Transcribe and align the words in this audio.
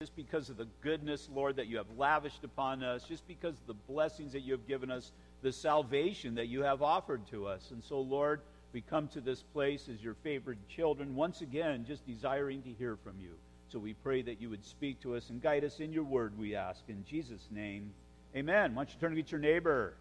just 0.00 0.14
because 0.14 0.50
of 0.50 0.58
the 0.58 0.68
goodness, 0.82 1.26
Lord, 1.34 1.56
that 1.56 1.68
you 1.68 1.78
have 1.78 1.86
lavished 1.96 2.44
upon 2.44 2.82
us, 2.82 3.04
just 3.04 3.26
because 3.26 3.54
of 3.54 3.66
the 3.66 3.72
blessings 3.90 4.34
that 4.34 4.42
you 4.42 4.52
have 4.52 4.68
given 4.68 4.90
us, 4.90 5.10
the 5.40 5.50
salvation 5.50 6.34
that 6.34 6.48
you 6.48 6.62
have 6.64 6.82
offered 6.82 7.26
to 7.28 7.46
us. 7.46 7.70
And 7.70 7.82
so, 7.82 8.02
Lord, 8.02 8.42
we 8.74 8.82
come 8.82 9.08
to 9.08 9.22
this 9.22 9.42
place 9.42 9.88
as 9.88 10.04
your 10.04 10.12
favored 10.22 10.58
children, 10.68 11.14
once 11.14 11.40
again, 11.40 11.86
just 11.88 12.06
desiring 12.06 12.60
to 12.64 12.68
hear 12.74 12.98
from 13.02 13.14
you. 13.18 13.30
So 13.70 13.78
we 13.78 13.94
pray 13.94 14.20
that 14.20 14.38
you 14.38 14.50
would 14.50 14.66
speak 14.66 15.00
to 15.00 15.16
us 15.16 15.30
and 15.30 15.40
guide 15.40 15.64
us 15.64 15.80
in 15.80 15.94
your 15.94 16.04
word, 16.04 16.38
we 16.38 16.54
ask. 16.54 16.82
In 16.88 17.02
Jesus' 17.08 17.48
name, 17.50 17.90
amen. 18.36 18.74
Why 18.74 18.84
don't 18.84 18.92
you 18.92 19.00
turn 19.00 19.12
to 19.12 19.16
get 19.16 19.32
your 19.32 19.40
neighbor? 19.40 19.94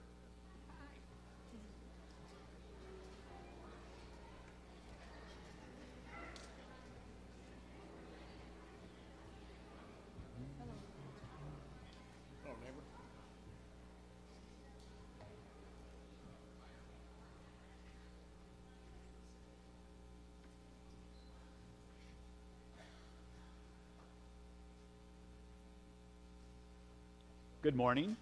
Good 27.65 27.75
morning. 27.75 28.15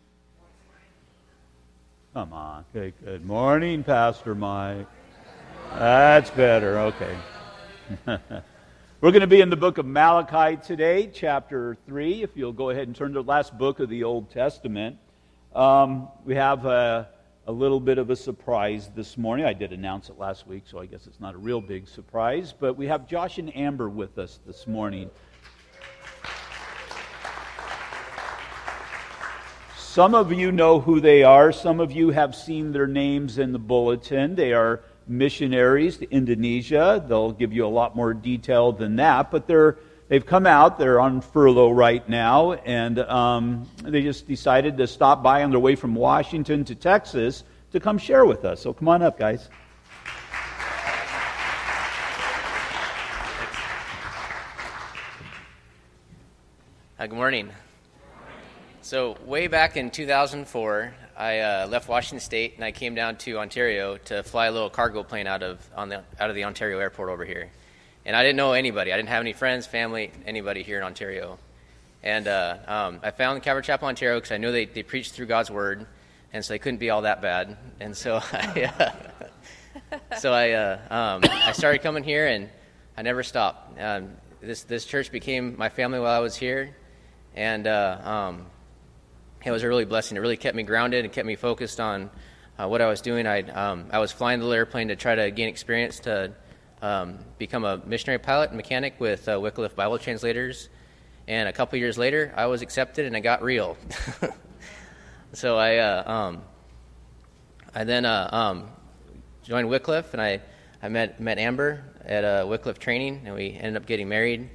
Come 2.13 2.31
on. 2.31 2.63
Okay, 2.73 2.93
good 3.03 3.25
morning, 3.25 3.83
Pastor 3.83 4.35
Mike. 4.35 4.87
That's 5.73 6.29
better. 6.29 6.79
Okay. 6.79 7.17
We're 9.01 9.11
going 9.11 9.19
to 9.19 9.27
be 9.27 9.41
in 9.41 9.49
the 9.49 9.57
book 9.57 9.79
of 9.79 9.85
Malachi 9.85 10.55
today, 10.65 11.11
chapter 11.13 11.75
3. 11.87 12.23
If 12.23 12.37
you'll 12.37 12.53
go 12.53 12.69
ahead 12.69 12.87
and 12.87 12.95
turn 12.95 13.09
to 13.09 13.21
the 13.21 13.27
last 13.27 13.57
book 13.57 13.81
of 13.81 13.89
the 13.89 14.05
Old 14.05 14.31
Testament. 14.31 14.95
Um, 15.53 16.07
we 16.23 16.35
have 16.35 16.65
a, 16.65 17.09
a 17.45 17.51
little 17.51 17.81
bit 17.81 17.97
of 17.97 18.11
a 18.11 18.15
surprise 18.15 18.91
this 18.95 19.17
morning. 19.17 19.45
I 19.45 19.51
did 19.51 19.73
announce 19.73 20.07
it 20.07 20.17
last 20.17 20.47
week, 20.47 20.63
so 20.67 20.79
I 20.79 20.85
guess 20.85 21.05
it's 21.05 21.19
not 21.19 21.35
a 21.35 21.37
real 21.37 21.59
big 21.59 21.89
surprise. 21.89 22.53
But 22.57 22.77
we 22.77 22.87
have 22.87 23.09
Josh 23.09 23.39
and 23.39 23.53
Amber 23.57 23.89
with 23.89 24.19
us 24.19 24.39
this 24.47 24.67
morning. 24.67 25.09
Some 29.93 30.15
of 30.15 30.33
you 30.33 30.51
know 30.51 30.79
who 30.79 30.99
they 30.99 31.21
are. 31.21 31.51
Some 31.51 31.79
of 31.79 31.91
you 31.91 32.09
have 32.09 32.35
seen 32.35 32.71
their 32.71 32.87
names 32.87 33.37
in 33.37 33.51
the 33.51 33.59
bulletin. 33.59 34.33
They 34.33 34.51
are 34.51 34.81
missionaries 35.05 35.97
to 35.97 36.09
Indonesia. 36.09 37.05
They'll 37.07 37.31
give 37.31 37.53
you 37.53 37.63
a 37.63 37.69
lot 37.69 37.95
more 37.95 38.11
detail 38.15 38.71
than 38.71 38.95
that, 38.95 39.29
but 39.29 39.45
they're 39.45 39.77
they've 40.07 40.25
come 40.25 40.47
out. 40.47 40.79
They're 40.79 40.99
on 40.99 41.21
furlough 41.21 41.69
right 41.69 42.09
now, 42.09 42.53
and 42.53 42.97
um, 42.97 43.69
they 43.83 44.01
just 44.01 44.27
decided 44.27 44.77
to 44.77 44.87
stop 44.87 45.21
by 45.21 45.43
on 45.43 45.51
their 45.51 45.59
way 45.59 45.75
from 45.75 45.93
Washington 45.93 46.65
to 46.65 46.73
Texas 46.73 47.43
to 47.71 47.79
come 47.79 47.99
share 47.99 48.25
with 48.25 48.45
us. 48.45 48.61
So 48.61 48.73
come 48.73 48.87
on 48.87 49.03
up, 49.03 49.19
guys. 49.19 49.47
Uh, 56.97 57.05
good 57.05 57.15
morning. 57.15 57.51
So, 58.83 59.15
way 59.25 59.47
back 59.47 59.77
in 59.77 59.91
2004, 59.91 60.93
I 61.15 61.39
uh, 61.39 61.67
left 61.67 61.87
Washington 61.87 62.19
State 62.19 62.55
and 62.57 62.65
I 62.65 62.73
came 62.73 62.95
down 62.95 63.15
to 63.19 63.37
Ontario 63.37 63.95
to 63.95 64.23
fly 64.23 64.47
a 64.47 64.51
little 64.51 64.69
cargo 64.69 65.03
plane 65.03 65.25
out 65.25 65.41
of 65.41 65.65
on 65.73 65.87
the 65.87 66.03
out 66.19 66.29
of 66.29 66.35
the 66.35 66.43
Ontario 66.43 66.79
airport 66.79 67.07
over 67.07 67.23
here. 67.23 67.49
And 68.05 68.13
I 68.13 68.23
didn't 68.23 68.35
know 68.35 68.51
anybody. 68.51 68.91
I 68.91 68.97
didn't 68.97 69.07
have 69.07 69.21
any 69.21 69.31
friends, 69.31 69.65
family, 69.65 70.11
anybody 70.25 70.63
here 70.63 70.79
in 70.79 70.83
Ontario. 70.83 71.39
And 72.03 72.27
uh, 72.27 72.57
um, 72.67 72.99
I 73.01 73.11
found 73.11 73.41
Calvary 73.41 73.63
Chapel, 73.63 73.87
Ontario, 73.87 74.17
because 74.17 74.33
I 74.33 74.37
knew 74.37 74.51
they, 74.51 74.65
they 74.65 74.83
preached 74.83 75.13
through 75.13 75.27
God's 75.27 75.49
Word, 75.49 75.87
and 76.33 76.43
so 76.43 76.53
they 76.53 76.59
couldn't 76.59 76.79
be 76.79 76.89
all 76.89 77.03
that 77.03 77.21
bad. 77.21 77.55
And 77.79 77.95
so 77.95 78.19
I, 78.33 78.69
uh, 78.77 80.17
so 80.17 80.33
I, 80.33 80.51
uh, 80.51 80.79
um, 80.89 81.21
I 81.31 81.53
started 81.53 81.83
coming 81.83 82.03
here, 82.03 82.27
and 82.27 82.49
I 82.97 83.01
never 83.01 83.23
stopped. 83.23 83.79
Um, 83.79 84.09
this, 84.41 84.63
this 84.63 84.83
church 84.83 85.09
became 85.09 85.55
my 85.57 85.69
family 85.69 86.01
while 86.01 86.17
I 86.17 86.19
was 86.19 86.35
here, 86.35 86.75
and 87.33 87.65
uh, 87.65 87.97
um, 88.03 88.45
it 89.45 89.51
was 89.51 89.63
a 89.63 89.67
really 89.67 89.85
blessing. 89.85 90.17
It 90.17 90.21
really 90.21 90.37
kept 90.37 90.55
me 90.55 90.63
grounded 90.63 91.03
and 91.03 91.13
kept 91.13 91.25
me 91.27 91.35
focused 91.35 91.79
on 91.79 92.09
uh, 92.57 92.67
what 92.67 92.81
I 92.81 92.87
was 92.87 93.01
doing. 93.01 93.27
I 93.27 93.41
um, 93.41 93.87
I 93.91 93.99
was 93.99 94.11
flying 94.11 94.39
the 94.39 94.45
little 94.45 94.57
airplane 94.57 94.87
to 94.89 94.95
try 94.95 95.15
to 95.15 95.31
gain 95.31 95.47
experience 95.49 95.99
to 96.01 96.33
um, 96.81 97.19
become 97.37 97.63
a 97.63 97.77
missionary 97.85 98.19
pilot 98.19 98.49
and 98.49 98.57
mechanic 98.57 98.99
with 98.99 99.27
uh, 99.27 99.39
Wycliffe 99.39 99.75
Bible 99.75 99.97
Translators. 99.97 100.69
And 101.27 101.47
a 101.47 101.53
couple 101.53 101.79
years 101.79 101.97
later, 101.97 102.33
I 102.35 102.47
was 102.47 102.61
accepted 102.61 103.05
and 103.05 103.15
I 103.15 103.21
got 103.21 103.41
real. 103.41 103.77
so 105.33 105.57
I 105.57 105.77
uh, 105.77 106.11
um, 106.11 106.41
I 107.73 107.85
then 107.85 108.05
uh, 108.05 108.29
um, 108.31 108.69
joined 109.43 109.69
Wycliffe 109.69 110.13
and 110.13 110.21
I, 110.21 110.41
I 110.81 110.89
met 110.89 111.19
met 111.19 111.39
Amber 111.39 111.83
at 112.05 112.23
uh, 112.23 112.45
Wycliffe 112.47 112.79
training 112.79 113.23
and 113.25 113.35
we 113.35 113.53
ended 113.53 113.77
up 113.77 113.85
getting 113.85 114.09
married. 114.09 114.49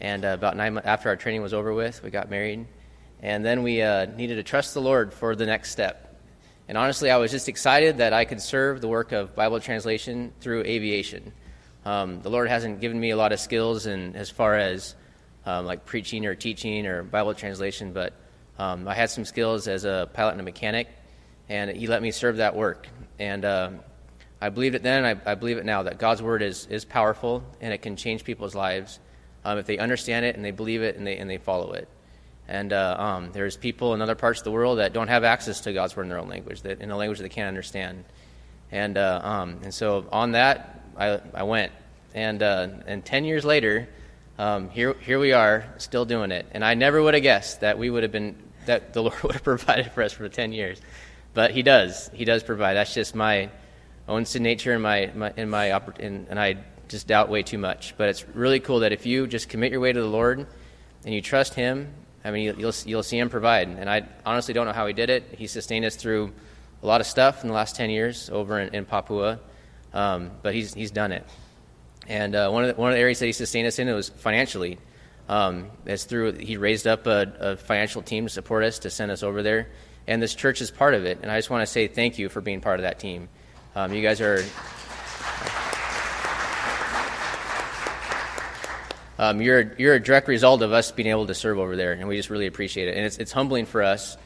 And 0.00 0.24
uh, 0.24 0.28
about 0.28 0.56
nine 0.56 0.74
months 0.74 0.88
after 0.88 1.08
our 1.08 1.16
training 1.16 1.42
was 1.42 1.54
over 1.54 1.72
with, 1.72 2.02
we 2.02 2.10
got 2.10 2.28
married. 2.28 2.66
And 3.22 3.44
then 3.44 3.62
we 3.62 3.82
uh, 3.82 4.06
needed 4.06 4.36
to 4.36 4.42
trust 4.42 4.74
the 4.74 4.80
Lord 4.80 5.14
for 5.14 5.36
the 5.36 5.46
next 5.46 5.70
step. 5.70 6.20
And 6.68 6.76
honestly, 6.76 7.10
I 7.10 7.16
was 7.16 7.30
just 7.30 7.48
excited 7.48 7.98
that 7.98 8.12
I 8.12 8.24
could 8.24 8.40
serve 8.40 8.80
the 8.80 8.88
work 8.88 9.12
of 9.12 9.34
Bible 9.34 9.60
translation 9.60 10.32
through 10.40 10.62
aviation. 10.64 11.32
Um, 11.84 12.20
the 12.22 12.30
Lord 12.30 12.48
hasn't 12.48 12.80
given 12.80 12.98
me 12.98 13.10
a 13.10 13.16
lot 13.16 13.32
of 13.32 13.40
skills 13.40 13.86
in 13.86 14.16
as 14.16 14.30
far 14.30 14.56
as 14.56 14.94
um, 15.44 15.66
like 15.66 15.84
preaching 15.84 16.26
or 16.26 16.34
teaching 16.34 16.86
or 16.86 17.02
Bible 17.02 17.34
translation, 17.34 17.92
but 17.92 18.12
um, 18.58 18.86
I 18.86 18.94
had 18.94 19.10
some 19.10 19.24
skills 19.24 19.66
as 19.66 19.84
a 19.84 20.08
pilot 20.12 20.32
and 20.32 20.40
a 20.40 20.44
mechanic, 20.44 20.88
and 21.48 21.70
He 21.70 21.86
let 21.86 22.02
me 22.02 22.10
serve 22.10 22.36
that 22.36 22.54
work. 22.54 22.86
And 23.18 23.44
um, 23.44 23.80
I 24.40 24.48
believed 24.48 24.74
it 24.74 24.82
then, 24.82 25.04
I, 25.04 25.30
I, 25.30 25.34
believe 25.34 25.58
it 25.58 25.64
now 25.64 25.84
that 25.84 25.98
God's 25.98 26.22
word 26.22 26.42
is 26.42 26.66
is 26.66 26.84
powerful 26.84 27.42
and 27.60 27.72
it 27.72 27.78
can 27.78 27.96
change 27.96 28.24
people's 28.24 28.54
lives 28.54 28.98
um, 29.44 29.58
if 29.58 29.66
they 29.66 29.78
understand 29.78 30.24
it 30.24 30.36
and 30.36 30.44
they 30.44 30.50
believe 30.50 30.82
it 30.82 30.96
and 30.96 31.06
they 31.06 31.16
and 31.18 31.28
they 31.28 31.38
follow 31.38 31.72
it. 31.72 31.88
And 32.52 32.70
uh, 32.74 32.96
um, 32.98 33.30
there's 33.32 33.56
people 33.56 33.94
in 33.94 34.02
other 34.02 34.14
parts 34.14 34.40
of 34.40 34.44
the 34.44 34.50
world 34.50 34.78
that 34.78 34.92
don't 34.92 35.08
have 35.08 35.24
access 35.24 35.62
to 35.62 35.72
God's 35.72 35.96
word 35.96 36.02
in 36.02 36.10
their 36.10 36.18
own 36.18 36.28
language, 36.28 36.60
that 36.62 36.82
in 36.82 36.90
a 36.90 36.96
language 36.98 37.18
they 37.18 37.30
can't 37.30 37.48
understand. 37.48 38.04
And 38.70 38.98
uh, 38.98 39.22
um, 39.24 39.60
and 39.62 39.72
so 39.72 40.06
on 40.12 40.32
that, 40.32 40.84
I, 40.98 41.18
I 41.32 41.44
went. 41.44 41.72
And 42.14 42.42
uh, 42.42 42.68
and 42.86 43.02
ten 43.06 43.24
years 43.24 43.46
later, 43.46 43.88
um, 44.38 44.68
here 44.68 44.92
here 45.00 45.18
we 45.18 45.32
are, 45.32 45.64
still 45.78 46.04
doing 46.04 46.30
it. 46.30 46.44
And 46.52 46.62
I 46.62 46.74
never 46.74 47.02
would 47.02 47.14
have 47.14 47.22
guessed 47.22 47.62
that 47.62 47.78
we 47.78 47.88
would 47.88 48.02
have 48.02 48.12
been 48.12 48.36
that 48.66 48.92
the 48.92 49.02
Lord 49.06 49.22
would 49.22 49.32
have 49.32 49.44
provided 49.44 49.90
for 49.92 50.02
us 50.02 50.12
for 50.12 50.28
ten 50.28 50.52
years, 50.52 50.78
but 51.32 51.52
He 51.52 51.62
does. 51.62 52.10
He 52.12 52.26
does 52.26 52.42
provide. 52.42 52.74
That's 52.74 52.92
just 52.92 53.14
my 53.14 53.48
own 54.06 54.26
sin 54.26 54.42
nature 54.42 54.74
and 54.74 54.82
my, 54.82 55.10
my 55.14 55.32
in 55.38 55.48
my 55.48 55.68
and, 56.00 56.26
and 56.28 56.38
I 56.38 56.58
just 56.88 57.06
doubt 57.06 57.30
way 57.30 57.44
too 57.44 57.56
much. 57.56 57.94
But 57.96 58.10
it's 58.10 58.28
really 58.34 58.60
cool 58.60 58.80
that 58.80 58.92
if 58.92 59.06
you 59.06 59.26
just 59.26 59.48
commit 59.48 59.72
your 59.72 59.80
way 59.80 59.94
to 59.94 60.00
the 60.02 60.06
Lord 60.06 60.46
and 61.06 61.14
you 61.14 61.22
trust 61.22 61.54
Him 61.54 61.94
I 62.24 62.30
mean, 62.30 62.54
you'll, 62.58 62.72
you'll 62.84 63.02
see 63.02 63.18
him 63.18 63.28
provide. 63.28 63.68
And 63.68 63.88
I 63.88 64.06
honestly 64.24 64.54
don't 64.54 64.66
know 64.66 64.72
how 64.72 64.86
he 64.86 64.92
did 64.92 65.10
it. 65.10 65.34
He 65.38 65.46
sustained 65.46 65.84
us 65.84 65.96
through 65.96 66.32
a 66.82 66.86
lot 66.86 67.00
of 67.00 67.06
stuff 67.06 67.42
in 67.42 67.48
the 67.48 67.54
last 67.54 67.76
10 67.76 67.90
years 67.90 68.30
over 68.30 68.60
in, 68.60 68.74
in 68.74 68.84
Papua, 68.84 69.40
um, 69.92 70.30
but 70.42 70.54
he's, 70.54 70.74
he's 70.74 70.90
done 70.90 71.12
it. 71.12 71.26
And 72.08 72.34
uh, 72.34 72.50
one, 72.50 72.64
of 72.64 72.74
the, 72.74 72.80
one 72.80 72.90
of 72.90 72.96
the 72.96 73.00
areas 73.00 73.18
that 73.20 73.26
he 73.26 73.32
sustained 73.32 73.66
us 73.66 73.78
in 73.78 73.92
was 73.94 74.08
financially. 74.08 74.78
Um, 75.28 75.70
it's 75.86 76.04
through 76.04 76.32
he 76.32 76.56
raised 76.56 76.86
up 76.86 77.06
a, 77.06 77.32
a, 77.38 77.56
financial 77.56 78.02
team 78.02 78.26
to 78.26 78.30
support 78.30 78.64
us 78.64 78.80
to 78.80 78.90
send 78.90 79.12
us 79.12 79.22
over 79.22 79.42
there, 79.42 79.68
and 80.08 80.20
this 80.20 80.34
church 80.34 80.60
is 80.60 80.72
part 80.72 80.94
of 80.94 81.04
it. 81.04 81.20
And 81.22 81.30
I 81.30 81.38
just 81.38 81.48
want 81.48 81.62
to 81.62 81.66
say 81.66 81.86
thank 81.86 82.18
you 82.18 82.28
for 82.28 82.40
being 82.40 82.60
part 82.60 82.80
of 82.80 82.82
that 82.82 82.98
team. 82.98 83.28
Um, 83.76 83.92
you 83.94 84.02
guys 84.02 84.20
are 84.20 84.44
um, 89.18 89.40
you're, 89.40 89.74
you're 89.78 89.94
a 89.94 90.02
direct 90.02 90.28
result 90.28 90.62
of 90.62 90.72
us 90.72 90.90
being 90.90 91.08
able 91.08 91.26
to 91.26 91.34
serve 91.34 91.58
over 91.58 91.76
there, 91.76 91.92
and 91.92 92.08
we 92.08 92.16
just 92.16 92.30
really 92.30 92.46
appreciate 92.46 92.88
it. 92.88 92.96
And 92.96 93.04
it's, 93.06 93.18
it's 93.18 93.32
humbling 93.32 93.66
for 93.66 93.82
us 93.82 94.16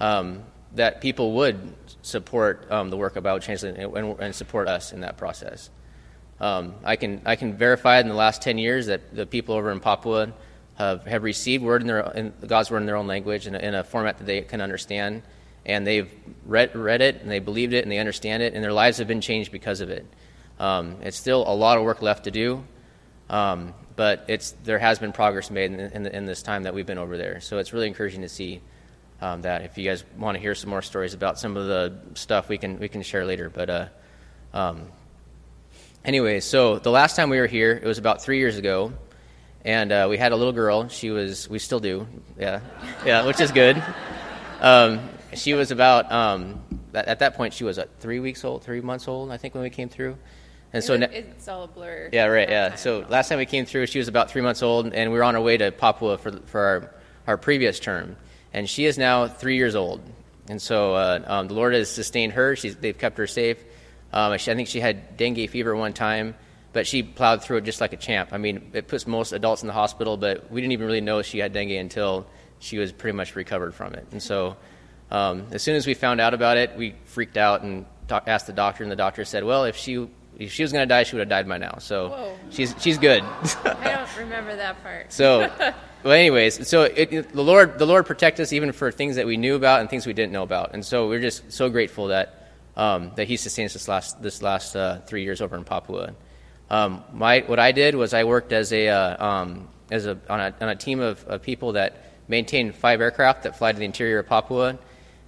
um, 0.00 0.42
that 0.74 1.00
people 1.00 1.32
would 1.32 1.74
support 2.02 2.70
um, 2.70 2.90
the 2.90 2.96
work 2.96 3.16
about 3.16 3.42
translating 3.42 3.82
and, 3.82 4.20
and, 4.20 4.34
support 4.34 4.68
us 4.68 4.92
in 4.92 5.00
that 5.00 5.16
process. 5.16 5.70
Um, 6.40 6.74
I, 6.84 6.96
can, 6.96 7.22
I 7.24 7.36
can 7.36 7.56
verify 7.56 7.98
in 7.98 8.08
the 8.08 8.14
last 8.14 8.42
10 8.42 8.58
years 8.58 8.86
that 8.86 9.14
the 9.14 9.26
people 9.26 9.54
over 9.54 9.72
in 9.72 9.80
Papua 9.80 10.32
have, 10.76 11.04
have 11.06 11.22
received 11.22 11.64
word 11.64 11.80
in 11.80 11.88
their, 11.88 12.00
in 12.12 12.32
God's 12.46 12.70
word 12.70 12.78
in 12.78 12.86
their 12.86 12.96
own 12.96 13.06
language 13.06 13.46
in 13.46 13.54
a, 13.54 13.58
in 13.58 13.74
a 13.74 13.82
format 13.82 14.18
that 14.18 14.24
they 14.24 14.42
can 14.42 14.60
understand, 14.60 15.22
and 15.64 15.86
they've 15.86 16.10
read, 16.44 16.76
read 16.76 17.00
it, 17.00 17.22
and 17.22 17.30
they 17.30 17.38
believed 17.38 17.72
it, 17.72 17.84
and 17.84 17.90
they 17.90 17.98
understand 17.98 18.42
it, 18.42 18.54
and 18.54 18.62
their 18.62 18.72
lives 18.72 18.98
have 18.98 19.08
been 19.08 19.20
changed 19.20 19.50
because 19.50 19.80
of 19.80 19.90
it. 19.90 20.06
Um, 20.60 20.96
it's 21.02 21.16
still 21.16 21.42
a 21.46 21.54
lot 21.54 21.78
of 21.78 21.84
work 21.84 22.02
left 22.02 22.24
to 22.24 22.30
do, 22.30 22.64
um, 23.28 23.74
but 23.96 24.24
it's 24.28 24.52
there 24.64 24.78
has 24.78 24.98
been 24.98 25.12
progress 25.12 25.50
made 25.50 25.72
in, 25.72 25.80
in, 25.80 26.06
in, 26.06 26.26
this 26.26 26.42
time 26.42 26.64
that 26.64 26.74
we've 26.74 26.86
been 26.86 26.98
over 26.98 27.16
there. 27.16 27.40
So 27.40 27.58
it's 27.58 27.72
really 27.72 27.88
encouraging 27.88 28.22
to 28.22 28.28
see 28.28 28.60
um, 29.20 29.42
that. 29.42 29.62
If 29.62 29.78
you 29.78 29.88
guys 29.88 30.04
want 30.18 30.36
to 30.36 30.40
hear 30.40 30.54
some 30.54 30.70
more 30.70 30.82
stories 30.82 31.14
about 31.14 31.38
some 31.38 31.56
of 31.56 31.66
the 31.66 31.98
stuff, 32.14 32.48
we 32.48 32.58
can 32.58 32.78
we 32.78 32.88
can 32.88 33.02
share 33.02 33.24
later. 33.24 33.48
But 33.50 33.70
uh, 33.70 33.88
um, 34.52 34.86
anyway, 36.04 36.40
so 36.40 36.78
the 36.78 36.90
last 36.90 37.16
time 37.16 37.30
we 37.30 37.40
were 37.40 37.46
here, 37.46 37.72
it 37.72 37.86
was 37.86 37.98
about 37.98 38.22
three 38.22 38.38
years 38.38 38.56
ago, 38.56 38.92
and 39.64 39.90
uh, 39.90 40.06
we 40.08 40.16
had 40.16 40.32
a 40.32 40.36
little 40.36 40.52
girl. 40.52 40.88
She 40.88 41.10
was, 41.10 41.48
we 41.50 41.58
still 41.58 41.80
do, 41.80 42.06
yeah, 42.38 42.60
yeah, 43.06 43.26
which 43.26 43.40
is 43.40 43.50
good. 43.50 43.82
Um, 44.60 45.00
she 45.34 45.54
was 45.54 45.70
about 45.70 46.10
um, 46.10 46.62
at 46.94 47.18
that 47.18 47.34
point 47.34 47.52
she 47.52 47.64
was 47.64 47.78
uh, 47.78 47.86
three 48.00 48.20
weeks 48.20 48.44
old, 48.44 48.62
three 48.62 48.80
months 48.80 49.08
old, 49.08 49.30
I 49.30 49.36
think, 49.36 49.54
when 49.54 49.62
we 49.62 49.70
came 49.70 49.88
through. 49.88 50.16
And 50.76 50.84
so 50.84 50.96
ne- 50.98 51.06
it's 51.06 51.48
all 51.48 51.64
a 51.64 51.68
blur. 51.68 52.10
Yeah, 52.12 52.26
right. 52.26 52.48
Yeah. 52.48 52.74
So 52.74 53.06
last 53.08 53.30
time 53.30 53.38
we 53.38 53.46
came 53.46 53.64
through, 53.64 53.86
she 53.86 53.98
was 53.98 54.08
about 54.08 54.30
three 54.30 54.42
months 54.42 54.62
old, 54.62 54.92
and 54.92 55.10
we 55.10 55.16
were 55.16 55.24
on 55.24 55.34
our 55.34 55.40
way 55.40 55.56
to 55.56 55.72
Papua 55.72 56.18
for 56.18 56.32
for 56.46 56.60
our, 56.60 56.94
our 57.26 57.38
previous 57.38 57.80
term, 57.80 58.16
and 58.52 58.68
she 58.68 58.84
is 58.84 58.98
now 58.98 59.26
three 59.26 59.56
years 59.56 59.74
old. 59.74 60.02
And 60.48 60.60
so 60.60 60.94
uh, 60.94 61.24
um, 61.26 61.48
the 61.48 61.54
Lord 61.54 61.72
has 61.72 61.90
sustained 61.90 62.34
her. 62.34 62.56
She's, 62.56 62.76
they've 62.76 62.96
kept 62.96 63.16
her 63.16 63.26
safe. 63.26 63.56
Um, 64.12 64.36
she, 64.36 64.52
I 64.52 64.54
think 64.54 64.68
she 64.68 64.80
had 64.80 65.16
dengue 65.16 65.48
fever 65.48 65.74
one 65.74 65.94
time, 65.94 66.36
but 66.74 66.86
she 66.86 67.02
plowed 67.02 67.42
through 67.42 67.56
it 67.56 67.64
just 67.64 67.80
like 67.80 67.94
a 67.94 67.96
champ. 67.96 68.28
I 68.32 68.38
mean, 68.38 68.70
it 68.74 68.86
puts 68.86 69.06
most 69.06 69.32
adults 69.32 69.62
in 69.62 69.66
the 69.66 69.72
hospital, 69.72 70.18
but 70.18 70.50
we 70.52 70.60
didn't 70.60 70.72
even 70.72 70.86
really 70.86 71.00
know 71.00 71.22
she 71.22 71.38
had 71.38 71.54
dengue 71.54 71.72
until 71.72 72.26
she 72.58 72.76
was 72.78 72.92
pretty 72.92 73.16
much 73.16 73.34
recovered 73.34 73.74
from 73.74 73.94
it. 73.94 74.06
And 74.12 74.22
so 74.22 74.56
um, 75.10 75.46
as 75.52 75.62
soon 75.62 75.74
as 75.74 75.86
we 75.86 75.94
found 75.94 76.20
out 76.20 76.34
about 76.34 76.58
it, 76.58 76.76
we 76.76 76.94
freaked 77.06 77.38
out 77.38 77.62
and 77.62 77.86
talk, 78.08 78.24
asked 78.26 78.46
the 78.46 78.52
doctor, 78.52 78.82
and 78.82 78.92
the 78.92 78.96
doctor 78.96 79.24
said, 79.24 79.42
"Well, 79.42 79.64
if 79.64 79.76
she 79.76 80.06
if 80.36 80.52
she 80.52 80.62
was 80.62 80.72
going 80.72 80.82
to 80.82 80.88
die, 80.88 81.02
she 81.02 81.16
would 81.16 81.20
have 81.20 81.28
died 81.28 81.48
by 81.48 81.58
now. 81.58 81.78
So 81.78 82.08
Whoa. 82.08 82.36
she's 82.50 82.74
she's 82.78 82.98
good." 82.98 83.22
I 83.64 83.96
don't 83.96 84.16
remember 84.18 84.56
that 84.56 84.82
part. 84.82 85.12
so, 85.12 85.50
well, 86.02 86.12
anyways, 86.12 86.68
so 86.68 86.82
it, 86.82 87.12
it, 87.12 87.32
the 87.32 87.42
Lord 87.42 87.78
the 87.78 87.86
Lord 87.86 88.06
protect 88.06 88.40
us 88.40 88.52
even 88.52 88.72
for 88.72 88.90
things 88.90 89.16
that 89.16 89.26
we 89.26 89.36
knew 89.36 89.54
about 89.54 89.80
and 89.80 89.90
things 89.90 90.06
we 90.06 90.12
didn't 90.12 90.32
know 90.32 90.42
about, 90.42 90.74
and 90.74 90.84
so 90.84 91.08
we're 91.08 91.20
just 91.20 91.52
so 91.52 91.68
grateful 91.68 92.08
that 92.08 92.50
um, 92.76 93.12
that 93.16 93.28
He 93.28 93.36
sustained 93.36 93.66
us 93.66 93.72
this 93.74 93.88
last 93.88 94.22
this 94.22 94.42
last 94.42 94.76
uh, 94.76 95.00
three 95.06 95.22
years 95.22 95.40
over 95.40 95.56
in 95.56 95.64
Papua. 95.64 96.14
Um, 96.68 97.04
my 97.12 97.40
what 97.40 97.58
I 97.58 97.72
did 97.72 97.94
was 97.94 98.12
I 98.14 98.24
worked 98.24 98.52
as 98.52 98.72
a 98.72 98.88
uh, 98.88 99.24
um, 99.24 99.68
as 99.90 100.06
a 100.06 100.18
on, 100.28 100.40
a 100.40 100.54
on 100.60 100.68
a 100.68 100.76
team 100.76 101.00
of, 101.00 101.24
of 101.26 101.42
people 101.42 101.72
that 101.72 102.04
maintain 102.28 102.72
five 102.72 103.00
aircraft 103.00 103.44
that 103.44 103.56
fly 103.56 103.72
to 103.72 103.78
the 103.78 103.84
interior 103.84 104.18
of 104.18 104.26
Papua 104.26 104.78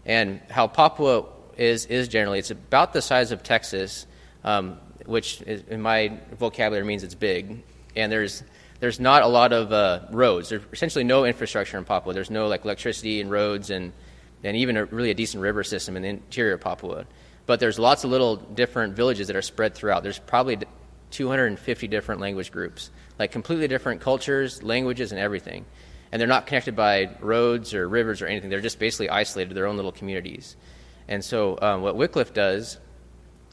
and 0.09 0.41
how 0.51 0.67
Papua 0.67 1.27
is, 1.57 1.87
is 1.87 2.09
generally, 2.09 2.39
it's 2.39 2.51
about 2.51 2.93
the 2.93 3.03
size 3.03 3.31
of 3.31 3.43
Texas, 3.43 4.07
um, 4.43 4.79
which 5.09 5.43
is, 5.43 5.63
in 5.69 5.81
my 5.83 6.19
vocabulary 6.39 6.87
means 6.87 7.03
it's 7.03 7.15
big. 7.15 7.63
And 7.97 8.13
there's, 8.13 8.43
there's 8.81 9.01
not 9.01 9.23
a 9.23 9.27
lot 9.27 9.53
of 9.53 9.73
uh, 9.73 10.01
roads. 10.11 10.51
There's 10.51 10.63
essentially 10.73 11.05
no 11.05 11.25
infrastructure 11.25 11.79
in 11.79 11.85
Papua. 11.85 12.15
There's 12.15 12.31
no 12.31 12.47
like 12.47 12.65
electricity 12.65 13.21
and 13.21 13.31
roads 13.31 13.71
and, 13.71 13.93
and 14.45 14.57
even 14.57 14.77
a, 14.77 14.85
really 14.85 15.11
a 15.11 15.15
decent 15.15 15.43
river 15.43 15.65
system 15.65 15.97
in 15.97 16.03
the 16.03 16.09
interior 16.09 16.55
of 16.55 16.61
Papua. 16.61 17.07
But 17.47 17.61
there's 17.61 17.79
lots 17.79 18.05
of 18.05 18.11
little 18.11 18.37
different 18.37 18.95
villages 18.95 19.27
that 19.29 19.37
are 19.37 19.43
spread 19.43 19.75
throughout. 19.75 20.03
There's 20.03 20.19
probably 20.19 20.59
250 21.11 21.89
different 21.89 22.21
language 22.21 22.53
groups, 22.53 22.91
like 23.19 23.33
completely 23.33 23.67
different 23.67 24.03
cultures, 24.03 24.63
languages, 24.63 25.11
and 25.13 25.21
everything 25.21 25.65
and 26.11 26.21
they're 26.21 26.29
not 26.29 26.47
connected 26.47 26.75
by 26.75 27.11
roads 27.21 27.75
or 27.75 27.89
rivers 27.89 28.23
or 28.23 28.27
anything. 28.27 28.51
They're 28.51 28.61
just 28.61 28.79
basically 28.79 29.11
isolated 29.11 29.55
their 29.55 29.67
own 29.67 29.77
little 29.77 29.93
communities. 29.93 30.57
And 31.07 31.25
so, 31.25 31.59
um, 31.61 31.83
what 31.83 31.97
Wycliffe 31.97 32.33
does 32.33 32.79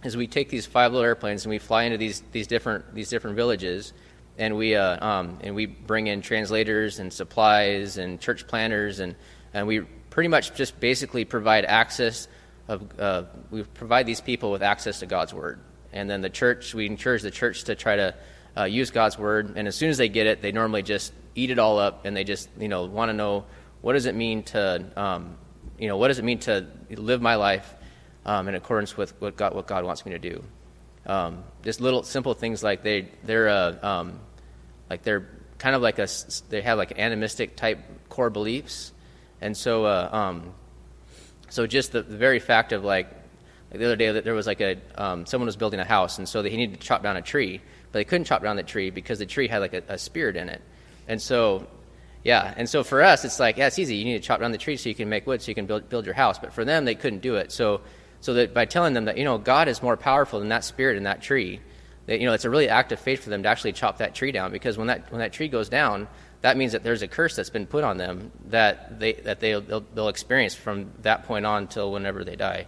is 0.06 0.18
we 0.18 0.28
take 0.28 0.50
these 0.50 0.66
five 0.66 0.92
little 0.92 1.06
airplanes 1.06 1.46
and 1.46 1.50
we 1.50 1.60
fly 1.60 1.84
into 1.84 1.98
these, 1.98 2.22
these 2.31 2.48
different 2.48 2.94
these 2.94 3.10
different 3.10 3.36
villages, 3.36 3.94
and 4.38 4.56
we 4.56 4.75
uh, 4.75 5.06
um, 5.06 5.40
and 5.42 5.56
we 5.56 5.66
bring 5.66 6.07
in 6.07 6.22
translators 6.22 7.00
and 7.00 7.12
supplies 7.12 7.98
and 7.98 8.19
church 8.19 8.48
planners, 8.48 9.00
and 9.00 9.16
and 9.54 9.68
we 9.68 9.81
pretty 10.10 10.30
much 10.30 10.56
just 10.56 10.80
basically 10.80 11.25
provide 11.25 11.66
access 11.66 12.28
of 12.68 13.00
uh, 13.00 13.24
we 13.52 13.63
provide 13.63 14.06
these 14.06 14.22
people 14.22 14.52
with 14.52 14.63
access 14.63 15.00
to 15.00 15.06
God's 15.06 15.34
word, 15.34 15.60
and 15.94 16.10
then 16.10 16.22
the 16.22 16.30
church 16.30 16.74
we 16.74 16.86
encourage 16.86 17.22
the 17.22 17.31
church 17.31 17.66
to 17.66 17.75
try 17.75 17.96
to 17.96 18.16
uh, 18.57 18.63
use 18.63 18.92
God's 18.92 19.18
word, 19.18 19.54
and 19.56 19.68
as 19.68 19.75
soon 19.75 19.90
as 19.90 19.98
they 19.98 20.10
get 20.10 20.28
it, 20.28 20.42
they 20.42 20.52
normally 20.52 20.84
just 20.84 21.13
eat 21.36 21.50
it 21.50 21.60
all 21.60 21.80
up, 21.80 22.06
and 22.06 22.16
they 22.16 22.24
just 22.24 22.50
you 22.60 22.68
know 22.68 22.86
want 22.86 23.10
to 23.10 23.13
know 23.13 23.46
what 23.81 23.94
does 23.94 24.06
it 24.06 24.16
mean 24.16 24.44
to 24.44 24.86
um, 24.96 25.38
you 25.78 25.88
know 25.88 25.98
what 25.98 26.10
does 26.10 26.19
it 26.19 26.25
mean 26.25 26.40
to 26.40 26.66
live 26.90 27.22
my 27.22 27.36
life 27.36 27.74
um, 28.25 28.48
in 28.48 28.56
accordance 28.56 28.98
with 28.98 29.19
what 29.22 29.36
God 29.36 29.54
what 29.54 29.68
God 29.68 29.83
wants 29.83 30.06
me 30.06 30.12
to 30.13 30.19
do. 30.19 30.44
Um, 31.06 31.44
just 31.63 31.81
little 31.81 32.04
simple 32.04 32.33
things 32.33 32.63
like 32.63 32.83
they 32.83 33.10
they're 33.24 33.50
uh, 33.50 33.75
um, 33.81 34.19
like 34.89 35.04
they're 35.04 35.27
kind 35.57 35.75
of 35.75 35.81
like 35.81 36.00
a 36.00 36.07
they 36.50 36.62
have 36.62 36.77
like 36.77 36.98
animistic 36.98 37.56
type 37.56 37.80
core 38.10 38.30
beliefs, 38.30 38.92
and 39.42 39.56
so 39.56 39.86
uh, 39.86 40.10
um, 40.12 40.54
so 41.50 41.68
just 41.68 41.92
the, 41.92 42.01
the, 42.01 42.18
very 42.18 42.39
fact 42.39 42.74
of 42.74 42.83
like, 42.83 43.07
like 43.72 43.80
the 43.80 43.86
other 43.86 43.95
day 43.95 44.19
there 44.19 44.33
was 44.33 44.48
like 44.48 44.62
a 44.62 44.78
um, 44.95 45.25
someone 45.25 45.45
was 45.45 45.56
building 45.56 45.80
a 45.80 45.86
house, 45.86 46.18
and 46.18 46.28
so 46.28 46.42
they 46.42 46.56
needed 46.56 46.80
to 46.80 46.86
chop 46.86 47.04
down 47.04 47.18
a 47.18 47.21
tree, 47.21 47.62
but 47.92 48.00
they 48.00 48.04
couldn't 48.04 48.25
chop 48.25 48.42
down 48.42 48.56
the 48.56 48.63
tree 48.63 48.89
because 48.89 49.19
the 49.19 49.25
tree 49.25 49.48
had 49.48 49.60
like 49.60 49.74
a, 49.74 49.83
a 49.88 49.98
spirit 49.98 50.36
in 50.36 50.50
it. 50.50 50.62
And 51.07 51.21
so, 51.21 51.68
yeah, 52.24 52.54
and 52.57 52.68
so 52.68 52.83
for 52.83 53.04
us, 53.04 53.25
it's 53.25 53.39
like, 53.39 53.57
yeah, 53.57 53.68
it's 53.68 53.78
easy. 53.78 53.95
You 53.95 54.06
need 54.06 54.21
to 54.21 54.28
chop 54.28 54.39
down 54.39 54.51
the 54.51 54.57
tree 54.57 54.78
so 54.78 54.89
you 54.89 54.95
can 54.95 55.07
make 55.07 55.28
wood 55.28 55.42
so 55.42 55.50
you 55.50 55.56
can 55.56 55.68
build, 55.68 55.88
build 55.88 56.06
your 56.06 56.16
house. 56.16 56.39
But 56.39 56.54
for 56.54 56.66
them, 56.66 56.86
they 56.86 56.95
couldn't 56.95 57.21
do 57.21 57.36
it. 57.36 57.51
So, 57.51 57.81
so 58.25 58.33
that 58.33 58.56
by 58.56 58.66
telling 58.66 58.95
them 58.95 59.06
that, 59.06 59.19
you 59.19 59.24
know, 59.24 59.38
God 59.38 59.68
is 59.68 59.83
more 59.83 59.95
powerful 59.95 60.39
than 60.39 60.50
that 60.50 60.63
spirit 60.63 60.98
in 60.98 61.04
that 61.04 61.22
tree, 61.22 61.60
that, 62.07 62.19
you 62.19 62.25
know, 62.25 62.33
it's 62.33 62.44
a 62.44 62.50
really 62.50 62.68
act 62.68 62.92
of 62.92 63.00
faith 63.00 63.24
for 63.24 63.30
them 63.30 63.44
to 63.44 63.50
actually 63.50 63.72
chop 63.72 64.00
that 64.00 64.16
tree 64.16 64.31
down 64.31 64.51
because 64.51 64.80
when 64.80 64.88
that, 64.88 65.12
when 65.12 65.19
that 65.19 65.31
tree 65.31 65.48
goes 65.48 65.69
down, 65.69 66.07
that 66.42 66.57
means 66.57 66.72
that 66.72 66.81
there's 66.81 67.04
a 67.04 67.07
curse 67.07 67.36
that's 67.36 67.51
been 67.51 67.68
put 67.68 67.83
on 67.83 67.98
them 67.98 68.31
that, 68.48 69.00
they, 69.00 69.13
that 69.13 69.42
they'll, 69.42 69.62
they'll, 69.62 69.86
they'll 69.94 70.07
experience 70.07 70.56
from 70.56 70.89
that 71.04 71.25
point 71.25 71.45
on 71.45 71.68
till 71.68 71.92
whenever 71.92 72.24
they 72.24 72.36
die. 72.36 72.66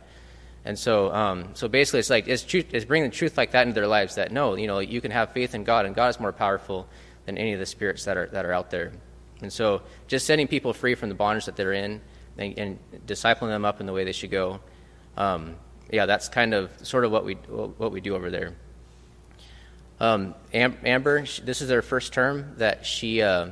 And 0.63 0.77
so, 0.77 1.11
um, 1.11 1.49
so 1.55 1.67
basically, 1.67 2.01
it's 2.01 2.11
like 2.11 2.27
it's, 2.27 2.43
truth, 2.43 2.67
it's 2.71 2.85
bringing 2.85 3.09
truth 3.09 3.35
like 3.35 3.49
that 3.53 3.65
into 3.65 3.73
their 3.73 3.87
lives. 3.87 4.13
That 4.13 4.31
no, 4.31 4.53
you 4.53 4.67
know, 4.67 4.77
you 4.77 5.01
can 5.01 5.09
have 5.09 5.31
faith 5.31 5.55
in 5.55 5.63
God, 5.63 5.87
and 5.87 5.95
God 5.95 6.09
is 6.09 6.19
more 6.19 6.33
powerful 6.33 6.87
than 7.25 7.39
any 7.39 7.53
of 7.53 7.59
the 7.59 7.65
spirits 7.65 8.05
that 8.05 8.15
are, 8.15 8.27
that 8.27 8.45
are 8.45 8.53
out 8.53 8.69
there. 8.69 8.91
And 9.41 9.51
so 9.51 9.81
just 10.07 10.27
setting 10.27 10.47
people 10.47 10.73
free 10.73 10.93
from 10.93 11.09
the 11.09 11.15
bondage 11.15 11.45
that 11.45 11.55
they're 11.55 11.73
in 11.73 12.01
and, 12.37 12.59
and 12.59 12.79
discipling 13.07 13.49
them 13.49 13.65
up 13.65 13.79
in 13.79 13.87
the 13.87 13.93
way 13.93 14.03
they 14.03 14.11
should 14.11 14.29
go. 14.29 14.59
Um, 15.17 15.55
yeah, 15.91 16.05
that's 16.05 16.29
kind 16.29 16.53
of 16.53 16.71
sort 16.85 17.03
of 17.03 17.11
what 17.11 17.25
we, 17.25 17.35
what 17.35 17.91
we 17.91 17.99
do 18.01 18.15
over 18.15 18.29
there. 18.29 18.53
Um, 19.99 20.35
Amber, 20.53 21.21
this 21.21 21.61
is 21.61 21.69
her 21.69 21.81
first 21.81 22.13
term 22.13 22.53
that 22.57 22.85
she 22.85 23.21
uh, 23.21 23.49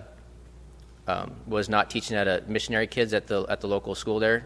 um, 1.08 1.36
was 1.48 1.68
not 1.68 1.90
teaching 1.90 2.16
at 2.16 2.28
a 2.28 2.44
missionary 2.48 2.88
kids 2.88 3.14
at 3.14 3.26
the 3.26 3.46
at 3.50 3.62
the 3.62 3.68
local 3.68 3.96
school 3.96 4.20
there. 4.20 4.46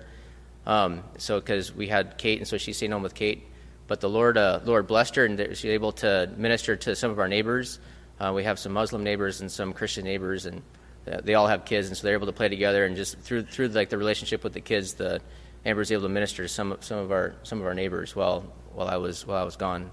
Um, 0.65 1.03
so 1.17 1.39
because 1.39 1.75
we 1.75 1.87
had 1.87 2.17
Kate, 2.17 2.39
and 2.39 2.47
so 2.47 2.57
she's 2.57 2.77
staying 2.77 2.93
home 2.93 3.03
with 3.03 3.15
Kate. 3.15 3.45
But 3.87 3.99
the 3.99 4.09
Lord, 4.09 4.37
uh, 4.37 4.61
Lord 4.63 4.87
blessed 4.87 5.15
her, 5.15 5.25
and 5.25 5.37
she 5.37 5.67
was 5.67 5.73
able 5.73 5.91
to 5.93 6.31
minister 6.37 6.77
to 6.77 6.95
some 6.95 7.11
of 7.11 7.19
our 7.19 7.27
neighbors 7.27 7.79
uh, 8.19 8.33
we 8.35 8.43
have 8.43 8.59
some 8.59 8.73
Muslim 8.73 9.03
neighbors 9.03 9.41
and 9.41 9.51
some 9.51 9.71
Christian 9.71 10.03
neighbors, 10.03 10.45
and 10.45 10.61
they 11.05 11.33
all 11.35 11.47
have 11.47 11.65
kids, 11.65 11.87
and 11.87 11.97
so 11.97 12.05
they're 12.05 12.15
able 12.15 12.27
to 12.27 12.33
play 12.33 12.49
together. 12.49 12.85
And 12.85 12.95
just 12.95 13.17
through 13.19 13.43
through 13.43 13.69
like 13.69 13.89
the 13.89 13.97
relationship 13.97 14.43
with 14.43 14.53
the 14.53 14.61
kids, 14.61 14.93
the 14.93 15.21
Amber 15.65 15.79
was 15.79 15.91
able 15.91 16.03
to 16.03 16.09
minister 16.09 16.43
to 16.43 16.49
some 16.49 16.77
some 16.79 16.99
of 16.99 17.11
our 17.11 17.35
some 17.43 17.59
of 17.59 17.67
our 17.67 17.73
neighbors 17.73 18.15
while 18.15 18.41
while 18.73 18.87
I 18.87 18.97
was 18.97 19.25
while 19.25 19.41
I 19.41 19.43
was 19.43 19.55
gone. 19.55 19.91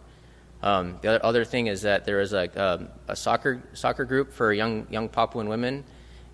Um, 0.63 0.99
the 1.03 1.09
other, 1.09 1.25
other 1.25 1.45
thing 1.45 1.67
is 1.67 1.83
that 1.83 2.05
there 2.05 2.21
is 2.21 2.33
like 2.33 2.57
um, 2.57 2.89
a 3.09 3.17
soccer 3.17 3.63
soccer 3.73 4.05
group 4.05 4.33
for 4.33 4.53
young 4.53 4.87
young 4.91 5.09
Papuan 5.09 5.49
women, 5.49 5.85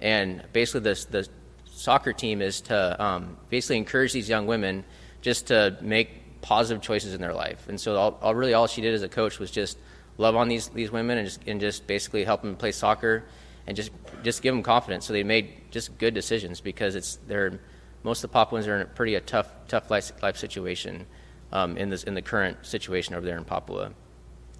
and 0.00 0.42
basically 0.52 0.80
this 0.80 1.04
the 1.06 1.28
soccer 1.64 2.12
team 2.12 2.42
is 2.42 2.60
to 2.62 3.02
um, 3.02 3.36
basically 3.50 3.78
encourage 3.78 4.12
these 4.12 4.28
young 4.28 4.46
women 4.46 4.84
just 5.22 5.48
to 5.48 5.76
make 5.80 6.40
positive 6.42 6.82
choices 6.82 7.14
in 7.14 7.20
their 7.20 7.32
life. 7.32 7.68
And 7.68 7.80
so 7.80 7.96
all, 7.96 8.18
all, 8.20 8.34
really 8.34 8.52
all 8.52 8.66
she 8.66 8.82
did 8.82 8.92
as 8.94 9.02
a 9.02 9.08
coach 9.08 9.38
was 9.38 9.50
just 9.50 9.78
love 10.18 10.36
on 10.36 10.48
these, 10.48 10.68
these 10.68 10.90
women 10.90 11.18
and 11.18 11.26
just, 11.26 11.40
and 11.46 11.60
just 11.60 11.86
basically 11.86 12.24
help 12.24 12.42
them 12.42 12.56
play 12.56 12.72
soccer 12.72 13.24
and 13.66 13.76
just 13.76 13.90
just 14.22 14.42
give 14.42 14.54
them 14.54 14.62
confidence. 14.62 15.06
So 15.06 15.12
they 15.12 15.22
made 15.22 15.70
just 15.70 15.96
good 15.98 16.14
decisions 16.14 16.60
because 16.60 16.94
it's 16.94 17.16
they're 17.26 17.60
most 18.02 18.24
of 18.24 18.30
the 18.30 18.34
Papuans 18.34 18.66
are 18.66 18.76
in 18.76 18.82
a 18.82 18.84
pretty 18.86 19.14
a 19.14 19.20
tough 19.20 19.48
tough 19.68 19.90
life, 19.90 20.12
life 20.22 20.36
situation 20.36 21.06
um, 21.52 21.76
in 21.76 21.90
this 21.90 22.04
in 22.04 22.14
the 22.14 22.22
current 22.22 22.64
situation 22.66 23.14
over 23.14 23.24
there 23.24 23.38
in 23.38 23.44
Papua. 23.44 23.92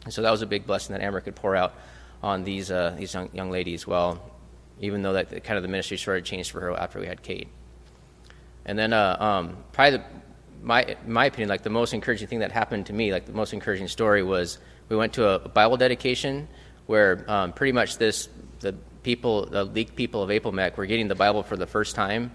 And 0.04 0.12
so 0.12 0.22
that 0.22 0.30
was 0.30 0.42
a 0.42 0.46
big 0.46 0.66
blessing 0.66 0.94
that 0.94 1.02
Amber 1.02 1.20
could 1.20 1.36
pour 1.36 1.54
out 1.56 1.74
on 2.22 2.44
these 2.44 2.70
uh, 2.70 2.94
these 2.98 3.14
young, 3.14 3.30
young 3.32 3.50
ladies. 3.50 3.86
Well, 3.86 4.22
even 4.80 5.02
though 5.02 5.12
that 5.12 5.44
kind 5.44 5.56
of 5.56 5.62
the 5.62 5.68
ministry 5.68 5.96
started 5.96 6.24
changed 6.24 6.50
for 6.50 6.60
her 6.60 6.72
after 6.72 6.98
we 6.98 7.06
had 7.06 7.22
Kate. 7.22 7.48
And 8.64 8.78
then 8.78 8.92
uh, 8.92 9.16
um, 9.18 9.56
probably 9.72 9.98
the, 9.98 10.04
my 10.62 10.96
my 11.06 11.26
opinion, 11.26 11.48
like 11.48 11.62
the 11.62 11.70
most 11.70 11.94
encouraging 11.94 12.28
thing 12.28 12.40
that 12.40 12.52
happened 12.52 12.86
to 12.86 12.92
me, 12.92 13.12
like 13.12 13.26
the 13.26 13.32
most 13.32 13.52
encouraging 13.52 13.88
story 13.88 14.22
was 14.22 14.58
we 14.88 14.96
went 14.96 15.12
to 15.14 15.28
a 15.28 15.48
Bible 15.48 15.76
dedication 15.76 16.48
where 16.86 17.24
um, 17.30 17.52
pretty 17.52 17.72
much 17.72 17.98
this 17.98 18.28
the 18.60 18.74
people, 19.02 19.46
the 19.46 19.64
league 19.64 19.94
people 19.96 20.22
of 20.22 20.30
APOMEC 20.30 20.76
were 20.76 20.86
getting 20.86 21.08
the 21.08 21.14
Bible 21.14 21.42
for 21.42 21.56
the 21.56 21.66
first 21.66 21.94
time, 21.94 22.30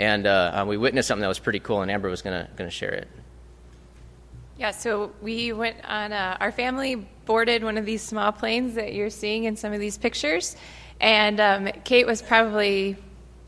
and 0.00 0.26
uh, 0.26 0.64
we 0.66 0.78
witnessed 0.78 1.08
something 1.08 1.20
that 1.20 1.28
was 1.28 1.38
pretty 1.38 1.60
cool, 1.60 1.82
and 1.82 1.90
Amber 1.90 2.08
was 2.08 2.22
gonna 2.22 2.48
gonna 2.56 2.70
share 2.70 2.92
it. 2.92 3.08
Yeah, 4.56 4.70
so 4.70 5.12
we 5.20 5.52
went 5.52 5.76
on. 5.84 6.12
A, 6.12 6.38
our 6.40 6.52
family 6.52 6.94
boarded 7.26 7.62
one 7.62 7.76
of 7.76 7.84
these 7.84 8.02
small 8.02 8.32
planes 8.32 8.74
that 8.74 8.94
you're 8.94 9.10
seeing 9.10 9.44
in 9.44 9.56
some 9.56 9.74
of 9.74 9.78
these 9.78 9.98
pictures, 9.98 10.56
and 11.00 11.38
um, 11.38 11.68
Kate 11.84 12.06
was 12.06 12.22
probably, 12.22 12.96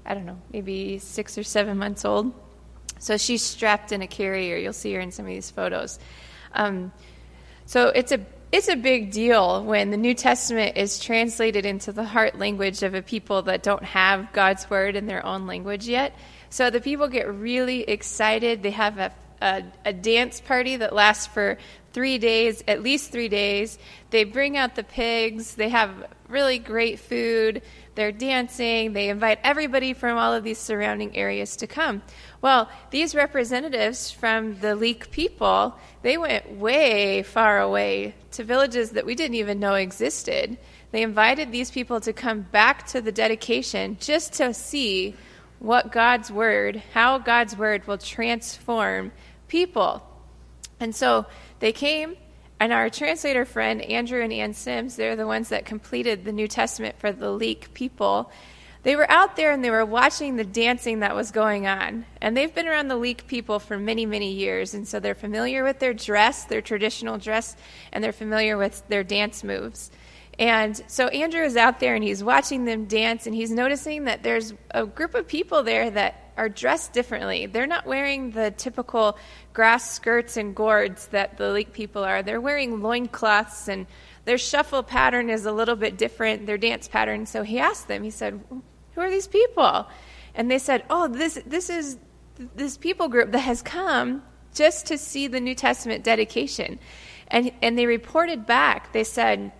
I 0.04 0.12
don't 0.12 0.26
know, 0.26 0.38
maybe 0.52 0.98
six 0.98 1.38
or 1.38 1.42
seven 1.42 1.78
months 1.78 2.04
old. 2.04 2.34
So 2.98 3.16
she's 3.16 3.42
strapped 3.42 3.90
in 3.90 4.02
a 4.02 4.06
carrier. 4.06 4.56
You'll 4.56 4.74
see 4.74 4.92
her 4.92 5.00
in 5.00 5.10
some 5.10 5.24
of 5.24 5.30
these 5.30 5.50
photos. 5.50 5.98
Um, 6.52 6.92
so 7.64 7.88
it's 7.88 8.12
a 8.12 8.20
it's 8.52 8.68
a 8.68 8.76
big 8.76 9.10
deal 9.10 9.64
when 9.64 9.90
the 9.90 9.96
New 9.96 10.12
Testament 10.12 10.76
is 10.76 10.98
translated 10.98 11.64
into 11.64 11.90
the 11.90 12.04
heart 12.04 12.38
language 12.38 12.82
of 12.82 12.94
a 12.94 13.00
people 13.00 13.40
that 13.42 13.62
don't 13.62 13.82
have 13.82 14.30
God's 14.34 14.68
word 14.68 14.94
in 14.94 15.06
their 15.06 15.24
own 15.24 15.46
language 15.46 15.88
yet. 15.88 16.14
So 16.52 16.68
the 16.68 16.82
people 16.82 17.08
get 17.08 17.32
really 17.32 17.80
excited. 17.80 18.62
They 18.62 18.72
have 18.72 18.98
a, 18.98 19.10
a, 19.40 19.62
a 19.86 19.92
dance 19.94 20.38
party 20.38 20.76
that 20.76 20.94
lasts 20.94 21.26
for 21.26 21.56
three 21.94 22.18
days, 22.18 22.62
at 22.68 22.82
least 22.82 23.10
three 23.10 23.30
days. 23.30 23.78
They 24.10 24.24
bring 24.24 24.58
out 24.58 24.74
the 24.74 24.84
pigs. 24.84 25.54
They 25.54 25.70
have 25.70 25.90
really 26.28 26.58
great 26.58 26.98
food. 26.98 27.62
They're 27.94 28.12
dancing. 28.12 28.92
They 28.92 29.08
invite 29.08 29.38
everybody 29.42 29.94
from 29.94 30.18
all 30.18 30.34
of 30.34 30.44
these 30.44 30.58
surrounding 30.58 31.16
areas 31.16 31.56
to 31.56 31.66
come. 31.66 32.02
Well, 32.42 32.68
these 32.90 33.14
representatives 33.14 34.10
from 34.10 34.60
the 34.60 34.76
Leek 34.76 35.10
people, 35.10 35.78
they 36.02 36.18
went 36.18 36.58
way 36.58 37.22
far 37.22 37.60
away 37.60 38.14
to 38.32 38.44
villages 38.44 38.90
that 38.90 39.06
we 39.06 39.14
didn't 39.14 39.36
even 39.36 39.58
know 39.58 39.72
existed. 39.72 40.58
They 40.90 41.02
invited 41.02 41.50
these 41.50 41.70
people 41.70 41.98
to 42.02 42.12
come 42.12 42.42
back 42.42 42.86
to 42.88 43.00
the 43.00 43.10
dedication 43.10 43.96
just 43.98 44.34
to 44.34 44.52
see 44.52 45.16
what 45.62 45.92
God's 45.92 46.28
word, 46.30 46.82
how 46.92 47.18
God's 47.18 47.56
word 47.56 47.86
will 47.86 47.96
transform 47.96 49.12
people. 49.46 50.02
And 50.80 50.92
so 50.92 51.26
they 51.60 51.70
came, 51.70 52.16
and 52.58 52.72
our 52.72 52.90
translator 52.90 53.44
friend, 53.44 53.80
Andrew 53.80 54.20
and 54.22 54.32
Ann 54.32 54.54
Sims, 54.54 54.96
they're 54.96 55.14
the 55.14 55.26
ones 55.26 55.50
that 55.50 55.64
completed 55.64 56.24
the 56.24 56.32
New 56.32 56.48
Testament 56.48 56.98
for 56.98 57.12
the 57.12 57.30
Leek 57.30 57.72
people. 57.74 58.32
They 58.82 58.96
were 58.96 59.08
out 59.08 59.36
there 59.36 59.52
and 59.52 59.62
they 59.62 59.70
were 59.70 59.84
watching 59.84 60.34
the 60.34 60.42
dancing 60.42 60.98
that 61.00 61.14
was 61.14 61.30
going 61.30 61.68
on. 61.68 62.06
And 62.20 62.36
they've 62.36 62.52
been 62.52 62.66
around 62.66 62.88
the 62.88 62.96
Leek 62.96 63.28
people 63.28 63.60
for 63.60 63.78
many, 63.78 64.04
many 64.04 64.32
years. 64.32 64.74
And 64.74 64.88
so 64.88 64.98
they're 64.98 65.14
familiar 65.14 65.62
with 65.62 65.78
their 65.78 65.94
dress, 65.94 66.44
their 66.44 66.60
traditional 66.60 67.18
dress, 67.18 67.54
and 67.92 68.02
they're 68.02 68.12
familiar 68.12 68.56
with 68.56 68.82
their 68.88 69.04
dance 69.04 69.44
moves. 69.44 69.92
And 70.38 70.82
so 70.86 71.08
Andrew 71.08 71.42
is 71.42 71.56
out 71.56 71.78
there 71.78 71.94
and 71.94 72.02
he's 72.02 72.24
watching 72.24 72.64
them 72.64 72.86
dance 72.86 73.26
and 73.26 73.34
he's 73.34 73.50
noticing 73.50 74.04
that 74.04 74.22
there's 74.22 74.54
a 74.70 74.86
group 74.86 75.14
of 75.14 75.28
people 75.28 75.62
there 75.62 75.90
that 75.90 76.32
are 76.36 76.48
dressed 76.48 76.92
differently. 76.94 77.46
They're 77.46 77.66
not 77.66 77.86
wearing 77.86 78.30
the 78.30 78.50
typical 78.50 79.18
grass 79.52 79.92
skirts 79.92 80.36
and 80.38 80.54
gourds 80.54 81.06
that 81.08 81.36
the 81.36 81.50
Leek 81.50 81.72
people 81.72 82.02
are. 82.02 82.22
They're 82.22 82.40
wearing 82.40 82.80
loincloths 82.80 83.68
and 83.68 83.86
their 84.24 84.38
shuffle 84.38 84.82
pattern 84.82 85.28
is 85.28 85.46
a 85.46 85.52
little 85.52 85.76
bit 85.76 85.98
different, 85.98 86.46
their 86.46 86.58
dance 86.58 86.88
pattern. 86.88 87.26
So 87.26 87.42
he 87.42 87.58
asked 87.58 87.88
them, 87.88 88.02
he 88.02 88.10
said, 88.10 88.40
Who 88.94 89.00
are 89.00 89.10
these 89.10 89.26
people? 89.26 89.86
And 90.34 90.50
they 90.50 90.58
said, 90.58 90.84
Oh, 90.88 91.08
this, 91.08 91.38
this 91.44 91.68
is 91.68 91.98
this 92.54 92.76
people 92.76 93.08
group 93.08 93.32
that 93.32 93.40
has 93.40 93.60
come 93.62 94.22
just 94.54 94.86
to 94.86 94.98
see 94.98 95.26
the 95.26 95.40
New 95.40 95.54
Testament 95.54 96.04
dedication. 96.04 96.78
And, 97.28 97.52
and 97.62 97.78
they 97.78 97.86
reported 97.86 98.46
back, 98.46 98.92
they 98.92 99.04
said, 99.04 99.52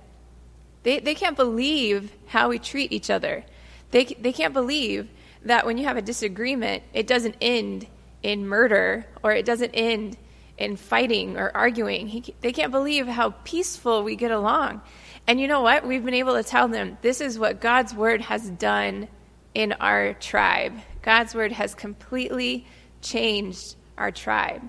they, 0.83 0.99
they 1.01 1.15
can't 1.15 1.37
believe 1.37 2.13
how 2.27 2.49
we 2.49 2.59
treat 2.59 2.93
each 2.93 3.11
other. 3.11 3.45
They, 3.91 4.05
they 4.05 4.33
can't 4.33 4.55
believe 4.55 5.09
that 5.45 5.67
when 5.67 5.79
you 5.79 5.85
have 5.85 5.97
a 5.97 6.03
disagreement, 6.03 6.83
it 6.93 7.07
doesn't 7.07 7.37
end 7.41 7.87
in 8.23 8.47
murder 8.47 9.07
or 9.23 9.33
it 9.33 9.45
doesn't 9.45 9.71
end 9.71 10.17
in 10.59 10.77
fighting 10.77 11.37
or 11.37 11.51
arguing. 11.55 12.07
He, 12.07 12.35
they 12.41 12.53
can't 12.53 12.71
believe 12.71 13.07
how 13.07 13.31
peaceful 13.45 14.03
we 14.03 14.17
get 14.17 14.31
along. 14.31 14.81
And 15.27 15.41
you 15.41 15.49
know 15.49 15.63
what? 15.63 15.87
We've 15.87 16.05
been 16.05 16.15
able 16.15 16.35
to 16.35 16.43
tell 16.43 16.69
them 16.69 16.99
this 17.03 17.21
is 17.21 17.39
what 17.39 17.61
God's 17.61 17.95
word 17.95 18.21
has 18.23 18.49
done 18.51 19.09
in 19.55 19.73
our 19.75 20.15
tribe. 20.15 20.75
God's 21.03 21.35
word 21.35 21.53
has 21.53 21.75
completely 21.75 22.67
changed 23.01 23.77
our 23.99 24.11
tribe. 24.11 24.63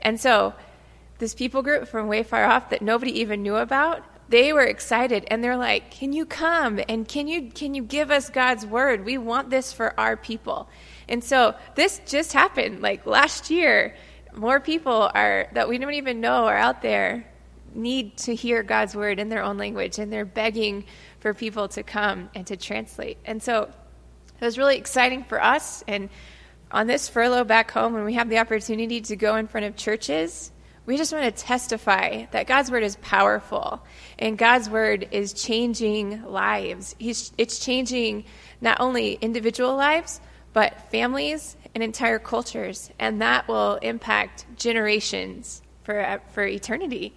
And 0.00 0.20
so, 0.20 0.54
this 1.18 1.34
people 1.34 1.62
group 1.62 1.86
from 1.88 2.06
way 2.06 2.22
far 2.22 2.44
off 2.44 2.70
that 2.70 2.80
nobody 2.80 3.20
even 3.20 3.42
knew 3.42 3.56
about 3.56 4.02
they 4.30 4.52
were 4.52 4.64
excited 4.64 5.26
and 5.28 5.42
they're 5.44 5.56
like 5.56 5.90
can 5.90 6.12
you 6.12 6.24
come? 6.24 6.80
And 6.88 7.06
can 7.06 7.28
you 7.28 7.50
can 7.50 7.74
you 7.74 7.82
give 7.82 8.10
us 8.10 8.30
god's 8.30 8.64
word? 8.64 9.04
We 9.04 9.18
want 9.18 9.50
this 9.50 9.72
for 9.72 9.98
our 9.98 10.16
people. 10.16 10.68
And 11.08 11.22
so 11.22 11.54
this 11.74 12.00
just 12.06 12.32
happened 12.32 12.80
like 12.80 13.04
last 13.06 13.50
year 13.50 13.96
more 14.32 14.60
people 14.60 15.10
are 15.12 15.48
that 15.52 15.68
we 15.68 15.76
don't 15.76 15.94
even 15.94 16.20
know 16.20 16.46
are 16.46 16.56
out 16.56 16.82
there 16.82 17.26
need 17.74 18.16
to 18.16 18.34
hear 18.34 18.62
god's 18.62 18.94
word 18.94 19.18
in 19.18 19.28
their 19.28 19.42
own 19.42 19.58
language 19.58 19.98
and 19.98 20.12
they're 20.12 20.24
begging 20.24 20.84
for 21.20 21.34
people 21.34 21.68
to 21.68 21.82
come 21.82 22.30
and 22.34 22.46
to 22.46 22.56
translate. 22.56 23.18
And 23.24 23.42
so 23.42 23.68
it 24.40 24.44
was 24.44 24.56
really 24.56 24.76
exciting 24.76 25.24
for 25.24 25.42
us 25.42 25.84
and 25.86 26.08
on 26.72 26.86
this 26.86 27.08
furlough 27.08 27.44
back 27.44 27.72
home 27.72 27.92
when 27.92 28.04
we 28.04 28.14
have 28.14 28.28
the 28.28 28.38
opportunity 28.38 29.00
to 29.00 29.16
go 29.16 29.36
in 29.36 29.48
front 29.48 29.66
of 29.66 29.76
churches 29.76 30.52
we 30.86 30.96
just 30.96 31.12
want 31.12 31.24
to 31.24 31.42
testify 31.42 32.26
that 32.32 32.46
God's 32.46 32.70
word 32.70 32.82
is 32.82 32.96
powerful 32.96 33.84
and 34.18 34.36
God's 34.36 34.68
word 34.68 35.08
is 35.10 35.32
changing 35.32 36.24
lives. 36.24 36.96
He's, 36.98 37.32
it's 37.38 37.58
changing 37.58 38.24
not 38.60 38.80
only 38.80 39.14
individual 39.14 39.76
lives, 39.76 40.20
but 40.52 40.90
families 40.90 41.56
and 41.74 41.84
entire 41.84 42.18
cultures. 42.18 42.90
And 42.98 43.20
that 43.22 43.46
will 43.46 43.76
impact 43.76 44.46
generations 44.56 45.62
for, 45.84 46.20
for 46.32 46.44
eternity. 46.44 47.14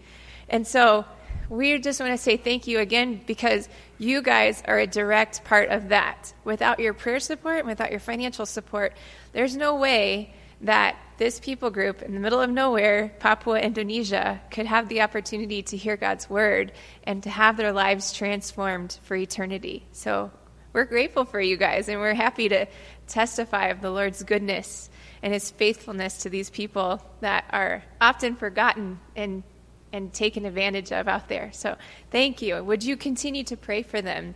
And 0.49 0.67
so 0.67 1.05
we 1.49 1.77
just 1.79 1.99
want 1.99 2.11
to 2.11 2.17
say 2.17 2.37
thank 2.37 2.67
you 2.67 2.79
again 2.79 3.21
because 3.25 3.69
you 3.97 4.21
guys 4.21 4.61
are 4.65 4.79
a 4.79 4.87
direct 4.87 5.43
part 5.43 5.69
of 5.69 5.89
that. 5.89 6.33
Without 6.43 6.79
your 6.79 6.93
prayer 6.93 7.19
support, 7.19 7.59
and 7.59 7.67
without 7.67 7.91
your 7.91 7.99
financial 7.99 8.45
support, 8.45 8.93
there's 9.31 9.55
no 9.55 9.75
way 9.75 10.33
that 10.61 10.95
this 11.17 11.39
people 11.39 11.69
group 11.69 12.01
in 12.01 12.13
the 12.13 12.19
middle 12.19 12.39
of 12.39 12.49
nowhere, 12.49 13.13
Papua, 13.19 13.59
Indonesia, 13.59 14.41
could 14.51 14.65
have 14.65 14.89
the 14.89 15.01
opportunity 15.01 15.61
to 15.63 15.77
hear 15.77 15.97
God's 15.97 16.29
word 16.29 16.71
and 17.03 17.21
to 17.23 17.29
have 17.29 17.57
their 17.57 17.71
lives 17.71 18.13
transformed 18.13 18.99
for 19.03 19.15
eternity. 19.15 19.85
So 19.91 20.31
we're 20.73 20.85
grateful 20.85 21.25
for 21.25 21.39
you 21.39 21.55
guys, 21.55 21.87
and 21.87 21.99
we're 21.99 22.15
happy 22.15 22.49
to 22.49 22.65
testify 23.07 23.67
of 23.67 23.81
the 23.81 23.91
Lord's 23.91 24.23
goodness 24.23 24.89
and 25.21 25.31
his 25.31 25.51
faithfulness 25.51 26.23
to 26.23 26.29
these 26.29 26.49
people 26.49 27.01
that 27.21 27.45
are 27.51 27.83
often 28.01 28.35
forgotten 28.35 28.99
and, 29.15 29.43
and 29.91 30.11
taken 30.11 30.45
advantage 30.45 30.91
of 30.91 31.07
out 31.07 31.29
there. 31.29 31.51
So 31.53 31.77
thank 32.11 32.41
you. 32.41 32.63
Would 32.63 32.83
you 32.83 32.97
continue 32.97 33.43
to 33.45 33.55
pray 33.55 33.83
for 33.83 34.01
them? 34.01 34.35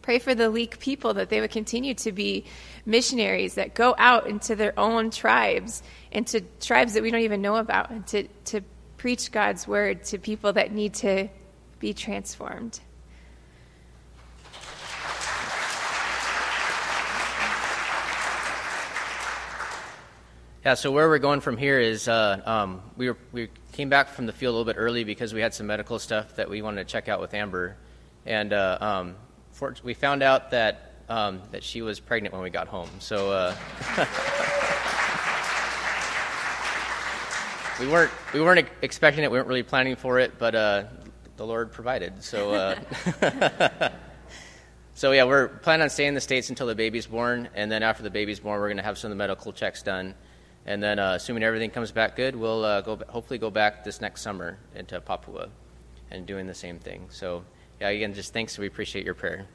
Pray 0.00 0.18
for 0.18 0.34
the 0.34 0.50
Leek 0.50 0.78
people 0.80 1.14
that 1.14 1.30
they 1.30 1.40
would 1.40 1.50
continue 1.50 1.94
to 1.94 2.12
be 2.12 2.44
missionaries 2.84 3.54
that 3.54 3.74
go 3.74 3.94
out 3.96 4.26
into 4.26 4.54
their 4.54 4.78
own 4.78 5.10
tribes, 5.10 5.82
into 6.14 6.40
tribes 6.60 6.94
that 6.94 7.02
we 7.02 7.10
don't 7.10 7.20
even 7.20 7.42
know 7.42 7.56
about, 7.56 7.90
and 7.90 8.06
to, 8.06 8.28
to 8.46 8.62
preach 8.96 9.30
God's 9.30 9.68
word 9.68 10.04
to 10.04 10.18
people 10.18 10.52
that 10.54 10.72
need 10.72 10.94
to 10.94 11.28
be 11.80 11.92
transformed. 11.92 12.80
Yeah, 20.64 20.72
so 20.72 20.90
where 20.90 21.10
we're 21.10 21.18
going 21.18 21.40
from 21.40 21.58
here 21.58 21.78
is 21.78 22.08
uh, 22.08 22.40
um, 22.46 22.80
we, 22.96 23.10
were, 23.10 23.18
we 23.32 23.50
came 23.72 23.90
back 23.90 24.08
from 24.08 24.24
the 24.24 24.32
field 24.32 24.54
a 24.54 24.56
little 24.56 24.72
bit 24.72 24.80
early 24.80 25.04
because 25.04 25.34
we 25.34 25.42
had 25.42 25.52
some 25.52 25.66
medical 25.66 25.98
stuff 25.98 26.36
that 26.36 26.48
we 26.48 26.62
wanted 26.62 26.88
to 26.88 26.90
check 26.90 27.06
out 27.06 27.20
with 27.20 27.34
Amber. 27.34 27.76
And 28.24 28.54
uh, 28.54 28.78
um, 28.80 29.16
for, 29.52 29.74
we 29.82 29.92
found 29.92 30.22
out 30.22 30.52
that 30.52 30.94
um, 31.08 31.42
that 31.50 31.62
she 31.62 31.82
was 31.82 32.00
pregnant 32.00 32.32
when 32.32 32.42
we 32.42 32.48
got 32.48 32.68
home. 32.68 32.88
So 32.98 33.30
uh, 33.30 33.54
we 37.80 37.86
weren't 37.86 38.10
we 38.32 38.40
weren't 38.40 38.68
expecting 38.82 39.24
it. 39.24 39.30
We 39.30 39.38
weren't 39.38 39.48
really 39.48 39.62
planning 39.62 39.96
for 39.96 40.18
it, 40.18 40.38
but 40.38 40.54
uh, 40.54 40.84
the 41.36 41.46
Lord 41.46 41.72
provided. 41.72 42.22
So. 42.22 42.52
Uh, 42.52 43.90
so 44.94 45.12
yeah, 45.12 45.24
we're 45.24 45.48
planning 45.48 45.82
on 45.82 45.90
staying 45.90 46.08
in 46.08 46.14
the 46.14 46.20
states 46.20 46.50
until 46.50 46.66
the 46.66 46.74
baby's 46.74 47.06
born, 47.06 47.48
and 47.54 47.70
then 47.70 47.82
after 47.82 48.02
the 48.02 48.10
baby's 48.10 48.40
born, 48.40 48.60
we're 48.60 48.68
going 48.68 48.76
to 48.76 48.82
have 48.82 48.98
some 48.98 49.10
of 49.10 49.16
the 49.16 49.22
medical 49.22 49.52
checks 49.52 49.82
done, 49.82 50.14
and 50.66 50.82
then 50.82 50.98
uh, 50.98 51.14
assuming 51.14 51.42
everything 51.42 51.70
comes 51.70 51.90
back 51.90 52.16
good, 52.16 52.36
we'll 52.36 52.64
uh, 52.64 52.80
go 52.80 52.98
hopefully 53.08 53.38
go 53.38 53.50
back 53.50 53.84
this 53.84 54.00
next 54.00 54.22
summer 54.22 54.58
into 54.74 55.00
Papua, 55.00 55.48
and 56.10 56.26
doing 56.26 56.46
the 56.46 56.54
same 56.54 56.78
thing. 56.78 57.06
So 57.10 57.44
yeah, 57.80 57.88
again, 57.88 58.14
just 58.14 58.32
thanks. 58.32 58.56
We 58.56 58.66
appreciate 58.66 59.04
your 59.04 59.14
prayer. 59.14 59.46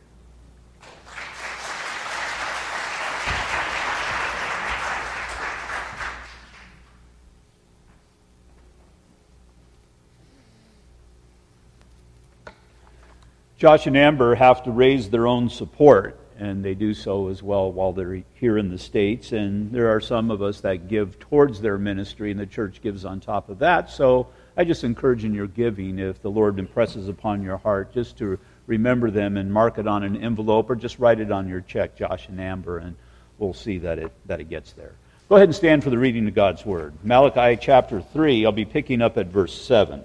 Josh 13.59 13.87
and 13.87 13.97
Amber 13.97 14.35
have 14.35 14.63
to 14.63 14.71
raise 14.71 15.09
their 15.09 15.27
own 15.27 15.49
support, 15.49 16.17
and 16.37 16.63
they 16.63 16.73
do 16.73 16.93
so 16.93 17.27
as 17.27 17.43
well 17.43 17.69
while 17.69 17.91
they're 17.91 18.23
here 18.35 18.57
in 18.57 18.69
the 18.69 18.77
States. 18.77 19.33
And 19.33 19.69
there 19.69 19.93
are 19.93 19.99
some 19.99 20.31
of 20.31 20.41
us 20.41 20.61
that 20.61 20.87
give 20.87 21.19
towards 21.19 21.59
their 21.59 21.77
ministry, 21.77 22.31
and 22.31 22.39
the 22.39 22.45
church 22.45 22.81
gives 22.81 23.03
on 23.03 23.19
top 23.19 23.49
of 23.49 23.59
that. 23.59 23.89
So 23.89 24.27
I 24.55 24.63
just 24.63 24.85
encourage 24.85 25.25
in 25.25 25.33
your 25.33 25.47
giving, 25.47 25.99
if 25.99 26.21
the 26.21 26.31
Lord 26.31 26.57
impresses 26.57 27.09
upon 27.09 27.43
your 27.43 27.57
heart, 27.57 27.93
just 27.93 28.17
to 28.19 28.39
remember 28.65 29.11
them 29.11 29.35
and 29.35 29.51
mark 29.51 29.77
it 29.77 29.87
on 29.87 30.03
an 30.03 30.15
envelope 30.15 30.69
or 30.69 30.77
just 30.77 30.97
write 30.97 31.19
it 31.19 31.29
on 31.29 31.49
your 31.49 31.59
check, 31.59 31.97
Josh 31.97 32.29
and 32.29 32.39
Amber, 32.39 32.77
and 32.77 32.95
we'll 33.39 33.53
see 33.53 33.77
that 33.79 33.99
it, 33.99 34.13
that 34.25 34.39
it 34.39 34.49
gets 34.49 34.71
there. 34.71 34.93
Go 35.27 35.35
ahead 35.35 35.49
and 35.49 35.55
stand 35.55 35.83
for 35.83 35.89
the 35.89 35.97
reading 35.97 36.25
of 36.29 36.33
God's 36.33 36.65
Word. 36.65 36.93
Malachi 37.03 37.59
chapter 37.61 37.99
3, 37.99 38.45
I'll 38.45 38.53
be 38.53 38.63
picking 38.63 39.01
up 39.01 39.17
at 39.17 39.27
verse 39.27 39.53
7. 39.53 40.01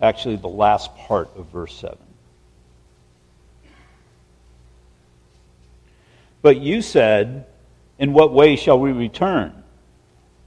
Actually, 0.00 0.36
the 0.36 0.48
last 0.48 0.94
part 0.96 1.30
of 1.36 1.46
verse 1.46 1.74
7. 1.74 1.98
But 6.42 6.58
you 6.58 6.82
said, 6.82 7.46
In 7.98 8.12
what 8.12 8.32
way 8.32 8.56
shall 8.56 8.78
we 8.78 8.92
return? 8.92 9.62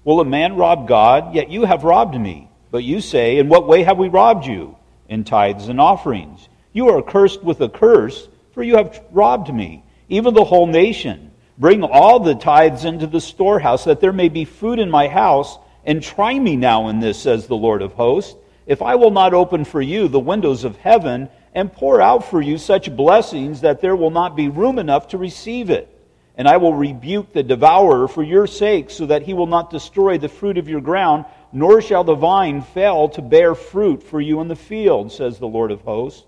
Will 0.03 0.19
a 0.19 0.25
man 0.25 0.55
rob 0.55 0.87
God? 0.87 1.33
Yet 1.35 1.49
you 1.49 1.65
have 1.65 1.83
robbed 1.83 2.19
me. 2.19 2.49
But 2.71 2.83
you 2.83 3.01
say, 3.01 3.37
In 3.37 3.49
what 3.49 3.67
way 3.67 3.83
have 3.83 3.97
we 3.97 4.09
robbed 4.09 4.45
you? 4.45 4.75
In 5.07 5.23
tithes 5.23 5.67
and 5.67 5.79
offerings. 5.79 6.47
You 6.71 6.89
are 6.89 7.03
cursed 7.03 7.43
with 7.43 7.61
a 7.61 7.69
curse, 7.69 8.27
for 8.53 8.63
you 8.63 8.77
have 8.77 9.03
robbed 9.11 9.53
me, 9.53 9.83
even 10.09 10.33
the 10.33 10.43
whole 10.43 10.65
nation. 10.65 11.31
Bring 11.57 11.83
all 11.83 12.19
the 12.19 12.33
tithes 12.33 12.83
into 12.83 13.05
the 13.05 13.21
storehouse, 13.21 13.83
that 13.83 14.01
there 14.01 14.11
may 14.11 14.29
be 14.29 14.45
food 14.45 14.79
in 14.79 14.89
my 14.89 15.07
house, 15.07 15.59
and 15.85 16.01
try 16.01 16.37
me 16.37 16.55
now 16.55 16.87
in 16.87 16.99
this, 16.99 17.21
says 17.21 17.45
the 17.45 17.55
Lord 17.55 17.83
of 17.83 17.93
hosts. 17.93 18.35
If 18.65 18.81
I 18.81 18.95
will 18.95 19.11
not 19.11 19.33
open 19.33 19.65
for 19.65 19.81
you 19.81 20.07
the 20.07 20.19
windows 20.19 20.63
of 20.63 20.77
heaven, 20.77 21.29
and 21.55 21.71
pour 21.71 22.01
out 22.01 22.25
for 22.25 22.41
you 22.41 22.57
such 22.57 22.95
blessings 22.95 23.61
that 23.61 23.81
there 23.81 23.95
will 23.95 24.09
not 24.09 24.35
be 24.35 24.49
room 24.49 24.79
enough 24.79 25.09
to 25.09 25.17
receive 25.17 25.69
it. 25.69 25.89
And 26.35 26.47
I 26.47 26.57
will 26.57 26.73
rebuke 26.73 27.31
the 27.31 27.43
devourer 27.43 28.07
for 28.07 28.23
your 28.23 28.47
sake, 28.47 28.89
so 28.89 29.05
that 29.05 29.21
he 29.21 29.33
will 29.33 29.45
not 29.45 29.69
destroy 29.69 30.17
the 30.17 30.29
fruit 30.29 30.57
of 30.57 30.67
your 30.67 30.81
ground, 30.81 31.25
nor 31.51 31.79
shall 31.79 32.03
the 32.03 32.15
vine 32.15 32.63
fail 32.63 33.09
to 33.09 33.21
bear 33.21 33.53
fruit 33.53 34.01
for 34.01 34.19
you 34.19 34.41
in 34.41 34.47
the 34.47 34.55
field, 34.55 35.11
says 35.11 35.37
the 35.37 35.47
Lord 35.47 35.71
of 35.71 35.81
hosts. 35.81 36.25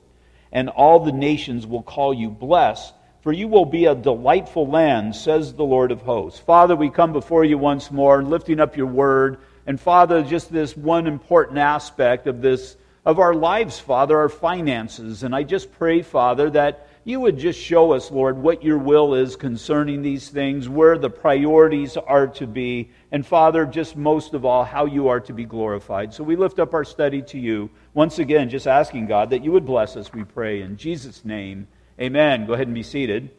And 0.52 0.70
all 0.70 1.00
the 1.00 1.12
nations 1.12 1.66
will 1.66 1.82
call 1.82 2.14
you 2.14 2.30
blessed, 2.30 2.94
for 3.22 3.34
you 3.34 3.48
will 3.48 3.66
be 3.66 3.86
a 3.86 3.96
delightful 3.96 4.68
land, 4.68 5.16
says 5.16 5.54
the 5.54 5.64
Lord 5.64 5.92
of 5.92 6.04
hosts. 6.04 6.40
Father, 6.40 6.76
we 6.76 6.92
come 6.92 7.12
before 7.12 7.44
you 7.44 7.58
once 7.58 7.90
more, 7.90 8.22
lifting 8.22 8.60
up 8.60 8.78
your 8.78 8.86
word. 8.86 9.40
And 9.68 9.80
Father, 9.80 10.24
just 10.24 10.52
this 10.52 10.76
one 10.78 11.08
important 11.08 11.58
aspect 11.58 12.28
of 12.28 12.42
this 12.42 12.78
of 13.06 13.20
our 13.20 13.36
lives, 13.36 13.80
Father, 13.80 14.18
our 14.18 14.30
finances. 14.30 15.24
And 15.24 15.36
I 15.36 15.44
just 15.44 15.72
pray, 15.72 16.02
Father, 16.02 16.50
that 16.50 16.88
you 17.04 17.20
would 17.20 17.38
just 17.38 17.60
show 17.60 17.94
us, 17.94 18.10
Lord, 18.10 18.36
what 18.36 18.64
your 18.64 18.80
will 18.80 19.14
is 19.14 19.36
concerning 19.36 20.02
these 20.02 20.30
things, 20.30 20.68
where 20.68 20.98
the 20.98 21.12
priorities 21.12 21.98
are 21.98 22.26
to 22.30 22.48
be, 22.48 22.90
and 23.12 23.24
Father, 23.24 23.64
just 23.64 23.96
most 23.96 24.34
of 24.34 24.44
all, 24.44 24.64
how 24.64 24.88
you 24.88 25.08
are 25.08 25.20
to 25.20 25.34
be 25.34 25.46
glorified. 25.46 26.16
So 26.16 26.24
we 26.24 26.36
lift 26.36 26.58
up 26.58 26.74
our 26.74 26.84
study 26.84 27.22
to 27.22 27.38
you. 27.38 27.70
Once 27.94 28.18
again, 28.18 28.50
just 28.50 28.66
asking 28.66 29.06
God 29.06 29.30
that 29.30 29.44
you 29.44 29.52
would 29.52 29.68
bless 29.68 29.96
us, 29.96 30.12
we 30.12 30.24
pray. 30.24 30.64
In 30.64 30.78
Jesus' 30.78 31.24
name, 31.24 31.68
amen. 32.02 32.48
Go 32.48 32.54
ahead 32.54 32.66
and 32.66 32.74
be 32.74 32.82
seated. 32.82 33.30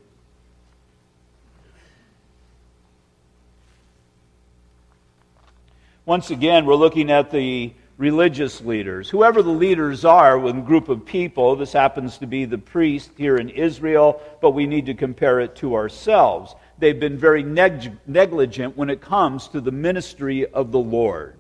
Once 6.06 6.30
again, 6.30 6.66
we're 6.66 6.76
looking 6.76 7.10
at 7.10 7.32
the 7.32 7.74
religious 7.96 8.60
leaders, 8.60 9.10
whoever 9.10 9.42
the 9.42 9.50
leaders 9.50 10.04
are 10.04 10.38
with 10.38 10.56
a 10.56 10.60
group 10.60 10.88
of 10.88 11.04
people. 11.04 11.56
This 11.56 11.72
happens 11.72 12.18
to 12.18 12.28
be 12.28 12.44
the 12.44 12.58
priest 12.58 13.10
here 13.16 13.38
in 13.38 13.48
Israel, 13.50 14.22
but 14.40 14.52
we 14.52 14.68
need 14.68 14.86
to 14.86 14.94
compare 14.94 15.40
it 15.40 15.56
to 15.56 15.74
ourselves. 15.74 16.54
They've 16.78 17.00
been 17.00 17.18
very 17.18 17.42
neg- 17.42 17.98
negligent 18.06 18.76
when 18.76 18.88
it 18.88 19.00
comes 19.00 19.48
to 19.48 19.60
the 19.60 19.72
ministry 19.72 20.46
of 20.46 20.70
the 20.70 20.78
Lord. 20.78 21.34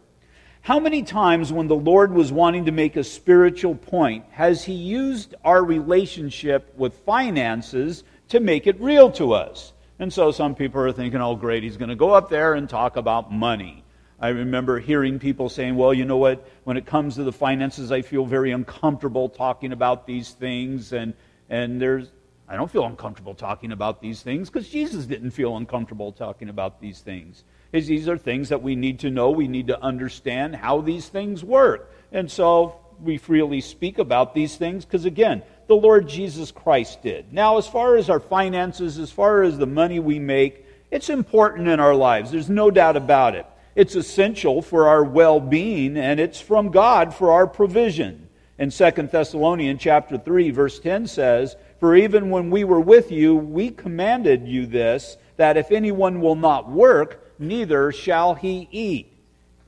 How 0.62 0.80
many 0.80 1.04
times, 1.04 1.52
when 1.52 1.68
the 1.68 1.76
Lord 1.76 2.12
was 2.12 2.32
wanting 2.32 2.64
to 2.64 2.72
make 2.72 2.96
a 2.96 3.04
spiritual 3.04 3.76
point, 3.76 4.24
has 4.32 4.64
He 4.64 4.72
used 4.72 5.36
our 5.44 5.62
relationship 5.62 6.74
with 6.76 6.98
finances 7.06 8.02
to 8.30 8.40
make 8.40 8.66
it 8.66 8.80
real 8.80 9.12
to 9.12 9.32
us? 9.32 9.74
And 10.00 10.12
so 10.12 10.32
some 10.32 10.56
people 10.56 10.80
are 10.80 10.90
thinking, 10.90 11.20
oh, 11.20 11.36
great, 11.36 11.62
He's 11.62 11.76
going 11.76 11.90
to 11.90 11.94
go 11.94 12.10
up 12.10 12.28
there 12.28 12.54
and 12.54 12.68
talk 12.68 12.96
about 12.96 13.32
money. 13.32 13.84
I 14.18 14.28
remember 14.28 14.78
hearing 14.78 15.18
people 15.18 15.48
saying, 15.48 15.76
well, 15.76 15.92
you 15.92 16.04
know 16.06 16.16
what, 16.16 16.48
when 16.64 16.76
it 16.76 16.86
comes 16.86 17.16
to 17.16 17.24
the 17.24 17.32
finances, 17.32 17.92
I 17.92 18.02
feel 18.02 18.24
very 18.24 18.50
uncomfortable 18.50 19.28
talking 19.28 19.72
about 19.72 20.06
these 20.06 20.30
things. 20.30 20.92
And, 20.92 21.12
and 21.50 21.80
there's, 21.80 22.10
I 22.48 22.56
don't 22.56 22.70
feel 22.70 22.86
uncomfortable 22.86 23.34
talking 23.34 23.72
about 23.72 24.00
these 24.00 24.22
things 24.22 24.48
because 24.48 24.68
Jesus 24.68 25.04
didn't 25.04 25.32
feel 25.32 25.56
uncomfortable 25.56 26.12
talking 26.12 26.48
about 26.48 26.80
these 26.80 27.00
things. 27.00 27.44
These 27.72 28.08
are 28.08 28.16
things 28.16 28.48
that 28.48 28.62
we 28.62 28.74
need 28.74 29.00
to 29.00 29.10
know. 29.10 29.30
We 29.30 29.48
need 29.48 29.66
to 29.66 29.82
understand 29.82 30.56
how 30.56 30.80
these 30.80 31.08
things 31.08 31.44
work. 31.44 31.92
And 32.10 32.30
so 32.30 32.80
we 33.02 33.18
freely 33.18 33.60
speak 33.60 33.98
about 33.98 34.34
these 34.34 34.56
things 34.56 34.86
because, 34.86 35.04
again, 35.04 35.42
the 35.66 35.76
Lord 35.76 36.08
Jesus 36.08 36.50
Christ 36.50 37.02
did. 37.02 37.34
Now, 37.34 37.58
as 37.58 37.66
far 37.66 37.96
as 37.96 38.08
our 38.08 38.20
finances, 38.20 38.98
as 38.98 39.10
far 39.10 39.42
as 39.42 39.58
the 39.58 39.66
money 39.66 40.00
we 40.00 40.18
make, 40.18 40.64
it's 40.90 41.10
important 41.10 41.68
in 41.68 41.80
our 41.80 41.94
lives. 41.94 42.30
There's 42.30 42.48
no 42.48 42.70
doubt 42.70 42.96
about 42.96 43.34
it. 43.34 43.44
It's 43.76 43.94
essential 43.94 44.62
for 44.62 44.88
our 44.88 45.04
well-being 45.04 45.98
and 45.98 46.18
it's 46.18 46.40
from 46.40 46.70
God 46.70 47.14
for 47.14 47.30
our 47.30 47.46
provision. 47.46 48.26
In 48.58 48.70
2 48.70 48.90
Thessalonians 49.12 49.82
chapter 49.82 50.16
3 50.16 50.50
verse 50.50 50.80
10 50.80 51.06
says, 51.06 51.56
"For 51.78 51.94
even 51.94 52.30
when 52.30 52.48
we 52.48 52.64
were 52.64 52.80
with 52.80 53.12
you, 53.12 53.36
we 53.36 53.68
commanded 53.68 54.48
you 54.48 54.64
this, 54.64 55.18
that 55.36 55.58
if 55.58 55.70
anyone 55.70 56.22
will 56.22 56.36
not 56.36 56.70
work, 56.70 57.22
neither 57.38 57.92
shall 57.92 58.34
he 58.34 58.66
eat." 58.72 59.12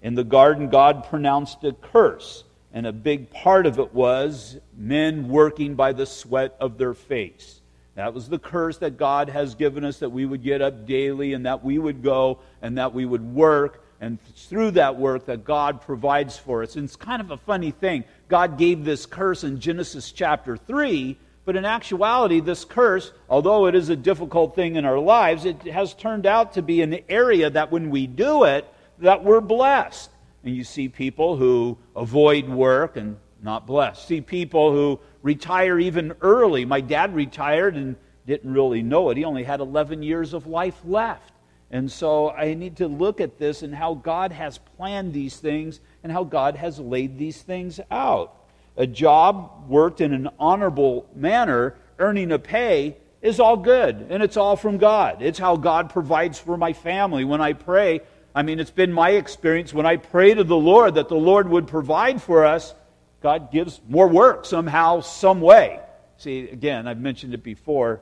In 0.01 0.15
the 0.15 0.25
garden 0.25 0.71
God 0.71 1.05
pronounced 1.05 1.63
a 1.63 1.73
curse, 1.73 2.45
and 2.73 2.87
a 2.87 2.93
big 2.93 3.29
part 3.29 3.67
of 3.67 3.79
it 3.79 3.95
was 3.95 4.59
men 4.75 5.29
working 5.29 5.75
by 5.75 5.93
the 5.93 6.07
sweat 6.07 6.57
of 6.59 6.79
their 6.79 6.95
face. 6.95 7.61
That 7.95 8.15
was 8.15 8.31
the 8.31 8.39
curse 8.39 8.79
that 8.79 8.97
God 8.97 9.29
has 9.29 9.55
given 9.55 9.85
us 9.85 9.99
that 9.99 10.13
we 10.13 10.25
would 10.25 10.43
get 10.43 10.63
up 10.63 10.87
daily 10.87 11.35
and 11.35 11.45
that 11.45 11.63
we 11.63 11.79
would 11.79 12.03
go 12.03 12.39
and 12.63 12.79
that 12.79 12.95
we 12.95 13.05
would 13.05 13.35
work 13.35 13.83
and 14.01 14.19
through 14.37 14.73
that 14.73 14.97
work 14.97 15.27
that 15.27 15.45
God 15.45 15.81
provides 15.81 16.37
for 16.37 16.63
us. 16.63 16.77
And 16.77 16.85
it's 16.85 16.97
kind 16.97 17.21
of 17.21 17.31
a 17.31 17.37
funny 17.37 17.71
thing. 17.71 18.05
God 18.29 18.59
gave 18.59 18.85
this 18.85 19.07
curse 19.07 19.45
in 19.45 19.61
Genesis 19.61 20.13
chapter 20.13 20.57
3, 20.57 21.19
but 21.45 21.57
in 21.57 21.65
actuality, 21.65 22.41
this 22.41 22.65
curse, 22.65 23.13
although 23.29 23.67
it 23.67 23.75
is 23.75 23.89
a 23.89 23.97
difficult 23.97 24.55
thing 24.55 24.77
in 24.77 24.85
our 24.85 24.99
lives, 24.99 25.45
it 25.45 25.63
has 25.63 25.95
turned 25.95 26.27
out 26.27 26.53
to 26.55 26.63
be 26.63 26.83
an 26.83 26.99
area 27.09 27.51
that 27.51 27.73
when 27.73 27.91
we 27.91 28.07
do 28.07 28.45
it, 28.45 28.67
that 28.99 29.25
we're 29.25 29.41
blessed. 29.41 30.11
And 30.45 30.55
you 30.55 30.63
see 30.63 30.89
people 30.89 31.37
who 31.37 31.79
avoid 31.97 32.49
work 32.49 32.97
and 32.97 33.17
not 33.43 33.67
blessed. 33.67 34.07
See 34.07 34.21
people 34.21 34.73
who 34.73 35.01
retire 35.23 35.79
even 35.79 36.15
early. 36.21 36.65
My 36.65 36.81
dad 36.81 37.15
retired 37.15 37.77
and 37.77 37.97
didn't 38.27 38.53
really 38.53 38.83
know 38.83 39.11
it. 39.11 39.17
He 39.17 39.25
only 39.25 39.45
had 39.45 39.61
11 39.61 40.03
years 40.03 40.35
of 40.35 40.47
life 40.47 40.79
left. 40.85 41.33
And 41.71 41.91
so 41.91 42.31
I 42.31 42.55
need 42.55 42.77
to 42.77 42.89
look 42.89 43.21
at 43.21 43.39
this 43.39 43.63
and 43.63 43.75
how 43.75 43.95
God 43.95 44.33
has 44.33 44.59
planned 44.59 45.13
these 45.13 45.37
things 45.37 45.81
and 46.03 46.11
how 46.11 46.25
God 46.25 46.57
has 46.57 46.79
laid 46.79 47.19
these 47.19 47.43
things 47.43 47.79
out. 47.91 48.35
A 48.77 48.87
job 48.87 49.69
worked 49.69 50.01
in 50.01 50.13
an 50.13 50.31
honorable 50.39 51.07
manner, 51.15 51.77
earning 51.99 52.33
a 52.33 52.39
pay, 52.39 52.97
is 53.21 53.41
all 53.41 53.57
good, 53.57 54.07
and 54.11 54.23
it's 54.23 54.37
all 54.37 54.57
from 54.57 54.79
God. 54.79 55.21
It's 55.21 55.39
how 55.39 55.57
God 55.57 55.91
provides 55.91 56.39
for 56.39 56.57
my 56.57 56.73
family. 56.73 57.25
When 57.25 57.41
I 57.41 57.53
pray, 57.53 58.01
I 58.35 58.43
mean, 58.43 58.61
it's 58.61 58.71
been 58.71 58.93
my 58.93 59.11
experience 59.11 59.75
when 59.75 59.87
I 59.87 59.97
pray 59.97 60.35
to 60.35 60.45
the 60.45 60.57
Lord 60.57 60.95
that 60.95 61.09
the 61.09 61.17
Lord 61.17 61.49
would 61.49 61.67
provide 61.67 62.23
for 62.23 62.45
us, 62.45 62.75
God 63.21 63.51
gives 63.51 63.81
more 63.89 64.07
work 64.07 64.45
somehow, 64.45 65.01
some 65.01 65.41
way. 65.41 65.81
See, 66.19 66.49
again, 66.49 66.87
I've 66.87 67.01
mentioned 67.01 67.35
it 67.35 67.43
before. 67.43 68.01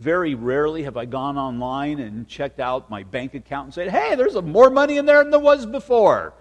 Very 0.00 0.34
rarely 0.34 0.84
have 0.84 0.96
I 0.96 1.04
gone 1.04 1.36
online 1.36 2.00
and 2.00 2.26
checked 2.26 2.58
out 2.58 2.88
my 2.88 3.02
bank 3.02 3.34
account 3.34 3.66
and 3.66 3.74
said, 3.74 3.90
hey, 3.90 4.14
there's 4.16 4.34
more 4.34 4.70
money 4.70 4.96
in 4.96 5.04
there 5.04 5.22
than 5.22 5.30
there 5.30 5.38
was 5.38 5.66
before. 5.66 6.32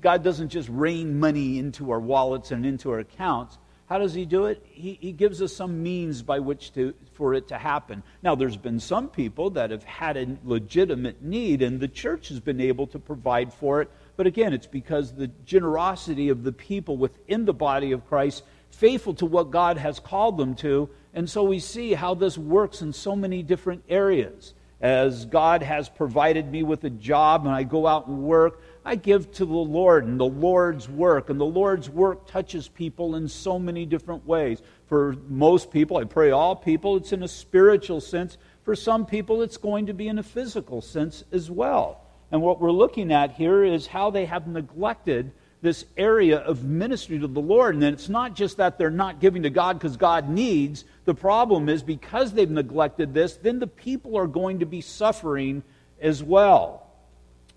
God 0.00 0.24
doesn't 0.24 0.48
just 0.48 0.68
rain 0.68 1.20
money 1.20 1.60
into 1.60 1.92
our 1.92 2.00
wallets 2.00 2.50
and 2.50 2.66
into 2.66 2.90
our 2.90 2.98
accounts. 2.98 3.56
How 3.88 3.98
does 3.98 4.12
He 4.12 4.26
do 4.26 4.46
it? 4.46 4.66
He, 4.68 4.98
he 5.00 5.12
gives 5.12 5.40
us 5.40 5.54
some 5.54 5.80
means 5.82 6.22
by 6.22 6.40
which 6.40 6.74
to, 6.74 6.92
for 7.14 7.34
it 7.34 7.48
to 7.48 7.56
happen. 7.56 8.02
Now, 8.22 8.34
there's 8.34 8.56
been 8.56 8.80
some 8.80 9.08
people 9.08 9.50
that 9.50 9.70
have 9.70 9.84
had 9.84 10.16
a 10.16 10.36
legitimate 10.44 11.22
need, 11.22 11.62
and 11.62 11.78
the 11.78 11.88
church 11.88 12.28
has 12.30 12.40
been 12.40 12.60
able 12.60 12.88
to 12.88 12.98
provide 12.98 13.52
for 13.54 13.80
it. 13.80 13.90
But 14.16 14.26
again, 14.26 14.52
it's 14.52 14.66
because 14.66 15.12
the 15.12 15.28
generosity 15.46 16.28
of 16.30 16.42
the 16.42 16.52
people 16.52 16.96
within 16.96 17.44
the 17.44 17.54
body 17.54 17.92
of 17.92 18.06
Christ, 18.08 18.42
faithful 18.70 19.14
to 19.14 19.26
what 19.26 19.52
God 19.52 19.78
has 19.78 20.00
called 20.00 20.36
them 20.36 20.56
to, 20.56 20.90
and 21.18 21.28
so 21.28 21.42
we 21.42 21.58
see 21.58 21.94
how 21.94 22.14
this 22.14 22.38
works 22.38 22.80
in 22.80 22.92
so 22.92 23.16
many 23.16 23.42
different 23.42 23.82
areas. 23.88 24.54
As 24.80 25.24
God 25.24 25.64
has 25.64 25.88
provided 25.88 26.48
me 26.48 26.62
with 26.62 26.84
a 26.84 26.90
job 26.90 27.44
and 27.44 27.52
I 27.52 27.64
go 27.64 27.88
out 27.88 28.06
and 28.06 28.22
work, 28.22 28.62
I 28.84 28.94
give 28.94 29.32
to 29.32 29.44
the 29.44 29.52
Lord 29.52 30.06
and 30.06 30.20
the 30.20 30.24
Lord's 30.24 30.88
work. 30.88 31.28
And 31.28 31.40
the 31.40 31.44
Lord's 31.44 31.90
work 31.90 32.28
touches 32.28 32.68
people 32.68 33.16
in 33.16 33.26
so 33.26 33.58
many 33.58 33.84
different 33.84 34.28
ways. 34.28 34.62
For 34.86 35.16
most 35.28 35.72
people, 35.72 35.96
I 35.96 36.04
pray 36.04 36.30
all 36.30 36.54
people, 36.54 36.96
it's 36.96 37.12
in 37.12 37.24
a 37.24 37.28
spiritual 37.28 38.00
sense. 38.00 38.38
For 38.62 38.76
some 38.76 39.04
people, 39.04 39.42
it's 39.42 39.56
going 39.56 39.86
to 39.86 39.94
be 39.94 40.06
in 40.06 40.20
a 40.20 40.22
physical 40.22 40.80
sense 40.80 41.24
as 41.32 41.50
well. 41.50 42.00
And 42.30 42.42
what 42.42 42.60
we're 42.60 42.70
looking 42.70 43.12
at 43.12 43.32
here 43.32 43.64
is 43.64 43.88
how 43.88 44.10
they 44.10 44.26
have 44.26 44.46
neglected 44.46 45.32
this 45.60 45.84
area 45.96 46.38
of 46.38 46.64
ministry 46.64 47.18
to 47.18 47.26
the 47.26 47.40
Lord. 47.40 47.74
And 47.74 47.82
then 47.82 47.92
it's 47.92 48.08
not 48.08 48.34
just 48.34 48.58
that 48.58 48.78
they're 48.78 48.90
not 48.90 49.20
giving 49.20 49.42
to 49.42 49.50
God 49.50 49.78
because 49.78 49.96
God 49.96 50.28
needs. 50.28 50.84
The 51.08 51.14
problem 51.14 51.70
is 51.70 51.82
because 51.82 52.34
they've 52.34 52.50
neglected 52.50 53.14
this, 53.14 53.36
then 53.36 53.60
the 53.60 53.66
people 53.66 54.18
are 54.18 54.26
going 54.26 54.58
to 54.58 54.66
be 54.66 54.82
suffering 54.82 55.62
as 56.02 56.22
well. 56.22 56.86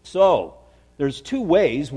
So, 0.04 0.60
there's 0.96 1.20
two 1.20 1.42
ways. 1.42 1.92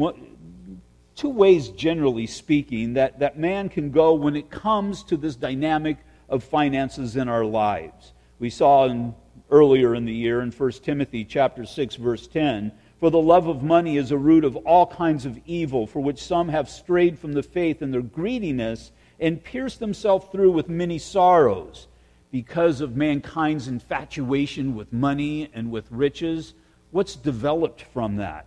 two 1.14 1.28
ways, 1.28 1.68
generally 1.68 2.26
speaking, 2.26 2.94
that, 2.94 3.20
that 3.20 3.38
man 3.38 3.68
can 3.68 3.92
go 3.92 4.14
when 4.14 4.34
it 4.34 4.50
comes 4.50 5.04
to 5.04 5.16
this 5.16 5.36
dynamic 5.36 5.98
of 6.28 6.42
finances 6.42 7.14
in 7.14 7.28
our 7.28 7.44
lives. 7.44 8.14
We 8.40 8.50
saw 8.50 8.86
in, 8.86 9.14
earlier 9.48 9.94
in 9.94 10.06
the 10.06 10.12
year 10.12 10.40
in 10.40 10.50
1 10.50 10.72
Timothy 10.82 11.24
chapter 11.24 11.64
6, 11.64 11.94
verse 11.94 12.26
10, 12.26 12.72
for 12.98 13.10
the 13.10 13.20
love 13.20 13.46
of 13.46 13.62
money 13.62 13.96
is 13.96 14.10
a 14.10 14.18
root 14.18 14.42
of 14.42 14.56
all 14.56 14.88
kinds 14.88 15.24
of 15.24 15.38
evil, 15.46 15.86
for 15.86 16.00
which 16.00 16.20
some 16.20 16.48
have 16.48 16.68
strayed 16.68 17.16
from 17.16 17.32
the 17.32 17.44
faith 17.44 17.80
in 17.80 17.92
their 17.92 18.02
greediness 18.02 18.90
and 19.24 19.42
pierced 19.42 19.80
themselves 19.80 20.26
through 20.30 20.52
with 20.52 20.68
many 20.68 20.98
sorrows. 20.98 21.88
Because 22.30 22.80
of 22.80 22.96
mankind's 22.96 23.68
infatuation 23.68 24.74
with 24.74 24.92
money 24.92 25.50
and 25.54 25.70
with 25.70 25.90
riches, 25.90 26.54
what's 26.90 27.16
developed 27.16 27.82
from 27.82 28.16
that? 28.16 28.46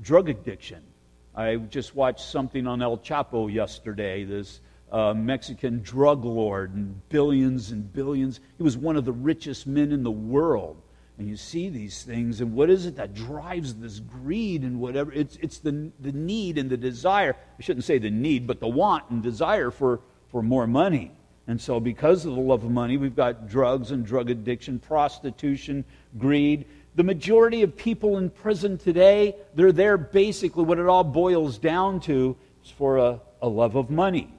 Drug 0.00 0.28
addiction 0.28 0.82
I 1.34 1.56
just 1.56 1.94
watched 1.94 2.26
something 2.26 2.66
on 2.66 2.82
El 2.82 2.98
Chapo 2.98 3.52
yesterday, 3.52 4.24
this 4.24 4.60
uh, 4.90 5.14
Mexican 5.14 5.80
drug 5.82 6.24
lord, 6.24 6.74
and 6.74 7.08
billions 7.08 7.70
and 7.70 7.90
billions. 7.90 8.40
He 8.58 8.62
was 8.62 8.76
one 8.76 8.96
of 8.96 9.06
the 9.06 9.12
richest 9.12 9.66
men 9.66 9.92
in 9.92 10.02
the 10.02 10.10
world. 10.10 10.82
And 11.18 11.28
you 11.28 11.36
see 11.36 11.68
these 11.68 12.02
things, 12.02 12.40
and 12.40 12.54
what 12.54 12.68
is 12.68 12.86
it 12.86 12.96
that 12.96 13.14
drives 13.14 13.74
this 13.74 14.00
greed 14.00 14.62
and 14.62 14.80
whatever? 14.80 15.12
It's, 15.12 15.36
it's 15.40 15.58
the, 15.58 15.90
the 16.00 16.12
need 16.12 16.58
and 16.58 16.68
the 16.68 16.76
desire. 16.76 17.36
I 17.58 17.62
shouldn't 17.62 17.84
say 17.84 17.98
the 17.98 18.10
need, 18.10 18.46
but 18.46 18.60
the 18.60 18.68
want 18.68 19.08
and 19.10 19.22
desire 19.22 19.70
for, 19.70 20.00
for 20.32 20.42
more 20.42 20.66
money. 20.66 21.12
And 21.46 21.60
so, 21.60 21.78
because 21.78 22.24
of 22.24 22.34
the 22.34 22.40
love 22.40 22.64
of 22.64 22.70
money, 22.70 22.96
we've 22.96 23.16
got 23.16 23.48
drugs 23.48 23.90
and 23.90 24.04
drug 24.04 24.30
addiction, 24.30 24.78
prostitution, 24.78 25.84
greed 26.18 26.66
the 26.94 27.02
majority 27.02 27.62
of 27.62 27.76
people 27.76 28.18
in 28.18 28.28
prison 28.28 28.76
today, 28.76 29.36
they're 29.54 29.72
there 29.72 29.96
basically, 29.96 30.64
what 30.64 30.78
it 30.78 30.86
all 30.86 31.04
boils 31.04 31.58
down 31.58 32.00
to 32.00 32.36
is 32.64 32.70
for 32.70 32.98
a, 32.98 33.20
a 33.40 33.48
love 33.48 33.76
of 33.76 33.90
money. 33.90 34.32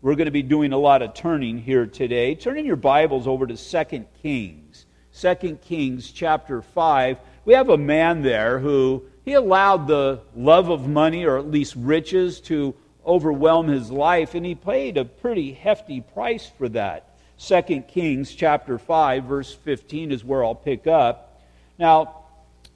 We're 0.00 0.14
going 0.14 0.26
to 0.26 0.32
be 0.32 0.42
doing 0.42 0.72
a 0.72 0.78
lot 0.78 1.02
of 1.02 1.12
turning 1.12 1.58
here 1.58 1.86
today. 1.86 2.34
Turning 2.34 2.64
your 2.64 2.76
Bibles 2.76 3.26
over 3.26 3.46
to 3.46 3.56
2 3.56 4.06
Kings. 4.22 4.86
2 5.20 5.58
Kings 5.60 6.10
chapter 6.10 6.62
5. 6.62 7.18
We 7.44 7.54
have 7.54 7.68
a 7.68 7.76
man 7.76 8.22
there 8.22 8.58
who 8.58 9.04
he 9.24 9.34
allowed 9.34 9.86
the 9.86 10.20
love 10.34 10.70
of 10.70 10.88
money, 10.88 11.24
or 11.24 11.36
at 11.36 11.50
least 11.50 11.74
riches, 11.76 12.40
to 12.42 12.74
overwhelm 13.08 13.66
his 13.66 13.90
life, 13.90 14.34
and 14.34 14.46
he 14.46 14.54
paid 14.54 14.96
a 14.96 15.04
pretty 15.04 15.52
hefty 15.52 16.00
price 16.00 16.48
for 16.58 16.68
that. 16.68 17.18
2 17.38 17.84
Kings 17.88 18.34
chapter 18.34 18.78
5, 18.78 19.24
verse 19.24 19.54
15 19.54 20.12
is 20.12 20.24
where 20.24 20.44
I'll 20.44 20.54
pick 20.54 20.86
up. 20.86 21.40
Now, 21.78 22.14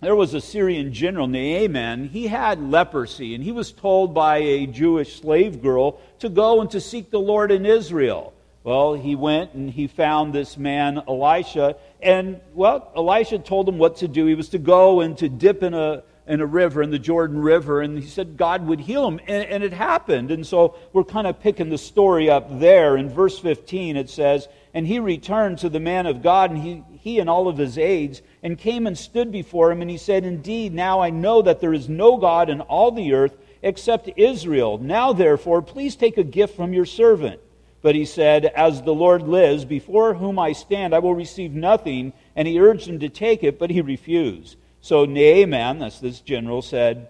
there 0.01 0.17
was 0.17 0.35
a 0.35 0.41
Syrian 0.41 0.93
general, 0.93 1.29
named 1.29 1.75
Naaman. 1.75 2.09
He 2.09 2.27
had 2.27 2.61
leprosy, 2.61 3.35
and 3.35 3.45
he 3.45 3.53
was 3.53 3.71
told 3.71 4.15
by 4.15 4.39
a 4.39 4.67
Jewish 4.67 5.21
slave 5.21 5.63
girl 5.63 6.01
to 6.21 6.29
go 6.29 6.61
and 6.61 6.71
to 6.73 6.81
seek 6.81 7.11
the 7.11 7.21
Lord 7.21 7.53
in 7.53 7.67
Israel. 7.67 8.33
Well, 8.65 8.95
he 8.95 9.17
went 9.17 9.55
and 9.55 9.71
he 9.71 9.89
found 9.89 10.33
this 10.33 10.57
man, 10.57 11.03
Elisha, 11.09 11.77
and, 12.01 12.41
well, 12.55 12.93
Elisha 12.97 13.39
told 13.39 13.69
him 13.69 13.79
what 13.79 13.97
to 13.99 14.09
do. 14.09 14.27
He 14.27 14.35
was 14.35 14.51
to 14.51 14.59
go 14.59 15.01
and 15.01 15.19
to 15.19 15.29
dip 15.29 15.63
in 15.63 15.75
a, 15.75 16.05
in 16.27 16.41
a 16.41 16.47
river, 16.47 16.83
in 16.83 16.91
the 16.91 16.99
Jordan 16.99 17.41
River, 17.41 17.81
and 17.81 17.99
he 17.99 18.09
said 18.09 18.37
God 18.37 18.67
would 18.67 18.81
heal 18.81 19.07
him, 19.09 19.21
and, 19.27 19.45
and 19.45 19.65
it 19.65 19.73
happened. 19.73 20.31
And 20.31 20.47
so 20.47 20.77
we're 20.93 21.05
kind 21.05 21.27
of 21.27 21.41
picking 21.41 21.69
the 21.69 21.79
story 21.79 22.31
up 22.31 22.61
there. 22.61 22.97
In 22.97 23.09
verse 23.09 23.39
15, 23.39 23.97
it 23.97 24.09
says, 24.09 24.47
And 24.73 24.87
he 24.87 25.01
returned 25.01 25.59
to 25.59 25.69
the 25.69 25.81
man 25.81 26.07
of 26.07 26.23
God, 26.23 26.51
and 26.51 26.63
he, 26.63 26.85
he 26.99 27.19
and 27.19 27.29
all 27.29 27.49
of 27.49 27.59
his 27.59 27.77
aides, 27.77 28.23
and 28.43 28.57
came 28.57 28.87
and 28.87 28.97
stood 28.97 29.33
before 29.33 29.73
him, 29.73 29.83
and 29.83 29.91
he 29.91 29.99
said, 29.99 30.25
Indeed, 30.25 30.73
now 30.73 31.01
I 31.01 31.11
know 31.11 31.43
that 31.43 31.61
there 31.61 31.75
is 31.75 31.89
no 31.89 32.17
God 32.17 32.49
in 32.49 32.61
all 32.61 32.93
the 32.93 33.15
earth 33.15 33.37
except 33.63 34.11
Israel. 34.17 34.79
Now, 34.79 35.13
therefore, 35.13 35.61
please 35.63 35.97
take 35.97 36.19
a 36.19 36.25
gift 36.25 36.55
from 36.55 36.73
your 36.73 36.87
servant. 36.87 37.41
But 37.81 37.97
he 37.97 38.05
said, 38.05 38.45
As 38.45 38.81
the 38.83 38.95
Lord 38.95 39.23
lives, 39.23 39.65
before 39.65 40.15
whom 40.15 40.39
I 40.39 40.53
stand, 40.53 40.95
I 40.95 41.01
will 41.01 41.17
receive 41.17 41.53
nothing. 41.53 42.13
And 42.37 42.47
he 42.47 42.61
urged 42.61 42.87
him 42.87 43.01
to 43.01 43.09
take 43.09 43.43
it, 43.43 43.59
but 43.59 43.71
he 43.71 43.81
refused. 43.81 44.57
So 44.83 45.05
Naaman, 45.05 45.79
that's 45.79 46.01
this 46.01 46.21
general, 46.21 46.61
said, 46.61 47.09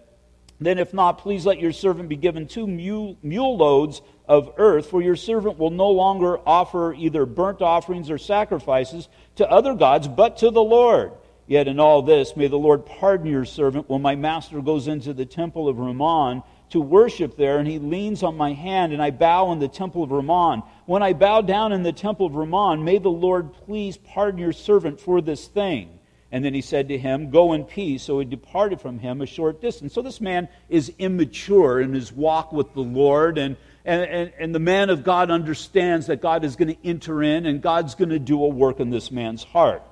Then 0.60 0.78
if 0.78 0.92
not, 0.92 1.18
please 1.18 1.46
let 1.46 1.58
your 1.58 1.72
servant 1.72 2.10
be 2.10 2.16
given 2.16 2.46
two 2.46 2.66
mule, 2.66 3.16
mule 3.22 3.56
loads 3.56 4.02
of 4.28 4.52
earth, 4.58 4.90
for 4.90 5.00
your 5.00 5.16
servant 5.16 5.58
will 5.58 5.70
no 5.70 5.88
longer 5.88 6.38
offer 6.46 6.92
either 6.92 7.24
burnt 7.24 7.62
offerings 7.62 8.10
or 8.10 8.18
sacrifices 8.18 9.08
to 9.36 9.50
other 9.50 9.74
gods, 9.74 10.06
but 10.06 10.36
to 10.36 10.50
the 10.50 10.62
Lord. 10.62 11.12
Yet 11.46 11.66
in 11.66 11.80
all 11.80 12.02
this, 12.02 12.36
may 12.36 12.46
the 12.46 12.58
Lord 12.58 12.84
pardon 12.84 13.26
your 13.26 13.46
servant 13.46 13.88
when 13.88 14.02
my 14.02 14.16
master 14.16 14.60
goes 14.60 14.86
into 14.86 15.14
the 15.14 15.26
temple 15.26 15.66
of 15.66 15.78
Rimmon 15.78 16.42
to 16.70 16.80
worship 16.80 17.38
there, 17.38 17.58
and 17.58 17.66
he 17.66 17.78
leans 17.78 18.22
on 18.22 18.36
my 18.36 18.52
hand, 18.52 18.92
and 18.92 19.02
I 19.02 19.12
bow 19.12 19.50
in 19.52 19.60
the 19.60 19.68
temple 19.68 20.02
of 20.02 20.10
Rimmon. 20.10 20.62
When 20.84 21.02
I 21.02 21.14
bow 21.14 21.40
down 21.40 21.72
in 21.72 21.82
the 21.82 21.92
temple 21.92 22.26
of 22.26 22.34
Rimmon, 22.34 22.84
may 22.84 22.98
the 22.98 23.08
Lord 23.08 23.54
please 23.54 23.96
pardon 23.96 24.38
your 24.38 24.52
servant 24.52 25.00
for 25.00 25.22
this 25.22 25.46
thing. 25.48 25.98
And 26.32 26.42
then 26.42 26.54
he 26.54 26.62
said 26.62 26.88
to 26.88 26.98
him, 26.98 27.30
Go 27.30 27.52
in 27.52 27.64
peace. 27.64 28.02
So 28.02 28.18
he 28.18 28.24
departed 28.24 28.80
from 28.80 28.98
him 28.98 29.20
a 29.20 29.26
short 29.26 29.60
distance. 29.60 29.92
So 29.92 30.00
this 30.00 30.20
man 30.20 30.48
is 30.70 30.90
immature 30.98 31.80
in 31.80 31.92
his 31.92 32.10
walk 32.10 32.52
with 32.52 32.72
the 32.72 32.80
Lord, 32.80 33.38
and 33.38 33.56
and, 33.84 34.02
and, 34.02 34.32
and, 34.38 34.54
the 34.54 34.60
man 34.60 34.90
of 34.90 35.02
God 35.02 35.32
understands 35.32 36.06
that 36.06 36.22
God 36.22 36.44
is 36.44 36.54
going 36.54 36.68
to 36.68 36.86
enter 36.86 37.20
in 37.20 37.46
and 37.46 37.60
God's 37.60 37.96
going 37.96 38.10
to 38.10 38.20
do 38.20 38.44
a 38.44 38.48
work 38.48 38.78
in 38.78 38.90
this 38.90 39.10
man's 39.10 39.42
heart. 39.42 39.82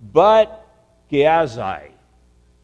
But 0.00 0.66
Gehazi, 1.10 1.92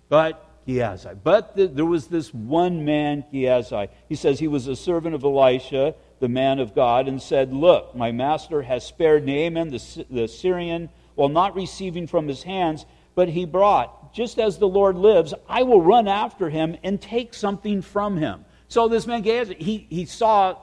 but 0.08 0.42
Gehazi, 0.66 1.10
but 1.22 1.54
the, 1.54 1.66
there 1.66 1.84
was 1.84 2.06
this 2.06 2.32
one 2.32 2.86
man, 2.86 3.24
Gehazi. 3.30 3.88
He 4.08 4.14
says 4.14 4.38
he 4.38 4.48
was 4.48 4.68
a 4.68 4.76
servant 4.76 5.14
of 5.14 5.22
Elisha, 5.22 5.94
the 6.18 6.28
man 6.28 6.60
of 6.60 6.74
God, 6.74 7.08
and 7.08 7.20
said, 7.20 7.52
Look, 7.52 7.94
my 7.94 8.10
master 8.10 8.62
has 8.62 8.86
spared 8.86 9.26
Naaman 9.26 9.68
the, 9.68 10.06
the 10.08 10.28
Syrian 10.28 10.88
while 11.14 11.28
not 11.28 11.54
receiving 11.54 12.06
from 12.06 12.26
his 12.26 12.42
hands, 12.42 12.86
but 13.14 13.28
he 13.28 13.44
brought, 13.44 14.14
just 14.14 14.38
as 14.38 14.58
the 14.58 14.68
Lord 14.68 14.96
lives, 14.96 15.34
I 15.48 15.62
will 15.62 15.82
run 15.82 16.08
after 16.08 16.48
him 16.48 16.76
and 16.82 17.00
take 17.00 17.34
something 17.34 17.82
from 17.82 18.16
him. 18.16 18.44
So 18.68 18.88
this 18.88 19.06
man 19.06 19.22
Gehazi, 19.22 19.56
he, 19.58 19.86
he 19.90 20.04
saw 20.06 20.56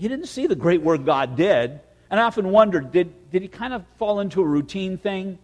he 0.00 0.08
didn't 0.08 0.28
see 0.28 0.46
the 0.46 0.56
great 0.56 0.80
work 0.80 1.04
God 1.04 1.36
did. 1.36 1.78
And 2.10 2.18
I 2.18 2.22
often 2.22 2.50
wondered, 2.50 2.90
did, 2.90 3.30
did 3.30 3.42
he 3.42 3.48
kind 3.48 3.74
of 3.74 3.84
fall 3.98 4.20
into 4.20 4.40
a 4.40 4.46
routine 4.46 4.96
thing? 4.96 5.38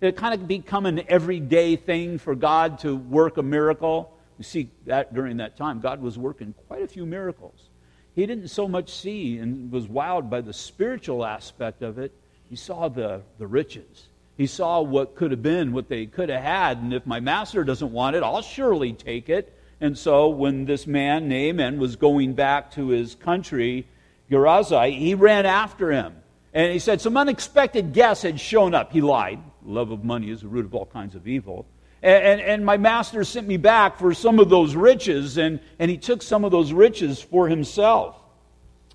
Did 0.00 0.08
it 0.08 0.16
kind 0.16 0.32
of 0.32 0.48
become 0.48 0.86
an 0.86 1.02
everyday 1.08 1.76
thing 1.76 2.18
for 2.18 2.34
God 2.34 2.78
to 2.80 2.96
work 2.96 3.36
a 3.36 3.42
miracle? 3.42 4.10
You 4.38 4.44
see 4.44 4.70
that 4.86 5.12
during 5.12 5.36
that 5.36 5.58
time, 5.58 5.80
God 5.80 6.00
was 6.00 6.16
working 6.16 6.54
quite 6.68 6.82
a 6.82 6.88
few 6.88 7.04
miracles. 7.04 7.68
He 8.14 8.24
didn't 8.24 8.48
so 8.48 8.66
much 8.66 8.92
see 8.92 9.38
and 9.38 9.70
was 9.70 9.86
wowed 9.86 10.30
by 10.30 10.40
the 10.40 10.54
spiritual 10.54 11.24
aspect 11.24 11.82
of 11.82 11.98
it. 11.98 12.12
He 12.48 12.56
saw 12.56 12.88
the, 12.88 13.20
the 13.38 13.46
riches. 13.46 14.08
He 14.38 14.46
saw 14.46 14.80
what 14.80 15.16
could 15.16 15.32
have 15.32 15.42
been, 15.42 15.72
what 15.72 15.88
they 15.88 16.06
could 16.06 16.28
have 16.28 16.42
had. 16.42 16.78
And 16.78 16.94
if 16.94 17.04
my 17.04 17.18
master 17.18 17.64
doesn't 17.64 17.90
want 17.90 18.14
it, 18.14 18.22
I'll 18.22 18.40
surely 18.40 18.92
take 18.92 19.28
it. 19.28 19.52
And 19.80 19.98
so 19.98 20.28
when 20.28 20.64
this 20.64 20.86
man, 20.86 21.28
Naaman, 21.28 21.80
was 21.80 21.96
going 21.96 22.34
back 22.34 22.70
to 22.72 22.88
his 22.88 23.16
country, 23.16 23.88
Gehazi, 24.30 24.92
he 24.92 25.16
ran 25.16 25.44
after 25.44 25.90
him. 25.90 26.14
And 26.54 26.72
he 26.72 26.78
said 26.78 27.00
some 27.00 27.16
unexpected 27.16 27.92
guests 27.92 28.22
had 28.22 28.38
shown 28.38 28.74
up. 28.74 28.92
He 28.92 29.00
lied. 29.00 29.40
Love 29.64 29.90
of 29.90 30.04
money 30.04 30.30
is 30.30 30.42
the 30.42 30.48
root 30.48 30.64
of 30.64 30.74
all 30.74 30.86
kinds 30.86 31.16
of 31.16 31.26
evil. 31.26 31.66
And, 32.00 32.24
and, 32.24 32.40
and, 32.40 32.64
my 32.64 32.76
master 32.76 33.24
sent 33.24 33.48
me 33.48 33.56
back 33.56 33.98
for 33.98 34.14
some 34.14 34.38
of 34.38 34.48
those 34.48 34.76
riches, 34.76 35.36
and, 35.36 35.58
and 35.80 35.90
he 35.90 35.96
took 35.96 36.22
some 36.22 36.44
of 36.44 36.52
those 36.52 36.72
riches 36.72 37.20
for 37.20 37.48
himself. 37.48 38.14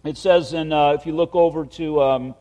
It 0.06 0.17
says, 0.17 0.53
in, 0.53 0.71
uh, 0.71 0.91
if 0.91 1.06
you 1.06 1.13
look 1.13 1.36
over 1.36 1.65
to 1.65 2.01
um, 2.01 2.36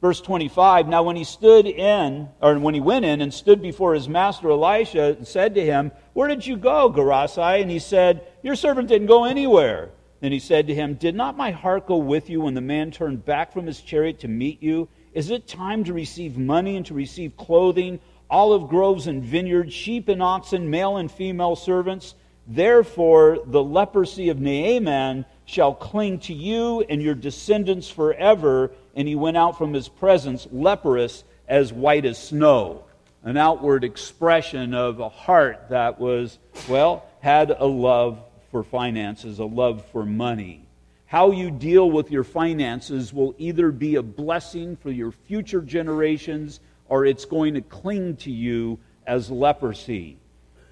verse 0.00 0.20
25, 0.20 0.88
now 0.88 1.02
when 1.02 1.16
he 1.16 1.24
stood 1.24 1.66
in, 1.66 2.28
or 2.40 2.58
when 2.58 2.74
he 2.74 2.80
went 2.80 3.04
in 3.04 3.20
and 3.20 3.32
stood 3.32 3.60
before 3.60 3.94
his 3.94 4.08
master 4.08 4.50
Elisha, 4.50 5.16
and 5.16 5.26
said 5.26 5.54
to 5.54 5.64
him, 5.64 5.92
Where 6.12 6.28
did 6.28 6.46
you 6.46 6.56
go, 6.56 6.88
Gehazi? 6.88 7.62
And 7.62 7.70
he 7.70 7.78
said, 7.78 8.26
Your 8.42 8.56
servant 8.56 8.88
didn't 8.88 9.08
go 9.08 9.24
anywhere. 9.24 9.90
Then 10.20 10.32
he 10.32 10.40
said 10.40 10.66
to 10.66 10.74
him, 10.74 10.94
Did 10.94 11.14
not 11.14 11.36
my 11.36 11.50
heart 11.50 11.86
go 11.86 11.96
with 11.96 12.28
you 12.28 12.40
when 12.42 12.54
the 12.54 12.60
man 12.60 12.90
turned 12.90 13.24
back 13.24 13.52
from 13.52 13.66
his 13.66 13.80
chariot 13.80 14.20
to 14.20 14.28
meet 14.28 14.62
you? 14.62 14.88
Is 15.14 15.30
it 15.30 15.46
time 15.46 15.84
to 15.84 15.92
receive 15.92 16.36
money 16.36 16.76
and 16.76 16.86
to 16.86 16.94
receive 16.94 17.36
clothing, 17.36 18.00
olive 18.28 18.68
groves 18.68 19.06
and 19.06 19.22
vineyards, 19.22 19.72
sheep 19.72 20.08
and 20.08 20.22
oxen, 20.22 20.70
male 20.70 20.96
and 20.96 21.10
female 21.10 21.56
servants? 21.56 22.14
Therefore, 22.46 23.38
the 23.44 23.62
leprosy 23.62 24.30
of 24.30 24.40
Naaman 24.40 25.26
shall 25.44 25.74
cling 25.74 26.18
to 26.20 26.34
you 26.34 26.80
and 26.88 27.02
your 27.02 27.14
descendants 27.14 27.90
forever. 27.90 28.72
And 28.98 29.06
he 29.06 29.14
went 29.14 29.36
out 29.36 29.56
from 29.56 29.74
his 29.74 29.88
presence, 29.88 30.48
leprous 30.50 31.22
as 31.46 31.72
white 31.72 32.04
as 32.04 32.18
snow. 32.18 32.82
An 33.22 33.36
outward 33.36 33.84
expression 33.84 34.74
of 34.74 34.98
a 34.98 35.08
heart 35.08 35.68
that 35.70 36.00
was, 36.00 36.36
well, 36.68 37.06
had 37.20 37.52
a 37.56 37.64
love 37.64 38.20
for 38.50 38.64
finances, 38.64 39.38
a 39.38 39.44
love 39.44 39.84
for 39.92 40.04
money. 40.04 40.66
How 41.06 41.30
you 41.30 41.52
deal 41.52 41.88
with 41.88 42.10
your 42.10 42.24
finances 42.24 43.12
will 43.12 43.36
either 43.38 43.70
be 43.70 43.94
a 43.94 44.02
blessing 44.02 44.74
for 44.74 44.90
your 44.90 45.12
future 45.12 45.62
generations 45.62 46.58
or 46.88 47.06
it's 47.06 47.24
going 47.24 47.54
to 47.54 47.60
cling 47.60 48.16
to 48.16 48.32
you 48.32 48.80
as 49.06 49.30
leprosy. 49.30 50.16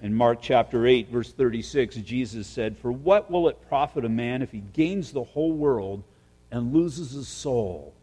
In 0.01 0.13
Mark 0.13 0.39
chapter 0.41 0.85
8, 0.85 1.07
verse 1.07 1.31
36, 1.31 1.95
Jesus 1.95 2.45
said, 2.45 2.77
For 2.77 2.91
what 2.91 3.31
will 3.31 3.47
it 3.47 3.69
profit 3.69 4.03
a 4.03 4.09
man 4.09 4.41
if 4.41 4.51
he 4.51 4.63
gains 4.73 5.13
the 5.13 5.23
whole 5.23 5.53
world 5.53 6.03
and 6.51 6.73
loses 6.73 7.11
his 7.11 7.29
soul? 7.29 7.93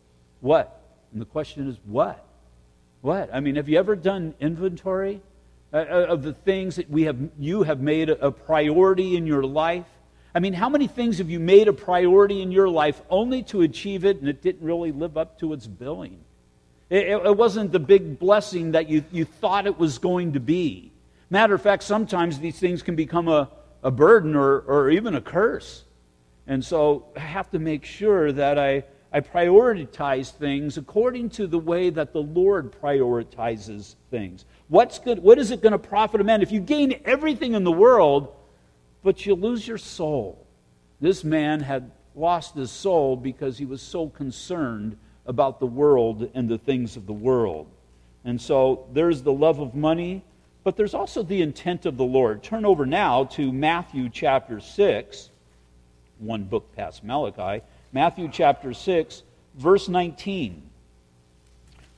What? 0.44 0.78
And 1.10 1.22
the 1.22 1.24
question 1.26 1.70
is, 1.70 1.78
what? 1.86 2.22
What? 3.00 3.30
I 3.32 3.40
mean, 3.40 3.56
have 3.56 3.66
you 3.66 3.78
ever 3.78 3.96
done 3.96 4.34
inventory 4.40 5.22
uh, 5.72 5.76
uh, 5.78 6.06
of 6.10 6.22
the 6.22 6.34
things 6.34 6.76
that 6.76 6.90
we 6.90 7.04
have, 7.04 7.16
you 7.38 7.62
have 7.62 7.80
made 7.80 8.10
a 8.10 8.30
priority 8.30 9.16
in 9.16 9.26
your 9.26 9.42
life? 9.42 9.86
I 10.34 10.40
mean, 10.40 10.52
how 10.52 10.68
many 10.68 10.86
things 10.86 11.16
have 11.16 11.30
you 11.30 11.40
made 11.40 11.66
a 11.66 11.72
priority 11.72 12.42
in 12.42 12.52
your 12.52 12.68
life 12.68 13.00
only 13.08 13.42
to 13.44 13.62
achieve 13.62 14.04
it 14.04 14.18
and 14.20 14.28
it 14.28 14.42
didn't 14.42 14.62
really 14.62 14.92
live 14.92 15.16
up 15.16 15.38
to 15.38 15.54
its 15.54 15.66
billing? 15.66 16.20
It, 16.90 17.06
it 17.06 17.36
wasn't 17.38 17.72
the 17.72 17.80
big 17.80 18.18
blessing 18.18 18.72
that 18.72 18.86
you, 18.86 19.02
you 19.10 19.24
thought 19.24 19.66
it 19.66 19.78
was 19.78 19.96
going 19.96 20.34
to 20.34 20.40
be. 20.40 20.92
Matter 21.30 21.54
of 21.54 21.62
fact, 21.62 21.84
sometimes 21.84 22.38
these 22.38 22.58
things 22.58 22.82
can 22.82 22.96
become 22.96 23.28
a, 23.28 23.48
a 23.82 23.90
burden 23.90 24.36
or, 24.36 24.58
or 24.58 24.90
even 24.90 25.14
a 25.14 25.22
curse. 25.22 25.84
And 26.46 26.62
so 26.62 27.06
I 27.16 27.20
have 27.20 27.50
to 27.52 27.58
make 27.58 27.86
sure 27.86 28.30
that 28.30 28.58
I, 28.58 28.84
I 29.14 29.20
prioritize 29.20 30.30
things 30.30 30.76
according 30.76 31.30
to 31.30 31.46
the 31.46 31.58
way 31.58 31.88
that 31.90 32.12
the 32.12 32.20
Lord 32.20 32.74
prioritizes 32.82 33.94
things. 34.10 34.44
What's 34.68 34.98
good, 34.98 35.20
what 35.20 35.38
is 35.38 35.50
it 35.50 35.62
going 35.62 35.72
to 35.72 35.78
profit 35.78 36.20
a 36.20 36.24
man 36.24 36.42
if 36.42 36.52
you 36.52 36.60
gain 36.60 37.00
everything 37.04 37.54
in 37.54 37.64
the 37.64 37.72
world, 37.72 38.34
but 39.02 39.24
you 39.24 39.34
lose 39.34 39.66
your 39.66 39.78
soul? 39.78 40.44
This 41.00 41.24
man 41.24 41.60
had 41.60 41.90
lost 42.14 42.56
his 42.56 42.70
soul 42.70 43.16
because 43.16 43.56
he 43.56 43.64
was 43.64 43.80
so 43.80 44.08
concerned 44.08 44.98
about 45.26 45.60
the 45.60 45.66
world 45.66 46.28
and 46.34 46.48
the 46.48 46.58
things 46.58 46.96
of 46.96 47.06
the 47.06 47.12
world. 47.12 47.68
And 48.24 48.40
so 48.40 48.86
there's 48.92 49.22
the 49.22 49.32
love 49.32 49.60
of 49.60 49.74
money 49.74 50.24
but 50.64 50.76
there's 50.76 50.94
also 50.94 51.22
the 51.22 51.42
intent 51.42 51.84
of 51.84 51.98
the 51.98 52.04
Lord. 52.04 52.42
Turn 52.42 52.64
over 52.64 52.86
now 52.86 53.24
to 53.24 53.52
Matthew 53.52 54.08
chapter 54.08 54.60
6, 54.60 55.30
one 56.18 56.44
book 56.44 56.74
past 56.74 57.04
Malachi. 57.04 57.62
Matthew 57.94 58.28
chapter 58.28 58.74
6, 58.74 59.22
verse 59.54 59.88
19. 59.88 60.68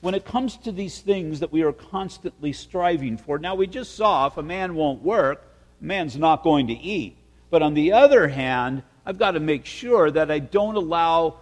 When 0.02 0.14
it 0.14 0.26
comes 0.26 0.58
to 0.58 0.70
these 0.70 1.00
things 1.00 1.40
that 1.40 1.50
we 1.50 1.62
are 1.62 1.72
constantly 1.72 2.52
striving 2.52 3.16
for, 3.16 3.38
now 3.38 3.54
we 3.54 3.66
just 3.66 3.94
saw 3.94 4.26
if 4.26 4.36
a 4.36 4.42
man 4.42 4.74
won't 4.74 5.02
work, 5.02 5.48
man's 5.80 6.18
not 6.18 6.42
going 6.42 6.66
to 6.66 6.74
eat. 6.74 7.16
But 7.48 7.62
on 7.62 7.72
the 7.72 7.92
other 7.92 8.28
hand, 8.28 8.82
I've 9.06 9.18
got 9.18 9.30
to 9.30 9.40
make 9.40 9.64
sure 9.64 10.10
that 10.10 10.30
I 10.30 10.38
don't 10.38 10.76
allow 10.76 11.38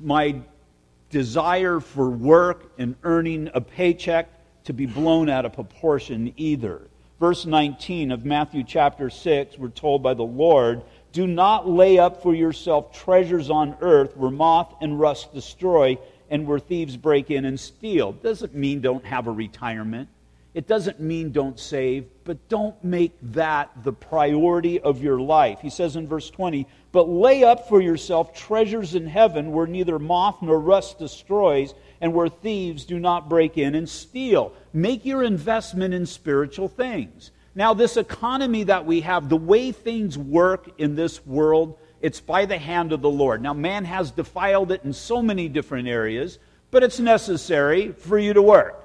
my 0.00 0.40
desire 1.10 1.78
for 1.78 2.08
work 2.08 2.72
and 2.78 2.96
earning 3.02 3.50
a 3.52 3.60
paycheck 3.60 4.30
to 4.64 4.72
be 4.72 4.86
blown 4.86 5.28
out 5.28 5.44
of 5.44 5.52
proportion 5.52 6.32
either. 6.38 6.80
Verse 7.20 7.44
19 7.44 8.12
of 8.12 8.24
Matthew 8.24 8.64
chapter 8.64 9.10
6, 9.10 9.58
we're 9.58 9.68
told 9.68 10.02
by 10.02 10.14
the 10.14 10.22
Lord, 10.22 10.84
Do 11.12 11.26
not 11.26 11.68
lay 11.68 11.98
up 11.98 12.22
for 12.22 12.34
yourself 12.34 12.92
treasures 12.92 13.50
on 13.50 13.76
earth 13.80 14.16
where 14.16 14.30
moth 14.30 14.74
and 14.80 14.98
rust 14.98 15.34
destroy 15.34 15.98
and 16.30 16.46
where 16.46 16.60
thieves 16.60 16.96
break 16.96 17.30
in 17.30 17.44
and 17.44 17.58
steal. 17.58 18.12
Doesn't 18.12 18.54
mean 18.54 18.80
don't 18.80 19.04
have 19.04 19.26
a 19.26 19.32
retirement. 19.32 20.08
It 20.52 20.66
doesn't 20.66 20.98
mean 20.98 21.30
don't 21.30 21.58
save, 21.58 22.06
but 22.24 22.48
don't 22.48 22.82
make 22.82 23.12
that 23.22 23.70
the 23.84 23.92
priority 23.92 24.80
of 24.80 25.02
your 25.02 25.20
life. 25.20 25.60
He 25.60 25.70
says 25.70 25.94
in 25.94 26.08
verse 26.08 26.28
20, 26.28 26.66
But 26.90 27.08
lay 27.08 27.44
up 27.44 27.68
for 27.68 27.80
yourself 27.80 28.34
treasures 28.34 28.96
in 28.96 29.06
heaven 29.06 29.52
where 29.52 29.68
neither 29.68 29.98
moth 29.98 30.42
nor 30.42 30.58
rust 30.58 30.98
destroys 30.98 31.72
and 32.00 32.14
where 32.14 32.28
thieves 32.28 32.84
do 32.84 32.98
not 32.98 33.28
break 33.28 33.58
in 33.58 33.76
and 33.76 33.88
steal. 33.88 34.52
Make 34.72 35.04
your 35.04 35.22
investment 35.22 35.94
in 35.94 36.06
spiritual 36.06 36.68
things. 36.68 37.30
Now, 37.60 37.74
this 37.74 37.98
economy 37.98 38.62
that 38.62 38.86
we 38.86 39.02
have, 39.02 39.28
the 39.28 39.36
way 39.36 39.70
things 39.70 40.16
work 40.16 40.70
in 40.78 40.94
this 40.94 41.26
world, 41.26 41.76
it's 42.00 42.18
by 42.18 42.46
the 42.46 42.56
hand 42.56 42.90
of 42.90 43.02
the 43.02 43.10
Lord. 43.10 43.42
Now, 43.42 43.52
man 43.52 43.84
has 43.84 44.10
defiled 44.10 44.72
it 44.72 44.82
in 44.82 44.94
so 44.94 45.20
many 45.20 45.46
different 45.46 45.86
areas, 45.86 46.38
but 46.70 46.82
it's 46.82 46.98
necessary 46.98 47.92
for 47.92 48.18
you 48.18 48.32
to 48.32 48.40
work. 48.40 48.82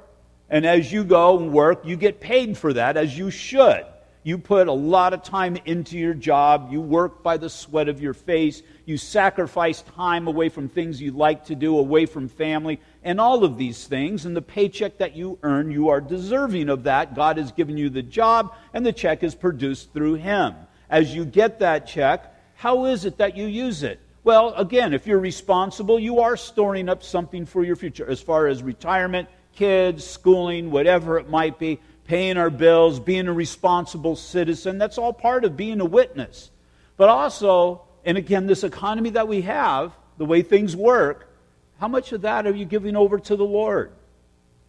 And 0.49 0.65
as 0.65 0.91
you 0.91 1.05
go 1.05 1.39
and 1.39 1.53
work, 1.53 1.85
you 1.85 1.95
get 1.95 2.19
paid 2.19 2.57
for 2.57 2.73
that, 2.73 2.97
as 2.97 3.17
you 3.17 3.31
should. 3.31 3.85
You 4.25 4.39
put 4.39 4.67
a 4.67 4.73
lot 4.73 5.13
of 5.13 5.21
time 5.21 5.55
into 5.65 5.99
your 5.99 6.15
job. 6.15 6.69
You 6.71 6.81
work 6.81 7.21
by 7.21 7.37
the 7.37 7.47
sweat 7.47 7.87
of 7.87 8.01
your 8.01 8.15
face. 8.15 8.63
You 8.83 8.97
sacrifice 8.97 9.83
time 9.95 10.25
away 10.25 10.49
from 10.49 10.67
things 10.67 10.99
you 10.99 11.11
like 11.11 11.45
to 11.45 11.53
do, 11.53 11.77
away 11.77 12.07
from 12.07 12.27
family, 12.27 12.81
and 13.03 13.21
all 13.21 13.43
of 13.43 13.59
these 13.59 13.85
things. 13.85 14.25
And 14.25 14.35
the 14.35 14.41
paycheck 14.41 14.97
that 14.97 15.15
you 15.15 15.37
earn, 15.43 15.69
you 15.69 15.89
are 15.89 16.01
deserving 16.01 16.69
of 16.69 16.85
that. 16.85 17.13
God 17.13 17.37
has 17.37 17.51
given 17.51 17.77
you 17.77 17.91
the 17.91 18.01
job, 18.01 18.55
and 18.73 18.83
the 18.83 18.91
check 18.91 19.21
is 19.21 19.35
produced 19.35 19.93
through 19.93 20.15
Him. 20.15 20.55
As 20.89 21.13
you 21.13 21.23
get 21.23 21.59
that 21.59 21.85
check, 21.85 22.33
how 22.55 22.85
is 22.85 23.05
it 23.05 23.19
that 23.19 23.37
you 23.37 23.45
use 23.45 23.83
it? 23.83 23.99
Well, 24.23 24.55
again, 24.55 24.95
if 24.95 25.05
you're 25.05 25.19
responsible, 25.19 25.99
you 25.99 26.21
are 26.21 26.35
storing 26.35 26.89
up 26.89 27.03
something 27.03 27.45
for 27.45 27.63
your 27.63 27.75
future 27.75 28.09
as 28.09 28.21
far 28.21 28.47
as 28.47 28.63
retirement, 28.63 29.29
kids, 29.53 30.03
schooling, 30.03 30.71
whatever 30.71 31.19
it 31.19 31.29
might 31.29 31.59
be 31.59 31.79
paying 32.05 32.37
our 32.37 32.49
bills, 32.49 32.99
being 32.99 33.27
a 33.27 33.33
responsible 33.33 34.15
citizen. 34.15 34.77
That's 34.77 34.97
all 34.97 35.13
part 35.13 35.43
of 35.43 35.57
being 35.57 35.81
a 35.81 35.85
witness. 35.85 36.51
But 36.97 37.09
also, 37.09 37.81
and 38.05 38.17
again, 38.17 38.47
this 38.47 38.63
economy 38.63 39.11
that 39.11 39.27
we 39.27 39.41
have, 39.41 39.95
the 40.17 40.25
way 40.25 40.41
things 40.41 40.75
work, 40.75 41.31
how 41.79 41.87
much 41.87 42.11
of 42.13 42.21
that 42.21 42.47
are 42.47 42.55
you 42.55 42.65
giving 42.65 42.95
over 42.95 43.19
to 43.19 43.35
the 43.35 43.43
Lord? 43.43 43.91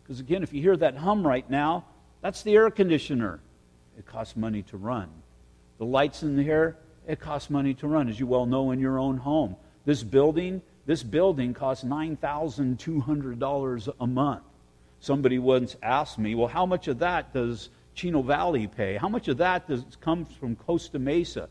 Because 0.03 0.21
again, 0.21 0.43
if 0.43 0.53
you 0.53 0.61
hear 0.61 0.77
that 0.77 0.97
hum 0.97 1.27
right 1.27 1.49
now, 1.49 1.85
that's 2.23 2.43
the 2.43 2.55
air 2.55 2.71
conditioner. 2.71 3.41
It 3.99 4.07
costs 4.07 4.37
money 4.37 4.63
to 4.65 4.77
run. 4.77 5.09
The 5.79 5.85
lights 5.85 6.23
in 6.23 6.39
here, 6.39 6.77
it 7.07 7.21
costs 7.21 7.51
money 7.51 7.75
to 7.75 7.87
run, 7.87 8.09
as 8.09 8.19
you 8.19 8.27
well 8.27 8.47
know 8.47 8.71
in 8.71 8.81
your 8.81 8.99
own 8.99 9.19
home. 9.19 9.57
This 9.85 10.03
building, 10.03 10.63
this 10.87 11.03
building 11.03 11.53
costs 11.55 11.85
$9,200 11.85 13.95
a 14.01 14.07
month. 14.07 14.43
Somebody 15.01 15.39
once 15.39 15.77
asked 15.83 16.19
me, 16.19 16.35
well, 16.35 16.49
how 16.49 16.67
much 16.67 16.89
of 16.89 16.99
that 17.01 17.33
does 17.33 17.71
Chino 17.95 18.23
Valley 18.23 18.67
pay? 18.67 18.97
How 18.97 19.09
much 19.09 19.29
of 19.29 19.39
that 19.39 19.69
does, 19.69 19.85
comes 20.01 20.33
from 20.35 20.57
Costa 20.57 20.99
Mesa? 20.99 21.49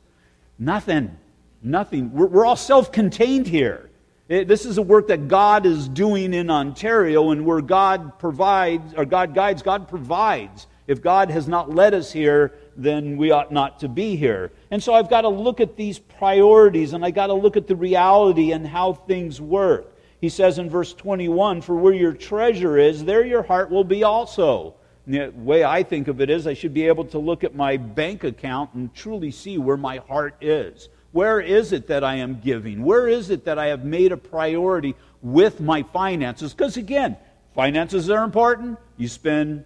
Nothing. 0.59 1.17
Nothing. 1.61 2.11
We're, 2.11 2.27
we're 2.27 2.45
all 2.45 2.55
self 2.55 2.91
contained 2.91 3.47
here. 3.47 3.89
It, 4.27 4.47
this 4.47 4.65
is 4.65 4.77
a 4.77 4.81
work 4.81 5.07
that 5.07 5.27
God 5.27 5.65
is 5.65 5.87
doing 5.87 6.33
in 6.33 6.49
Ontario, 6.49 7.31
and 7.31 7.45
where 7.45 7.61
God 7.61 8.17
provides, 8.17 8.93
or 8.95 9.05
God 9.05 9.35
guides, 9.35 9.61
God 9.61 9.87
provides. 9.87 10.67
If 10.87 11.01
God 11.01 11.31
has 11.31 11.47
not 11.47 11.73
led 11.73 11.93
us 11.93 12.11
here, 12.11 12.53
then 12.75 13.17
we 13.17 13.31
ought 13.31 13.51
not 13.51 13.79
to 13.79 13.87
be 13.87 14.15
here. 14.15 14.51
And 14.69 14.81
so 14.81 14.93
I've 14.93 15.09
got 15.09 15.21
to 15.21 15.29
look 15.29 15.59
at 15.59 15.75
these 15.75 15.97
priorities, 15.97 16.93
and 16.93 17.03
I've 17.03 17.15
got 17.15 17.27
to 17.27 17.33
look 17.33 17.57
at 17.57 17.67
the 17.67 17.75
reality 17.75 18.51
and 18.51 18.67
how 18.67 18.93
things 18.93 19.41
work. 19.41 19.94
He 20.21 20.29
says 20.29 20.59
in 20.59 20.69
verse 20.69 20.93
21 20.93 21.61
For 21.61 21.75
where 21.75 21.93
your 21.93 22.13
treasure 22.13 22.77
is, 22.77 23.03
there 23.03 23.25
your 23.25 23.43
heart 23.43 23.69
will 23.69 23.83
be 23.83 24.03
also. 24.03 24.75
And 25.05 25.13
the 25.13 25.31
way 25.35 25.63
I 25.63 25.83
think 25.83 26.07
of 26.07 26.21
it 26.21 26.29
is, 26.29 26.47
I 26.47 26.53
should 26.53 26.73
be 26.73 26.87
able 26.87 27.05
to 27.05 27.19
look 27.19 27.43
at 27.43 27.55
my 27.55 27.77
bank 27.77 28.23
account 28.23 28.73
and 28.73 28.93
truly 28.93 29.31
see 29.31 29.57
where 29.57 29.77
my 29.77 29.97
heart 29.97 30.35
is. 30.41 30.89
Where 31.11 31.39
is 31.39 31.71
it 31.71 31.87
that 31.87 32.03
I 32.03 32.15
am 32.15 32.41
giving? 32.41 32.83
Where 32.83 33.07
is 33.07 33.29
it 33.29 33.45
that 33.45 33.57
I 33.57 33.67
have 33.67 33.85
made 33.85 34.11
a 34.11 34.17
priority 34.17 34.95
with 35.21 35.61
my 35.61 35.83
finances? 35.83 36.53
Because 36.53 36.75
again, 36.75 37.17
finances 37.53 38.09
are 38.09 38.23
important. 38.23 38.79
You 38.97 39.07
spend 39.07 39.63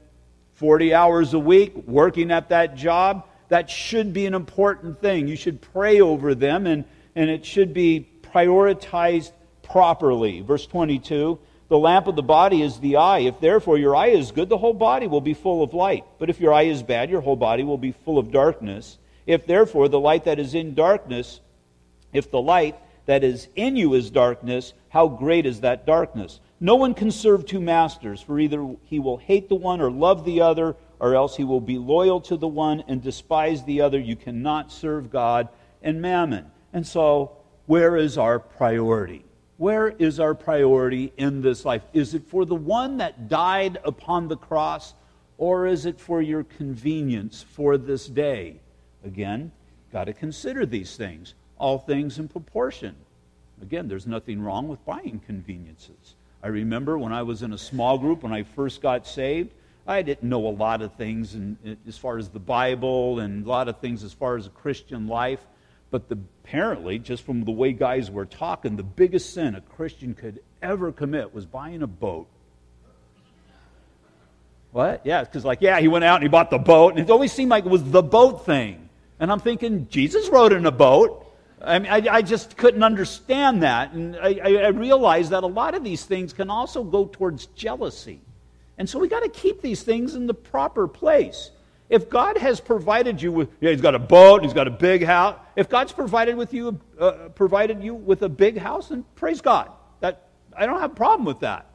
40 0.55 0.93
hours 0.93 1.33
a 1.33 1.39
week 1.39 1.75
working 1.87 2.31
at 2.31 2.49
that 2.49 2.75
job. 2.75 3.25
That 3.47 3.69
should 3.69 4.13
be 4.13 4.25
an 4.25 4.33
important 4.33 5.01
thing. 5.01 5.27
You 5.27 5.35
should 5.35 5.61
pray 5.61 6.01
over 6.01 6.35
them, 6.35 6.67
and, 6.67 6.85
and 7.15 7.29
it 7.29 7.45
should 7.45 7.73
be 7.73 8.07
prioritized 8.21 9.31
properly. 9.69 10.41
Verse 10.41 10.65
22 10.65 11.39
The 11.69 11.77
lamp 11.77 12.07
of 12.07 12.15
the 12.15 12.23
body 12.23 12.61
is 12.61 12.79
the 12.79 12.97
eye. 12.97 13.19
If 13.19 13.39
therefore 13.39 13.77
your 13.77 13.95
eye 13.95 14.07
is 14.07 14.31
good, 14.31 14.49
the 14.49 14.57
whole 14.57 14.73
body 14.73 15.07
will 15.07 15.21
be 15.21 15.33
full 15.33 15.63
of 15.63 15.73
light. 15.73 16.05
But 16.17 16.29
if 16.29 16.39
your 16.39 16.53
eye 16.53 16.63
is 16.63 16.83
bad, 16.83 17.09
your 17.09 17.21
whole 17.21 17.35
body 17.35 17.63
will 17.63 17.77
be 17.77 17.91
full 17.91 18.17
of 18.17 18.31
darkness. 18.31 18.97
If 19.25 19.45
therefore 19.45 19.89
the 19.89 19.99
light 19.99 20.25
that 20.25 20.39
is 20.39 20.53
in 20.53 20.73
darkness, 20.73 21.39
if 22.11 22.31
the 22.31 22.41
light 22.41 22.75
that 23.05 23.23
is 23.23 23.47
in 23.55 23.75
you 23.75 23.93
is 23.93 24.09
darkness, 24.09 24.73
how 24.89 25.07
great 25.07 25.45
is 25.45 25.61
that 25.61 25.85
darkness? 25.85 26.39
No 26.59 26.75
one 26.75 26.93
can 26.93 27.11
serve 27.11 27.45
two 27.45 27.61
masters, 27.61 28.21
for 28.21 28.39
either 28.39 28.75
he 28.83 28.99
will 28.99 29.17
hate 29.17 29.47
the 29.47 29.55
one 29.55 29.79
or 29.81 29.89
love 29.89 30.25
the 30.25 30.41
other, 30.41 30.75
or 30.99 31.15
else 31.15 31.37
he 31.37 31.43
will 31.43 31.61
be 31.61 31.77
loyal 31.77 32.19
to 32.21 32.35
the 32.35 32.47
one 32.47 32.83
and 32.87 33.01
despise 33.01 33.63
the 33.63 33.81
other. 33.81 33.99
You 33.99 34.15
cannot 34.15 34.71
serve 34.71 35.09
God 35.09 35.47
and 35.81 36.01
mammon. 36.01 36.51
And 36.73 36.85
so, 36.85 37.37
where 37.65 37.95
is 37.95 38.17
our 38.17 38.39
priority? 38.39 39.23
Where 39.59 39.89
is 39.89 40.21
our 40.21 40.35
priority 40.35 41.11
in 41.17 41.41
this 41.41 41.65
life? 41.65 41.81
Is 41.91 42.13
it 42.13 42.25
for 42.27 42.45
the 42.45 42.55
one 42.55 42.99
that 42.99 43.27
died 43.27 43.77
upon 43.83 44.29
the 44.29 44.37
cross, 44.37 44.93
or 45.37 45.67
is 45.67 45.85
it 45.85 45.99
for 45.99 46.21
your 46.21 46.45
convenience 46.45 47.43
for 47.43 47.77
this 47.77 48.07
day? 48.07 48.61
Again, 49.03 49.51
got 49.91 50.05
to 50.05 50.13
consider 50.13 50.65
these 50.65 50.95
things, 50.95 51.33
all 51.57 51.77
things 51.77 52.19
in 52.19 52.29
proportion. 52.29 52.95
Again, 53.61 53.89
there's 53.89 54.07
nothing 54.07 54.41
wrong 54.41 54.69
with 54.69 54.85
buying 54.85 55.21
conveniences. 55.25 56.15
I 56.41 56.47
remember 56.47 56.97
when 56.97 57.11
I 57.11 57.23
was 57.23 57.43
in 57.43 57.51
a 57.51 57.57
small 57.57 57.97
group 57.97 58.23
when 58.23 58.31
I 58.31 58.43
first 58.43 58.81
got 58.81 59.05
saved, 59.05 59.51
I 59.85 60.03
didn't 60.03 60.29
know 60.29 60.47
a 60.47 60.55
lot 60.55 60.81
of 60.81 60.93
things 60.93 61.35
in, 61.35 61.57
as 61.85 61.97
far 61.97 62.17
as 62.17 62.29
the 62.29 62.39
Bible 62.39 63.19
and 63.19 63.45
a 63.45 63.49
lot 63.49 63.67
of 63.67 63.79
things 63.79 64.05
as 64.05 64.13
far 64.13 64.37
as 64.37 64.47
a 64.47 64.51
Christian 64.51 65.07
life. 65.07 65.45
But 65.91 66.07
the, 66.07 66.17
apparently, 66.49 66.97
just 66.97 67.23
from 67.23 67.43
the 67.43 67.51
way 67.51 67.71
guys 67.73 68.09
were 68.09 68.25
talking, 68.25 68.75
the 68.75 68.81
biggest 68.81 69.35
sin 69.35 69.53
a 69.53 69.61
Christian 69.61 70.15
could 70.15 70.39
ever 70.63 70.91
commit 70.91 71.31
was 71.31 71.45
buying 71.45 71.83
a 71.83 71.87
boat. 71.87 72.27
What? 74.71 75.01
Yeah, 75.03 75.23
because, 75.23 75.45
like, 75.45 75.59
yeah, 75.61 75.79
he 75.79 75.87
went 75.87 76.05
out 76.05 76.15
and 76.15 76.23
he 76.23 76.29
bought 76.29 76.49
the 76.49 76.57
boat, 76.57 76.93
and 76.93 76.99
it 76.99 77.11
always 77.11 77.31
seemed 77.31 77.51
like 77.51 77.65
it 77.65 77.69
was 77.69 77.83
the 77.83 78.01
boat 78.01 78.47
thing. 78.47 78.89
And 79.19 79.31
I'm 79.31 79.39
thinking, 79.39 79.87
Jesus 79.89 80.27
rode 80.29 80.51
in 80.51 80.65
a 80.65 80.71
boat. 80.71 81.27
I 81.61 81.77
mean, 81.77 81.91
I, 81.91 82.15
I 82.15 82.21
just 82.23 82.57
couldn't 82.57 82.81
understand 82.81 83.61
that. 83.61 83.91
And 83.91 84.15
I, 84.15 84.39
I 84.39 84.67
realized 84.69 85.29
that 85.31 85.43
a 85.43 85.47
lot 85.47 85.75
of 85.75 85.83
these 85.83 86.03
things 86.03 86.33
can 86.33 86.49
also 86.49 86.83
go 86.83 87.05
towards 87.05 87.45
jealousy. 87.47 88.21
And 88.77 88.89
so 88.89 88.97
we 88.97 89.07
got 89.07 89.21
to 89.21 89.29
keep 89.29 89.61
these 89.61 89.83
things 89.83 90.15
in 90.15 90.25
the 90.25 90.33
proper 90.33 90.87
place. 90.87 91.51
If 91.89 92.09
God 92.09 92.37
has 92.37 92.59
provided 92.59 93.21
you 93.21 93.31
with, 93.31 93.49
yeah, 93.59 93.71
he's 93.71 93.81
got 93.81 93.95
a 93.95 93.99
boat, 93.99 94.43
he's 94.43 94.53
got 94.53 94.67
a 94.67 94.71
big 94.71 95.03
house. 95.03 95.39
If 95.55 95.69
God's 95.69 95.91
provided 95.91 96.37
with 96.37 96.53
you, 96.53 96.79
uh, 96.99 97.29
provided 97.33 97.83
you 97.83 97.95
with 97.95 98.21
a 98.21 98.29
big 98.29 98.57
house, 98.57 98.89
then 98.89 99.03
praise 99.15 99.41
God. 99.41 99.71
That 99.99 100.27
I 100.55 100.67
don't 100.67 100.79
have 100.79 100.91
a 100.91 100.95
problem 100.95 101.25
with 101.25 101.39
that. 101.39 101.65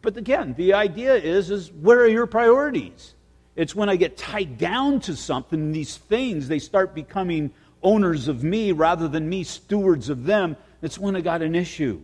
But 0.00 0.16
again, 0.16 0.54
the 0.56 0.72
idea 0.72 1.14
is, 1.14 1.50
is 1.50 1.70
where 1.70 2.00
are 2.00 2.08
your 2.08 2.26
priorities? 2.26 3.14
It's 3.54 3.74
when 3.74 3.90
I 3.90 3.96
get 3.96 4.16
tied 4.16 4.56
down 4.56 5.00
to 5.00 5.14
something, 5.14 5.72
these 5.72 5.98
things, 5.98 6.48
they 6.48 6.58
start 6.58 6.94
becoming 6.94 7.50
owners 7.82 8.28
of 8.28 8.42
me 8.42 8.72
rather 8.72 9.08
than 9.08 9.28
me 9.28 9.44
stewards 9.44 10.08
of 10.08 10.24
them. 10.24 10.56
It's 10.80 10.98
when 10.98 11.14
I 11.14 11.20
got 11.20 11.42
an 11.42 11.54
issue. 11.54 12.00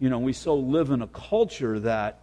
You 0.00 0.08
know, 0.08 0.18
we 0.18 0.32
so 0.32 0.56
live 0.56 0.90
in 0.90 1.02
a 1.02 1.06
culture 1.06 1.78
that, 1.80 2.19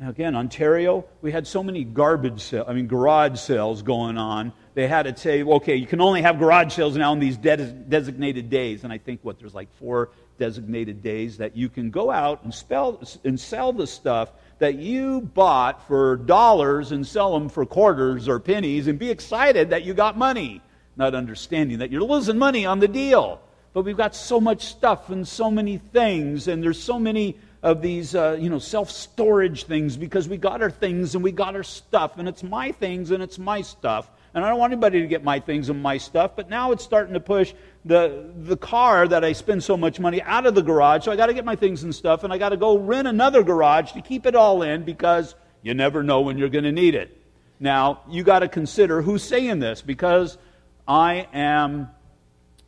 again, 0.00 0.36
Ontario, 0.36 1.04
we 1.22 1.32
had 1.32 1.46
so 1.46 1.62
many 1.62 1.82
garbage 1.82 2.40
sales, 2.40 2.66
I 2.68 2.72
mean, 2.72 2.86
garage 2.86 3.38
sales 3.40 3.82
going 3.82 4.16
on. 4.16 4.52
They 4.74 4.86
had 4.86 5.04
to 5.04 5.16
say, 5.16 5.42
okay, 5.42 5.74
you 5.74 5.86
can 5.86 6.00
only 6.00 6.22
have 6.22 6.38
garage 6.38 6.74
sales 6.74 6.96
now 6.96 7.10
on 7.10 7.18
these 7.18 7.36
de- 7.36 7.56
designated 7.56 8.48
days. 8.48 8.84
And 8.84 8.92
I 8.92 8.98
think, 8.98 9.20
what, 9.22 9.40
there's 9.40 9.54
like 9.54 9.68
four 9.74 10.10
designated 10.38 11.02
days 11.02 11.38
that 11.38 11.56
you 11.56 11.68
can 11.68 11.90
go 11.90 12.10
out 12.10 12.44
and, 12.44 12.54
spell, 12.54 13.02
and 13.24 13.38
sell 13.38 13.72
the 13.72 13.88
stuff 13.88 14.30
that 14.60 14.76
you 14.76 15.20
bought 15.20 15.86
for 15.88 16.16
dollars 16.16 16.92
and 16.92 17.04
sell 17.04 17.32
them 17.32 17.48
for 17.48 17.66
quarters 17.66 18.28
or 18.28 18.38
pennies 18.38 18.86
and 18.86 18.98
be 18.98 19.10
excited 19.10 19.70
that 19.70 19.82
you 19.82 19.94
got 19.94 20.16
money, 20.16 20.62
not 20.96 21.14
understanding 21.14 21.78
that 21.78 21.90
you're 21.90 22.02
losing 22.02 22.38
money 22.38 22.64
on 22.66 22.78
the 22.78 22.88
deal. 22.88 23.40
But 23.72 23.82
we've 23.82 23.96
got 23.96 24.14
so 24.14 24.40
much 24.40 24.64
stuff 24.66 25.10
and 25.10 25.26
so 25.26 25.50
many 25.50 25.78
things, 25.78 26.48
and 26.48 26.62
there's 26.62 26.80
so 26.80 26.98
many 26.98 27.36
of 27.68 27.82
these, 27.82 28.14
uh, 28.14 28.38
you 28.40 28.48
know, 28.48 28.58
self 28.58 28.90
storage 28.90 29.64
things 29.64 29.94
because 29.98 30.26
we 30.26 30.38
got 30.38 30.62
our 30.62 30.70
things 30.70 31.14
and 31.14 31.22
we 31.22 31.32
got 31.32 31.54
our 31.54 31.62
stuff, 31.62 32.16
and 32.16 32.26
it's 32.26 32.42
my 32.42 32.72
things 32.72 33.10
and 33.10 33.22
it's 33.22 33.38
my 33.38 33.60
stuff. 33.60 34.10
And 34.32 34.42
I 34.42 34.48
don't 34.48 34.58
want 34.58 34.72
anybody 34.72 35.02
to 35.02 35.06
get 35.06 35.22
my 35.22 35.38
things 35.38 35.68
and 35.68 35.82
my 35.82 35.98
stuff, 35.98 36.32
but 36.34 36.48
now 36.48 36.72
it's 36.72 36.82
starting 36.82 37.12
to 37.12 37.20
push 37.20 37.52
the, 37.84 38.30
the 38.38 38.56
car 38.56 39.06
that 39.08 39.22
I 39.22 39.32
spend 39.32 39.62
so 39.62 39.76
much 39.76 40.00
money 40.00 40.22
out 40.22 40.46
of 40.46 40.54
the 40.54 40.62
garage, 40.62 41.04
so 41.04 41.12
I 41.12 41.16
got 41.16 41.26
to 41.26 41.34
get 41.34 41.44
my 41.44 41.56
things 41.56 41.82
and 41.82 41.94
stuff, 41.94 42.24
and 42.24 42.32
I 42.32 42.38
got 42.38 42.50
to 42.50 42.56
go 42.56 42.78
rent 42.78 43.06
another 43.06 43.42
garage 43.42 43.92
to 43.92 44.00
keep 44.00 44.24
it 44.24 44.34
all 44.34 44.62
in 44.62 44.84
because 44.84 45.34
you 45.60 45.74
never 45.74 46.02
know 46.02 46.22
when 46.22 46.38
you're 46.38 46.48
going 46.48 46.64
to 46.64 46.72
need 46.72 46.94
it. 46.94 47.20
Now, 47.60 48.00
you 48.08 48.22
got 48.22 48.38
to 48.38 48.48
consider 48.48 49.02
who's 49.02 49.22
saying 49.22 49.58
this 49.58 49.82
because 49.82 50.38
I 50.86 51.28
am, 51.34 51.90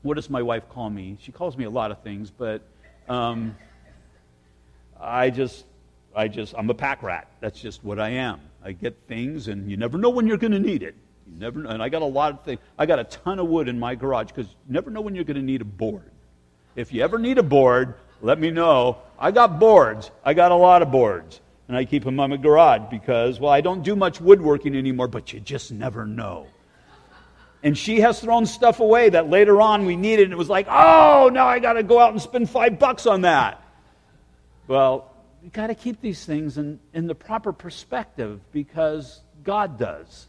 what 0.03 0.15
does 0.15 0.29
my 0.29 0.43
wife 0.43 0.69
call 0.69 0.91
me? 0.91 1.17
She 1.21 1.33
calls 1.33 1.57
me 1.57 1.65
a 1.65 1.71
lot 1.71 1.91
of 1.91 2.03
things, 2.03 2.31
but 2.31 2.63
um, 3.09 3.57
I 5.01 5.31
just, 5.31 5.65
I 6.15 6.29
just, 6.29 6.55
I'm 6.57 6.69
a 6.71 6.75
pack 6.75 7.03
rat. 7.03 7.29
That's 7.41 7.61
just 7.61 7.83
what 7.83 7.99
I 7.99 8.11
am. 8.11 8.41
I 8.63 8.73
get 8.73 8.97
things, 9.09 9.49
and 9.49 9.71
you 9.71 9.77
never 9.77 9.97
know 9.97 10.11
when 10.11 10.27
you're 10.27 10.37
going 10.37 10.53
to 10.53 10.61
need 10.61 10.83
it. 10.83 10.95
You 11.27 11.39
never. 11.39 11.65
And 11.65 11.83
I 11.83 11.89
got 11.89 12.03
a 12.03 12.07
lot 12.07 12.33
of 12.33 12.45
things. 12.45 12.61
I 12.79 12.87
got 12.87 12.99
a 12.99 13.05
ton 13.05 13.39
of 13.39 13.49
wood 13.49 13.69
in 13.69 13.79
my 13.79 13.95
garage 13.95 14.29
because 14.29 14.47
you 14.47 14.75
never 14.75 14.91
know 14.91 15.01
when 15.01 15.15
you're 15.15 15.25
going 15.25 15.37
to 15.37 15.43
need 15.43 15.63
a 15.63 15.65
board. 15.65 16.11
If 16.77 16.93
you 16.93 17.03
ever 17.03 17.19
need 17.19 17.39
a 17.39 17.43
board, 17.43 17.95
let 18.21 18.39
me 18.39 18.51
know. 18.51 18.99
I 19.19 19.31
got 19.31 19.59
boards. 19.59 20.11
I 20.25 20.35
got 20.35 20.53
a 20.53 20.57
lot 20.57 20.83
of 20.83 20.91
boards. 20.91 21.41
And 21.69 21.77
I 21.77 21.85
keep 21.85 22.05
them 22.05 22.19
in 22.19 22.31
my 22.31 22.37
garage 22.37 22.91
because, 22.91 23.39
well, 23.39 23.53
I 23.53 23.61
don't 23.61 23.83
do 23.83 23.95
much 23.95 24.21
woodworking 24.21 24.77
anymore, 24.77 25.09
but 25.09 25.33
you 25.33 25.41
just 25.41 25.71
never 25.71 26.05
know. 26.05 26.49
And 27.63 27.79
she 27.79 28.01
has 28.01 28.21
thrown 28.21 28.47
stuff 28.47 28.81
away 28.81 29.11
that 29.11 29.31
later 29.31 29.61
on 29.61 29.87
we 29.87 29.95
needed, 29.95 30.25
and 30.25 30.33
it 30.33 30.37
was 30.37 30.49
like, 30.49 30.67
oh, 30.69 31.31
now 31.33 31.47
I 31.47 31.59
got 31.59 31.75
to 31.75 31.83
go 31.83 32.01
out 32.01 32.13
and 32.13 32.21
spend 32.21 32.51
five 32.51 32.79
bucks 32.79 33.07
on 33.07 33.21
that. 33.21 33.63
Well, 34.71 35.11
you 35.43 35.51
got 35.51 35.67
to 35.67 35.75
keep 35.75 36.01
these 36.01 36.25
things 36.25 36.57
in, 36.57 36.79
in 36.95 37.09
the 37.09 37.15
proper 37.17 37.53
perspective 37.53 38.41
because 38.53 39.21
God 39.43 39.77
does. 39.81 40.29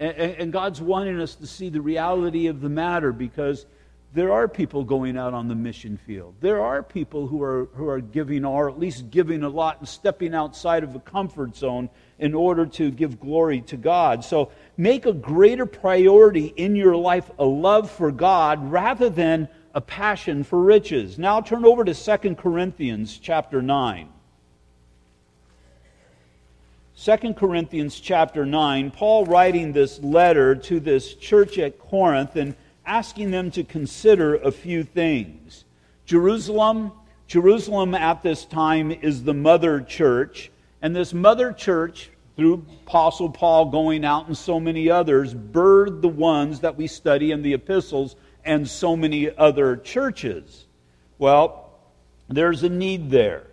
And, 0.00 0.16
and, 0.16 0.52
God's 0.52 0.80
wanting 0.80 1.20
us 1.20 1.36
to 1.36 1.46
see 1.46 1.68
the 1.68 1.80
reality 1.80 2.48
of 2.48 2.60
the 2.60 2.68
matter 2.68 3.12
because 3.12 3.64
there 4.12 4.32
are 4.32 4.48
people 4.48 4.82
going 4.82 5.16
out 5.16 5.34
on 5.34 5.46
the 5.46 5.54
mission 5.54 5.98
field. 6.04 6.34
There 6.40 6.62
are 6.62 6.82
people 6.82 7.28
who 7.28 7.40
are, 7.44 7.68
who 7.74 7.86
are 7.88 8.00
giving, 8.00 8.44
or 8.44 8.68
at 8.68 8.76
least 8.76 9.08
giving 9.12 9.44
a 9.44 9.48
lot 9.48 9.78
and 9.78 9.88
stepping 9.88 10.34
outside 10.34 10.82
of 10.82 10.92
the 10.92 10.98
comfort 10.98 11.54
zone 11.54 11.88
in 12.18 12.34
order 12.34 12.66
to 12.66 12.90
give 12.90 13.20
glory 13.20 13.60
to 13.60 13.76
God. 13.76 14.24
So 14.24 14.50
make 14.76 15.06
a 15.06 15.12
greater 15.12 15.64
priority 15.64 16.46
in 16.46 16.74
your 16.74 16.96
life 16.96 17.30
a 17.38 17.44
love 17.44 17.88
for 17.88 18.10
God 18.10 18.72
rather 18.72 19.08
than 19.08 19.48
a 19.76 19.80
passion 19.82 20.42
for 20.42 20.62
riches. 20.62 21.18
Now 21.18 21.42
turn 21.42 21.66
over 21.66 21.84
to 21.84 21.92
2 21.92 22.34
Corinthians 22.34 23.18
chapter 23.18 23.60
9. 23.60 24.08
2 26.98 27.34
Corinthians 27.34 28.00
chapter 28.00 28.46
9, 28.46 28.90
Paul 28.90 29.26
writing 29.26 29.72
this 29.72 30.02
letter 30.02 30.54
to 30.54 30.80
this 30.80 31.12
church 31.14 31.58
at 31.58 31.78
Corinth 31.78 32.36
and 32.36 32.56
asking 32.86 33.30
them 33.30 33.50
to 33.50 33.62
consider 33.64 34.36
a 34.36 34.50
few 34.50 34.82
things. 34.82 35.66
Jerusalem, 36.06 36.90
Jerusalem 37.26 37.94
at 37.94 38.22
this 38.22 38.46
time 38.46 38.90
is 38.90 39.24
the 39.24 39.34
mother 39.34 39.82
church, 39.82 40.50
and 40.80 40.96
this 40.96 41.12
mother 41.12 41.52
church, 41.52 42.08
through 42.34 42.64
Apostle 42.86 43.28
Paul 43.28 43.66
going 43.66 44.06
out 44.06 44.26
and 44.26 44.36
so 44.36 44.58
many 44.58 44.88
others, 44.88 45.34
birthed 45.34 46.00
the 46.00 46.08
ones 46.08 46.60
that 46.60 46.76
we 46.76 46.86
study 46.86 47.30
in 47.30 47.42
the 47.42 47.52
epistles 47.52 48.16
and 48.46 48.68
so 48.68 48.96
many 48.96 49.30
other 49.36 49.76
churches. 49.76 50.66
Well, 51.18 51.78
there's 52.28 52.62
a 52.62 52.68
need 52.68 53.10
there. 53.10 53.46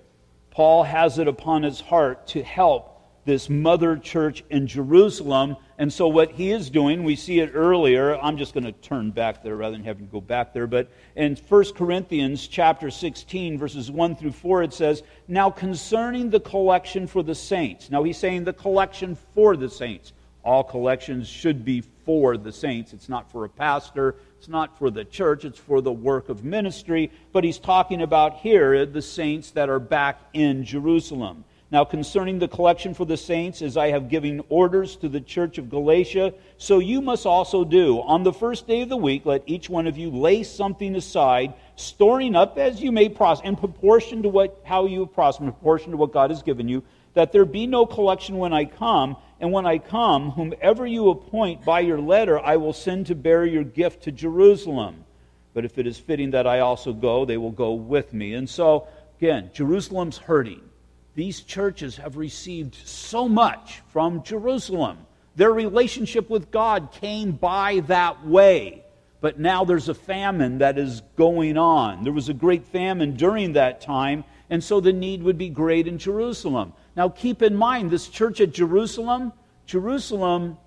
Paul 0.51 0.83
has 0.83 1.17
it 1.17 1.27
upon 1.27 1.63
his 1.63 1.81
heart 1.81 2.27
to 2.27 2.43
help 2.43 2.93
this 3.25 3.49
mother 3.49 3.97
church 3.97 4.43
in 4.49 4.67
Jerusalem. 4.67 5.55
And 5.77 5.91
so, 5.91 6.07
what 6.07 6.31
he 6.31 6.51
is 6.51 6.69
doing, 6.69 7.03
we 7.03 7.15
see 7.15 7.39
it 7.39 7.51
earlier. 7.53 8.17
I'm 8.17 8.37
just 8.37 8.53
going 8.53 8.65
to 8.65 8.71
turn 8.71 9.11
back 9.11 9.43
there 9.43 9.55
rather 9.55 9.75
than 9.75 9.85
having 9.85 10.05
to 10.05 10.11
go 10.11 10.21
back 10.21 10.53
there. 10.53 10.67
But 10.67 10.91
in 11.15 11.35
1 11.35 11.63
Corinthians 11.73 12.47
chapter 12.47 12.91
16, 12.91 13.57
verses 13.57 13.89
1 13.89 14.15
through 14.15 14.33
4, 14.33 14.63
it 14.63 14.73
says, 14.73 15.03
Now 15.27 15.49
concerning 15.49 16.29
the 16.29 16.39
collection 16.39 17.07
for 17.07 17.23
the 17.23 17.35
saints. 17.35 17.89
Now, 17.89 18.03
he's 18.03 18.17
saying 18.17 18.43
the 18.43 18.53
collection 18.53 19.17
for 19.33 19.55
the 19.55 19.69
saints. 19.69 20.13
All 20.43 20.63
collections 20.63 21.27
should 21.27 21.63
be 21.63 21.81
for 22.05 22.35
the 22.35 22.51
saints. 22.51 22.93
It's 22.93 23.07
not 23.07 23.31
for 23.31 23.45
a 23.45 23.49
pastor, 23.49 24.15
it's 24.37 24.49
not 24.49 24.77
for 24.77 24.91
the 24.91 25.05
church, 25.05 25.45
it's 25.45 25.59
for 25.59 25.79
the 25.81 25.91
work 25.91 26.27
of 26.27 26.43
ministry. 26.43 27.11
But 27.31 27.45
he's 27.45 27.59
talking 27.59 28.01
about 28.01 28.37
here 28.37 28.85
the 28.85 29.01
saints 29.01 29.51
that 29.51 29.69
are 29.69 29.79
back 29.79 30.19
in 30.33 30.65
Jerusalem. 30.65 31.45
Now, 31.73 31.83
concerning 31.83 32.37
the 32.37 32.47
collection 32.47 32.93
for 32.93 33.05
the 33.05 33.17
saints, 33.17 33.63
as 33.63 33.77
I 33.77 33.89
have 33.89 34.07
given 34.07 34.43
orders 34.49 34.95
to 34.97 35.09
the 35.09 35.19
church 35.19 35.57
of 35.57 35.71
Galatia, 35.71 36.35
so 36.59 36.77
you 36.77 37.01
must 37.01 37.25
also 37.25 37.63
do. 37.63 37.99
On 38.01 38.21
the 38.21 38.31
first 38.31 38.67
day 38.67 38.81
of 38.81 38.89
the 38.89 38.97
week, 38.97 39.25
let 39.25 39.41
each 39.47 39.71
one 39.71 39.87
of 39.87 39.97
you 39.97 40.11
lay 40.11 40.43
something 40.43 40.95
aside, 40.95 41.55
storing 41.75 42.35
up 42.35 42.59
as 42.59 42.79
you 42.79 42.91
may 42.91 43.09
prosper, 43.09 43.47
in 43.47 43.55
proportion 43.55 44.21
to 44.21 44.29
what, 44.29 44.61
how 44.63 44.85
you 44.85 44.99
have 44.99 45.13
prospered, 45.13 45.47
in 45.47 45.51
proportion 45.51 45.89
to 45.89 45.97
what 45.97 46.13
God 46.13 46.29
has 46.29 46.43
given 46.43 46.67
you, 46.67 46.83
that 47.15 47.31
there 47.31 47.43
be 47.43 47.65
no 47.65 47.87
collection 47.87 48.37
when 48.37 48.53
I 48.53 48.65
come. 48.65 49.17
And 49.43 49.51
when 49.51 49.65
I 49.65 49.77
come, 49.77 50.31
whomever 50.31 50.87
you 50.87 51.09
appoint 51.09 51.65
by 51.65 51.81
your 51.81 51.99
letter, 51.99 52.39
I 52.39 52.55
will 52.55 52.71
send 52.71 53.07
to 53.07 53.15
bear 53.15 53.45
your 53.45 53.65
gift 53.65 54.03
to 54.03 54.11
Jerusalem. 54.13 55.03
But 55.53 55.65
if 55.65 55.77
it 55.77 55.85
is 55.85 55.99
fitting 55.99 56.31
that 56.31 56.47
I 56.47 56.61
also 56.61 56.93
go, 56.93 57.25
they 57.25 57.35
will 57.35 57.51
go 57.51 57.73
with 57.73 58.13
me. 58.13 58.35
And 58.35 58.49
so, 58.49 58.87
again, 59.17 59.51
Jerusalem's 59.53 60.17
hurting 60.17 60.61
these 61.15 61.41
churches 61.41 61.97
have 61.97 62.15
received 62.15 62.75
so 62.87 63.27
much 63.27 63.81
from 63.89 64.23
Jerusalem. 64.23 64.99
Their 65.35 65.51
relationship 65.51 66.29
with 66.29 66.49
God 66.49 66.93
came 66.93 67.33
by 67.33 67.81
that 67.87 68.25
way. 68.25 68.85
But 69.19 69.41
now 69.41 69.65
there's 69.65 69.89
a 69.89 69.93
famine 69.93 70.59
that 70.59 70.77
is 70.77 71.01
going 71.17 71.57
on. 71.57 72.05
There 72.05 72.13
was 72.13 72.29
a 72.29 72.33
great 72.33 72.65
famine 72.65 73.17
during 73.17 73.53
that 73.53 73.81
time, 73.81 74.23
and 74.49 74.63
so 74.63 74.79
the 74.79 74.93
need 74.93 75.21
would 75.23 75.37
be 75.37 75.49
great 75.49 75.85
in 75.85 75.97
Jerusalem. 75.97 76.71
Now 76.95 77.09
keep 77.09 77.41
in 77.41 77.55
mind, 77.55 77.91
this 77.91 78.07
church 78.07 78.39
at 78.41 78.53
Jerusalem, 78.53 79.33
Jerusalem, 79.65 80.57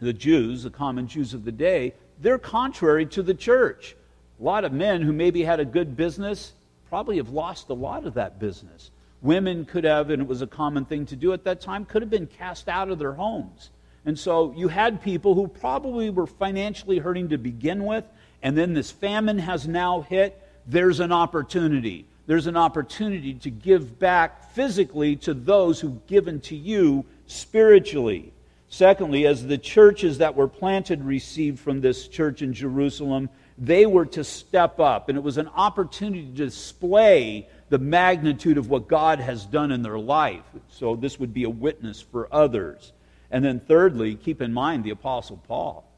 the 0.00 0.12
Jews, 0.12 0.62
the 0.62 0.70
common 0.70 1.08
Jews 1.08 1.34
of 1.34 1.44
the 1.44 1.52
day, 1.52 1.94
they're 2.20 2.38
contrary 2.38 3.06
to 3.06 3.22
the 3.22 3.34
church. 3.34 3.96
A 4.40 4.42
lot 4.42 4.64
of 4.64 4.72
men 4.72 5.02
who 5.02 5.12
maybe 5.12 5.42
had 5.42 5.60
a 5.60 5.64
good 5.64 5.96
business 5.96 6.52
probably 6.88 7.16
have 7.16 7.30
lost 7.30 7.68
a 7.68 7.74
lot 7.74 8.06
of 8.06 8.14
that 8.14 8.38
business. 8.38 8.90
Women 9.20 9.64
could 9.64 9.84
have, 9.84 10.10
and 10.10 10.22
it 10.22 10.28
was 10.28 10.42
a 10.42 10.46
common 10.46 10.84
thing 10.84 11.06
to 11.06 11.16
do 11.16 11.32
at 11.32 11.44
that 11.44 11.60
time, 11.60 11.84
could 11.84 12.02
have 12.02 12.10
been 12.10 12.28
cast 12.28 12.68
out 12.68 12.88
of 12.88 12.98
their 12.98 13.14
homes. 13.14 13.70
And 14.04 14.16
so 14.18 14.54
you 14.56 14.68
had 14.68 15.02
people 15.02 15.34
who 15.34 15.48
probably 15.48 16.08
were 16.08 16.26
financially 16.26 16.98
hurting 16.98 17.30
to 17.30 17.38
begin 17.38 17.84
with, 17.84 18.04
and 18.42 18.56
then 18.56 18.74
this 18.74 18.92
famine 18.92 19.38
has 19.38 19.66
now 19.66 20.02
hit. 20.02 20.40
There's 20.66 21.00
an 21.00 21.10
opportunity. 21.10 22.06
There's 22.28 22.46
an 22.46 22.58
opportunity 22.58 23.32
to 23.32 23.50
give 23.50 23.98
back 23.98 24.52
physically 24.52 25.16
to 25.16 25.32
those 25.32 25.80
who've 25.80 26.06
given 26.06 26.40
to 26.42 26.54
you 26.54 27.06
spiritually. 27.26 28.34
Secondly, 28.68 29.26
as 29.26 29.46
the 29.46 29.56
churches 29.56 30.18
that 30.18 30.36
were 30.36 30.46
planted 30.46 31.02
received 31.02 31.58
from 31.58 31.80
this 31.80 32.06
church 32.06 32.42
in 32.42 32.52
Jerusalem, 32.52 33.30
they 33.56 33.86
were 33.86 34.04
to 34.04 34.22
step 34.24 34.78
up, 34.78 35.08
and 35.08 35.16
it 35.16 35.24
was 35.24 35.38
an 35.38 35.48
opportunity 35.54 36.26
to 36.26 36.44
display 36.44 37.48
the 37.70 37.78
magnitude 37.78 38.58
of 38.58 38.68
what 38.68 38.88
God 38.88 39.20
has 39.20 39.46
done 39.46 39.72
in 39.72 39.80
their 39.80 39.98
life. 39.98 40.44
So 40.68 40.96
this 40.96 41.18
would 41.18 41.32
be 41.32 41.44
a 41.44 41.50
witness 41.50 42.02
for 42.02 42.28
others. 42.30 42.92
And 43.30 43.42
then, 43.42 43.58
thirdly, 43.58 44.16
keep 44.16 44.42
in 44.42 44.52
mind 44.52 44.84
the 44.84 44.90
Apostle 44.90 45.40
Paul. 45.48 45.90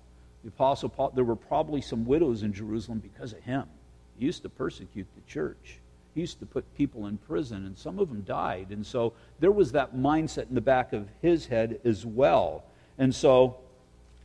The 0.44 0.50
Apostle 0.50 0.90
Paul, 0.90 1.10
there 1.12 1.24
were 1.24 1.34
probably 1.34 1.80
some 1.80 2.04
widows 2.06 2.44
in 2.44 2.52
Jerusalem 2.52 3.00
because 3.00 3.32
of 3.32 3.40
him. 3.40 3.64
He 4.16 4.26
used 4.26 4.42
to 4.42 4.48
persecute 4.48 5.08
the 5.16 5.22
church. 5.22 5.80
He 6.14 6.20
used 6.20 6.40
to 6.40 6.46
put 6.46 6.74
people 6.76 7.06
in 7.06 7.18
prison, 7.18 7.66
and 7.66 7.78
some 7.78 7.98
of 7.98 8.08
them 8.08 8.22
died. 8.22 8.68
And 8.70 8.84
so 8.84 9.12
there 9.38 9.52
was 9.52 9.72
that 9.72 9.94
mindset 9.94 10.48
in 10.48 10.54
the 10.54 10.61
back 10.61 10.92
of 10.92 11.08
his 11.22 11.46
head 11.46 11.80
as 11.84 12.04
well. 12.04 12.64
And 12.98 13.14
so 13.14 13.58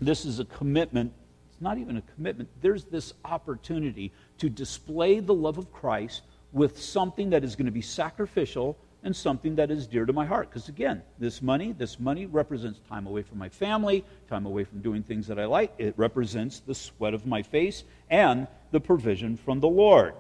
this 0.01 0.25
is 0.25 0.39
a 0.39 0.45
commitment. 0.45 1.13
It's 1.51 1.61
not 1.61 1.77
even 1.77 1.97
a 1.97 2.01
commitment. 2.15 2.49
There's 2.61 2.86
this 2.86 3.13
opportunity 3.23 4.11
to 4.39 4.49
display 4.49 5.19
the 5.19 5.33
love 5.33 5.57
of 5.57 5.71
Christ 5.71 6.23
with 6.51 6.81
something 6.81 7.29
that 7.31 7.43
is 7.43 7.55
going 7.55 7.65
to 7.65 7.71
be 7.71 7.81
sacrificial 7.81 8.77
and 9.03 9.15
something 9.15 9.55
that 9.55 9.69
is 9.69 9.86
dear 9.86 10.05
to 10.05 10.13
my 10.13 10.25
heart. 10.25 10.49
Because 10.49 10.67
again, 10.67 11.03
this 11.19 11.41
money, 11.41 11.71
this 11.73 11.99
money 11.99 12.25
represents 12.25 12.79
time 12.89 13.05
away 13.05 13.21
from 13.21 13.38
my 13.38 13.49
family, 13.49 14.03
time 14.27 14.47
away 14.47 14.63
from 14.63 14.81
doing 14.81 15.03
things 15.03 15.27
that 15.27 15.38
I 15.38 15.45
like. 15.45 15.71
It 15.77 15.93
represents 15.95 16.59
the 16.59 16.73
sweat 16.73 17.13
of 17.13 17.27
my 17.27 17.43
face 17.43 17.83
and 18.09 18.47
the 18.71 18.79
provision 18.79 19.38
from 19.38 19.59
the 19.59 19.67
Lord. 19.67 20.15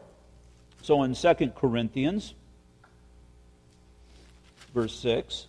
So 0.85 1.01
in 1.01 1.15
2 1.15 1.33
Corinthians, 1.55 2.35
verse 4.71 4.93
6, 4.99 5.47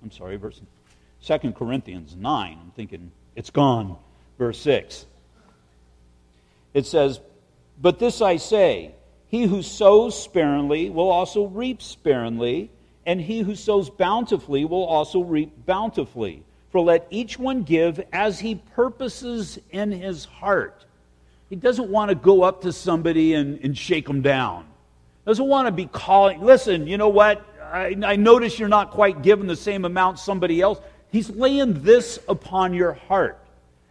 I'm 0.00 0.12
sorry, 0.12 0.36
verse 0.36 0.60
2 1.24 1.50
Corinthians 1.54 2.14
9, 2.14 2.58
I'm 2.62 2.70
thinking 2.76 3.10
it's 3.34 3.50
gone, 3.50 3.96
verse 4.38 4.60
6. 4.60 5.06
It 6.72 6.86
says, 6.86 7.18
But 7.82 7.98
this 7.98 8.22
I 8.22 8.36
say, 8.36 8.92
he 9.26 9.42
who 9.42 9.62
sows 9.62 10.22
sparingly 10.22 10.88
will 10.88 11.10
also 11.10 11.46
reap 11.46 11.82
sparingly, 11.82 12.70
and 13.04 13.20
he 13.20 13.40
who 13.40 13.56
sows 13.56 13.90
bountifully 13.90 14.64
will 14.64 14.84
also 14.84 15.24
reap 15.24 15.66
bountifully. 15.66 16.44
For 16.70 16.80
let 16.80 17.06
each 17.10 17.38
one 17.38 17.62
give 17.62 18.04
as 18.12 18.40
he 18.40 18.56
purposes 18.56 19.58
in 19.70 19.90
his 19.90 20.26
heart. 20.26 20.84
He 21.48 21.56
doesn't 21.56 21.88
want 21.88 22.10
to 22.10 22.14
go 22.14 22.42
up 22.42 22.62
to 22.62 22.72
somebody 22.72 23.34
and, 23.34 23.58
and 23.62 23.76
shake 23.76 24.06
them 24.06 24.20
down. 24.20 24.66
Doesn't 25.24 25.46
want 25.46 25.66
to 25.66 25.72
be 25.72 25.86
calling, 25.86 26.42
listen, 26.42 26.86
you 26.86 26.98
know 26.98 27.08
what? 27.08 27.44
I, 27.62 27.96
I 28.04 28.16
notice 28.16 28.58
you're 28.58 28.68
not 28.68 28.90
quite 28.90 29.22
giving 29.22 29.46
the 29.46 29.56
same 29.56 29.84
amount 29.84 30.18
somebody 30.18 30.60
else. 30.60 30.78
He's 31.10 31.30
laying 31.30 31.82
this 31.82 32.18
upon 32.28 32.74
your 32.74 32.94
heart. 32.94 33.38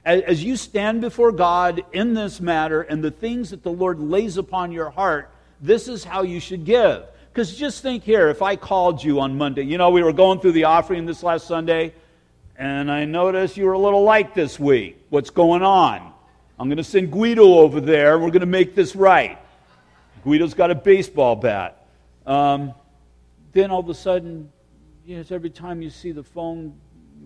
As, 0.06 0.22
as 0.22 0.44
you 0.44 0.56
stand 0.56 1.02
before 1.02 1.32
God 1.32 1.84
in 1.94 2.14
this 2.14 2.40
matter 2.40 2.82
and 2.82 3.04
the 3.04 3.12
things 3.12 3.50
that 3.50 3.64
the 3.64 3.72
Lord 3.72 4.00
lays 4.00 4.38
upon 4.38 4.72
your 4.72 4.90
heart, 4.90 5.32
this 5.62 5.88
is 5.88 6.04
how 6.04 6.22
you 6.22 6.40
should 6.40 6.66
give. 6.66 7.04
Because 7.32 7.56
just 7.56 7.82
think 7.82 8.04
here, 8.04 8.30
if 8.30 8.42
I 8.42 8.56
called 8.56 9.04
you 9.04 9.20
on 9.20 9.38
Monday, 9.38 9.64
you 9.64 9.78
know, 9.78 9.90
we 9.90 10.02
were 10.02 10.14
going 10.14 10.40
through 10.40 10.54
the 10.54 10.64
offering 10.64 11.06
this 11.06 11.22
last 11.22 11.48
Sunday, 11.48 11.94
and 12.58 12.92
I 12.92 13.06
noticed 13.06 13.56
you 13.56 13.66
were 13.66 13.74
a 13.74 13.80
little 13.80 14.04
light 14.04 14.34
this 14.34 14.60
week. 14.60 15.00
What's 15.10 15.30
going 15.30 15.62
on? 15.62 16.12
I'm 16.60 16.68
going 16.68 16.78
to 16.78 16.84
send 16.84 17.12
Guido 17.12 17.60
over 17.60 17.80
there, 17.80 18.18
we're 18.18 18.32
going 18.32 18.40
to 18.42 18.48
make 18.48 18.74
this 18.74 18.96
right. 18.96 19.38
Guido's 20.24 20.56
got 20.56 20.72
a 20.72 20.76
baseball 20.76 21.36
bat. 21.36 21.88
Um, 22.26 22.74
then 23.52 23.70
all 23.70 23.80
of 23.80 23.90
a 23.90 23.94
sudden, 23.94 24.52
yes, 25.06 25.32
every 25.32 25.52
time 25.52 25.84
you 25.84 25.92
see 25.92 26.12
the 26.12 26.24
phone 26.24 26.74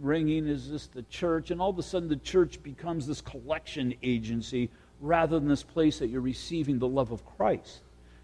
ringing, 0.02 0.48
is 0.48 0.70
this 0.70 0.88
the 0.88 1.04
church? 1.04 1.50
And 1.50 1.62
all 1.62 1.70
of 1.70 1.80
a 1.80 1.84
sudden, 1.84 2.10
the 2.10 2.18
church 2.18 2.62
becomes 2.62 3.08
this 3.08 3.22
collection 3.22 3.96
agency 4.04 4.70
rather 5.00 5.40
than 5.40 5.48
this 5.48 5.64
place 5.64 6.00
that 6.00 6.10
you're 6.10 6.22
receiving 6.22 6.78
the 6.78 6.88
love 6.88 7.12
of 7.12 7.26
Christ. 7.26 7.80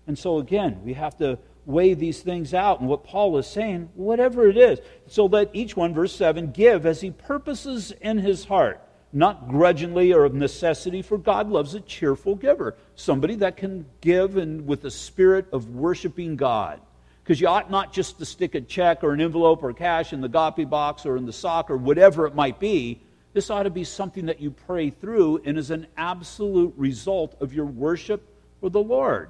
And 0.08 0.20
so, 0.20 0.40
again, 0.40 0.82
we 0.84 0.94
have 0.94 1.18
to 1.18 1.40
weigh 1.68 1.94
these 1.94 2.22
things 2.22 2.54
out. 2.54 2.80
And 2.80 2.90
what 2.90 3.04
Paul 3.04 3.38
is 3.38 3.46
saying, 3.46 3.90
whatever 3.94 4.50
it 4.50 4.58
is, 4.58 4.80
so 5.06 5.26
let 5.26 5.50
each 5.54 5.76
one, 5.76 5.94
verse 5.94 6.16
7, 6.16 6.52
give 6.52 6.86
as 6.86 7.02
he 7.02 7.12
purposes 7.12 7.92
in 8.02 8.18
his 8.18 8.46
heart, 8.46 8.82
not 9.14 9.50
grudgingly 9.50 10.14
or 10.14 10.24
of 10.24 10.34
necessity, 10.34 11.02
for 11.02 11.18
God 11.18 11.50
loves 11.50 11.76
a 11.76 11.82
cheerful 11.82 12.36
giver. 12.36 12.76
Somebody 12.96 13.36
that 13.36 13.58
can 13.58 13.86
give 14.02 14.38
and 14.38 14.66
with 14.66 14.86
a 14.86 14.92
spirit 14.92 15.46
of 15.52 15.70
worshiping 15.70 16.38
God. 16.38 16.80
Because 17.24 17.42
you 17.42 17.48
ought 17.48 17.70
not 17.70 17.92
just 17.92 18.18
to 18.20 18.26
stick 18.26 18.56
a 18.56 18.62
check 18.62 19.04
or 19.04 19.12
an 19.12 19.20
envelope 19.20 19.62
or 19.62 19.74
cash 19.74 20.14
in 20.14 20.22
the 20.22 20.30
goppy 20.30 20.64
box 20.64 21.06
or 21.06 21.18
in 21.18 21.26
the 21.26 21.34
sock 21.34 21.70
or 21.70 21.76
whatever 21.76 22.26
it 22.26 22.34
might 22.34 22.60
be. 22.62 23.02
This 23.34 23.50
ought 23.50 23.64
to 23.64 23.70
be 23.70 23.84
something 23.84 24.28
that 24.28 24.40
you 24.40 24.52
pray 24.52 24.90
through 24.90 25.42
and 25.44 25.58
is 25.58 25.70
an 25.70 25.88
absolute 25.98 26.74
result 26.78 27.36
of 27.42 27.54
your 27.54 27.66
worship 27.66 28.24
for 28.62 28.70
the 28.70 28.82
Lord. 28.82 29.30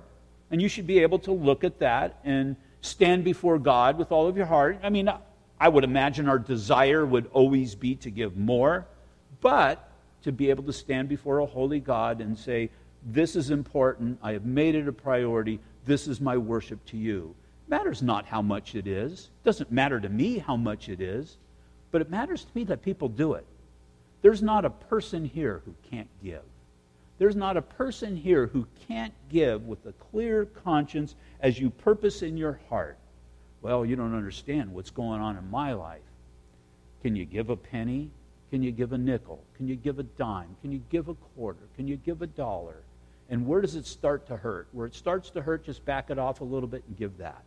And 0.51 0.61
you 0.61 0.69
should 0.69 0.87
be 0.87 0.99
able 0.99 1.19
to 1.19 1.31
look 1.31 1.63
at 1.63 1.79
that 1.79 2.19
and 2.23 2.55
stand 2.81 3.23
before 3.23 3.59
God 3.59 3.97
with 3.97 4.11
all 4.11 4.27
of 4.27 4.37
your 4.37 4.45
heart. 4.45 4.79
I 4.83 4.89
mean, 4.89 5.09
I 5.59 5.69
would 5.69 5.83
imagine 5.83 6.29
our 6.29 6.39
desire 6.39 7.05
would 7.05 7.29
always 7.33 7.75
be 7.75 7.95
to 7.95 8.09
give 8.09 8.37
more, 8.37 8.87
but 9.41 9.91
to 10.23 10.31
be 10.31 10.49
able 10.49 10.63
to 10.63 10.73
stand 10.73 11.09
before 11.09 11.39
a 11.39 11.45
holy 11.45 11.79
God 11.79 12.21
and 12.21 12.37
say, 12.37 12.69
This 13.03 13.35
is 13.35 13.49
important. 13.49 14.19
I 14.21 14.33
have 14.33 14.45
made 14.45 14.75
it 14.75 14.87
a 14.87 14.93
priority. 14.93 15.59
This 15.85 16.07
is 16.07 16.21
my 16.21 16.37
worship 16.37 16.83
to 16.87 16.97
you 16.97 17.35
matters 17.67 18.01
not 18.01 18.25
how 18.25 18.41
much 18.41 18.75
it 18.75 18.87
is. 18.87 19.29
It 19.41 19.45
doesn't 19.45 19.71
matter 19.71 19.99
to 19.99 20.09
me 20.09 20.37
how 20.39 20.55
much 20.55 20.89
it 20.89 21.01
is, 21.01 21.37
but 21.91 22.01
it 22.01 22.09
matters 22.09 22.45
to 22.45 22.51
me 22.55 22.63
that 22.65 22.81
people 22.81 23.09
do 23.09 23.33
it. 23.33 23.45
There's 24.21 24.41
not 24.41 24.65
a 24.65 24.69
person 24.69 25.25
here 25.25 25.61
who 25.65 25.75
can't 25.89 26.09
give. 26.23 26.43
There's 27.17 27.35
not 27.35 27.57
a 27.57 27.61
person 27.61 28.15
here 28.15 28.47
who 28.47 28.67
can't 28.87 29.13
give 29.29 29.65
with 29.65 29.85
a 29.85 29.93
clear 29.93 30.45
conscience 30.45 31.15
as 31.39 31.59
you 31.59 31.69
purpose 31.69 32.21
in 32.21 32.37
your 32.37 32.59
heart. 32.69 32.97
Well, 33.61 33.85
you 33.85 33.95
don't 33.95 34.15
understand 34.15 34.73
what's 34.73 34.91
going 34.91 35.19
on 35.19 35.35
in 35.35 35.49
my 35.49 35.73
life. 35.73 36.01
Can 37.01 37.15
you 37.15 37.25
give 37.25 37.49
a 37.49 37.55
penny? 37.55 38.11
Can 38.51 38.61
you 38.61 38.71
give 38.71 38.93
a 38.93 38.97
nickel? 38.97 39.43
Can 39.55 39.67
you 39.67 39.75
give 39.75 39.99
a 39.99 40.03
dime? 40.03 40.55
Can 40.61 40.71
you 40.71 40.81
give 40.89 41.09
a 41.09 41.15
quarter? 41.15 41.63
Can 41.75 41.87
you 41.87 41.97
give 41.97 42.21
a 42.21 42.27
dollar? 42.27 42.77
And 43.29 43.45
where 43.45 43.61
does 43.61 43.75
it 43.75 43.85
start 43.85 44.27
to 44.27 44.37
hurt? 44.37 44.67
Where 44.71 44.85
it 44.85 44.95
starts 44.95 45.29
to 45.31 45.41
hurt, 45.41 45.65
just 45.65 45.83
back 45.85 46.09
it 46.09 46.19
off 46.19 46.41
a 46.41 46.45
little 46.45 46.69
bit 46.69 46.83
and 46.87 46.97
give 46.97 47.17
that. 47.17 47.43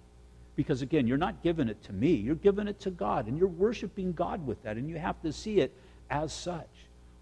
Because 0.56 0.82
again, 0.82 1.06
you're 1.06 1.16
not 1.16 1.42
giving 1.42 1.68
it 1.68 1.82
to 1.84 1.92
me, 1.92 2.12
you're 2.12 2.34
giving 2.34 2.68
it 2.68 2.80
to 2.80 2.90
God, 2.90 3.28
and 3.28 3.38
you're 3.38 3.48
worshiping 3.48 4.12
God 4.12 4.46
with 4.46 4.62
that, 4.64 4.76
and 4.76 4.90
you 4.90 4.98
have 4.98 5.20
to 5.22 5.32
see 5.32 5.60
it 5.60 5.72
as 6.10 6.32
such. 6.32 6.68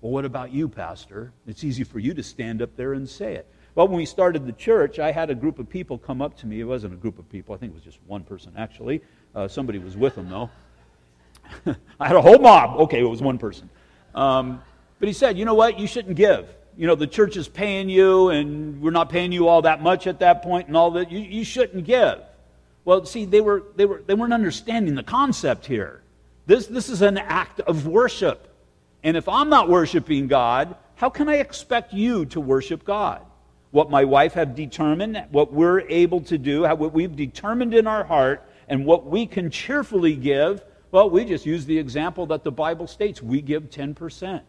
Well, 0.00 0.12
what 0.12 0.24
about 0.24 0.52
you, 0.52 0.68
Pastor? 0.68 1.32
It's 1.46 1.64
easy 1.64 1.82
for 1.82 1.98
you 1.98 2.14
to 2.14 2.22
stand 2.22 2.62
up 2.62 2.76
there 2.76 2.92
and 2.92 3.08
say 3.08 3.34
it. 3.34 3.46
Well, 3.74 3.88
when 3.88 3.96
we 3.96 4.06
started 4.06 4.46
the 4.46 4.52
church, 4.52 4.98
I 4.98 5.10
had 5.10 5.30
a 5.30 5.34
group 5.34 5.58
of 5.58 5.68
people 5.68 5.98
come 5.98 6.22
up 6.22 6.36
to 6.38 6.46
me. 6.46 6.60
It 6.60 6.64
wasn't 6.64 6.94
a 6.94 6.96
group 6.96 7.18
of 7.18 7.28
people, 7.28 7.54
I 7.54 7.58
think 7.58 7.72
it 7.72 7.74
was 7.74 7.84
just 7.84 7.98
one 8.06 8.22
person, 8.22 8.52
actually. 8.56 9.02
Uh, 9.34 9.48
somebody 9.48 9.78
was 9.78 9.96
with 9.96 10.14
them, 10.14 10.28
though. 10.28 10.50
I 12.00 12.06
had 12.06 12.16
a 12.16 12.20
whole 12.20 12.38
mob. 12.38 12.80
Okay, 12.80 13.00
it 13.00 13.08
was 13.08 13.22
one 13.22 13.38
person. 13.38 13.68
Um, 14.14 14.62
but 14.98 15.08
he 15.08 15.12
said, 15.12 15.38
You 15.38 15.44
know 15.44 15.54
what? 15.54 15.78
You 15.78 15.86
shouldn't 15.86 16.16
give. 16.16 16.48
You 16.76 16.86
know, 16.86 16.94
the 16.94 17.06
church 17.06 17.36
is 17.36 17.48
paying 17.48 17.88
you, 17.88 18.30
and 18.30 18.80
we're 18.80 18.90
not 18.90 19.10
paying 19.10 19.32
you 19.32 19.48
all 19.48 19.62
that 19.62 19.82
much 19.82 20.06
at 20.06 20.20
that 20.20 20.42
point, 20.42 20.68
and 20.68 20.76
all 20.76 20.92
that. 20.92 21.10
You, 21.10 21.20
you 21.20 21.44
shouldn't 21.44 21.84
give. 21.84 22.20
Well, 22.84 23.04
see, 23.04 23.24
they, 23.24 23.40
were, 23.40 23.64
they, 23.76 23.84
were, 23.84 24.02
they 24.06 24.14
weren't 24.14 24.32
understanding 24.32 24.94
the 24.94 25.02
concept 25.02 25.66
here. 25.66 26.02
This, 26.46 26.66
this 26.66 26.88
is 26.88 27.02
an 27.02 27.18
act 27.18 27.60
of 27.60 27.86
worship. 27.86 28.47
And 29.02 29.16
if 29.16 29.28
I'm 29.28 29.48
not 29.48 29.68
worshiping 29.68 30.26
God, 30.26 30.76
how 30.96 31.10
can 31.10 31.28
I 31.28 31.36
expect 31.36 31.92
you 31.92 32.26
to 32.26 32.40
worship 32.40 32.84
God? 32.84 33.22
What 33.70 33.90
my 33.90 34.04
wife 34.04 34.32
have 34.32 34.54
determined, 34.54 35.24
what 35.30 35.52
we're 35.52 35.80
able 35.80 36.20
to 36.22 36.38
do, 36.38 36.64
how, 36.64 36.74
what 36.74 36.92
we've 36.92 37.14
determined 37.14 37.74
in 37.74 37.86
our 37.86 38.02
heart, 38.02 38.48
and 38.66 38.84
what 38.84 39.06
we 39.06 39.26
can 39.26 39.50
cheerfully 39.50 40.16
give, 40.16 40.64
well, 40.90 41.08
we 41.10 41.24
just 41.24 41.46
use 41.46 41.66
the 41.66 41.78
example 41.78 42.26
that 42.26 42.44
the 42.44 42.50
Bible 42.50 42.86
states. 42.86 43.22
We 43.22 43.42
give 43.42 43.70
10%. 43.70 44.40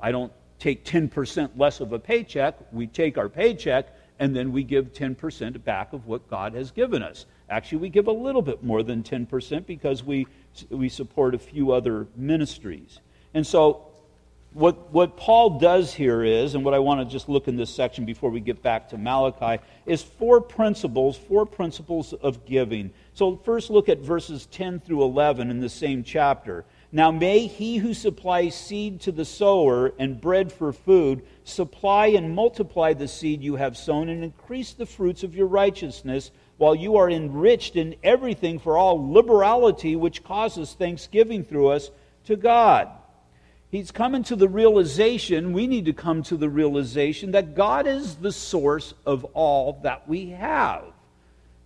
I 0.00 0.12
don't 0.12 0.32
take 0.58 0.84
10% 0.84 1.50
less 1.56 1.80
of 1.80 1.92
a 1.92 1.98
paycheck. 1.98 2.56
We 2.72 2.86
take 2.86 3.18
our 3.18 3.28
paycheck 3.28 3.88
and 4.18 4.34
then 4.34 4.52
we 4.52 4.64
give 4.64 4.92
10% 4.92 5.62
back 5.64 5.92
of 5.92 6.06
what 6.06 6.28
God 6.30 6.54
has 6.54 6.70
given 6.70 7.02
us. 7.02 7.26
Actually, 7.50 7.78
we 7.78 7.88
give 7.90 8.06
a 8.06 8.12
little 8.12 8.42
bit 8.42 8.62
more 8.62 8.82
than 8.82 9.02
10% 9.02 9.66
because 9.66 10.02
we, 10.02 10.26
we 10.70 10.88
support 10.88 11.34
a 11.34 11.38
few 11.38 11.72
other 11.72 12.06
ministries. 12.16 13.00
And 13.36 13.46
so, 13.46 13.82
what, 14.54 14.90
what 14.94 15.18
Paul 15.18 15.58
does 15.58 15.92
here 15.92 16.24
is, 16.24 16.54
and 16.54 16.64
what 16.64 16.72
I 16.72 16.78
want 16.78 17.06
to 17.06 17.12
just 17.12 17.28
look 17.28 17.48
in 17.48 17.56
this 17.56 17.68
section 17.68 18.06
before 18.06 18.30
we 18.30 18.40
get 18.40 18.62
back 18.62 18.88
to 18.88 18.96
Malachi, 18.96 19.62
is 19.84 20.02
four 20.02 20.40
principles, 20.40 21.18
four 21.18 21.44
principles 21.44 22.14
of 22.14 22.46
giving. 22.46 22.94
So 23.12 23.36
first 23.36 23.68
look 23.68 23.90
at 23.90 23.98
verses 23.98 24.46
10 24.46 24.80
through 24.80 25.02
11 25.02 25.50
in 25.50 25.60
the 25.60 25.68
same 25.68 26.02
chapter. 26.02 26.64
Now 26.90 27.10
may 27.10 27.40
he 27.46 27.76
who 27.76 27.92
supplies 27.92 28.54
seed 28.54 29.02
to 29.02 29.12
the 29.12 29.26
sower 29.26 29.92
and 29.98 30.18
bread 30.18 30.50
for 30.50 30.72
food 30.72 31.20
supply 31.44 32.06
and 32.06 32.34
multiply 32.34 32.94
the 32.94 33.06
seed 33.06 33.42
you 33.42 33.56
have 33.56 33.76
sown 33.76 34.08
and 34.08 34.24
increase 34.24 34.72
the 34.72 34.86
fruits 34.86 35.22
of 35.24 35.34
your 35.34 35.46
righteousness, 35.46 36.30
while 36.56 36.74
you 36.74 36.96
are 36.96 37.10
enriched 37.10 37.76
in 37.76 37.96
everything 38.02 38.58
for 38.58 38.78
all 38.78 39.12
liberality 39.12 39.94
which 39.94 40.24
causes 40.24 40.72
thanksgiving 40.72 41.44
through 41.44 41.68
us 41.68 41.90
to 42.24 42.36
God. 42.36 42.88
He's 43.70 43.90
coming 43.90 44.22
to 44.24 44.36
the 44.36 44.48
realization, 44.48 45.52
we 45.52 45.66
need 45.66 45.86
to 45.86 45.92
come 45.92 46.22
to 46.24 46.36
the 46.36 46.48
realization 46.48 47.32
that 47.32 47.54
God 47.54 47.86
is 47.86 48.16
the 48.16 48.32
source 48.32 48.94
of 49.04 49.24
all 49.34 49.80
that 49.82 50.08
we 50.08 50.30
have. 50.30 50.84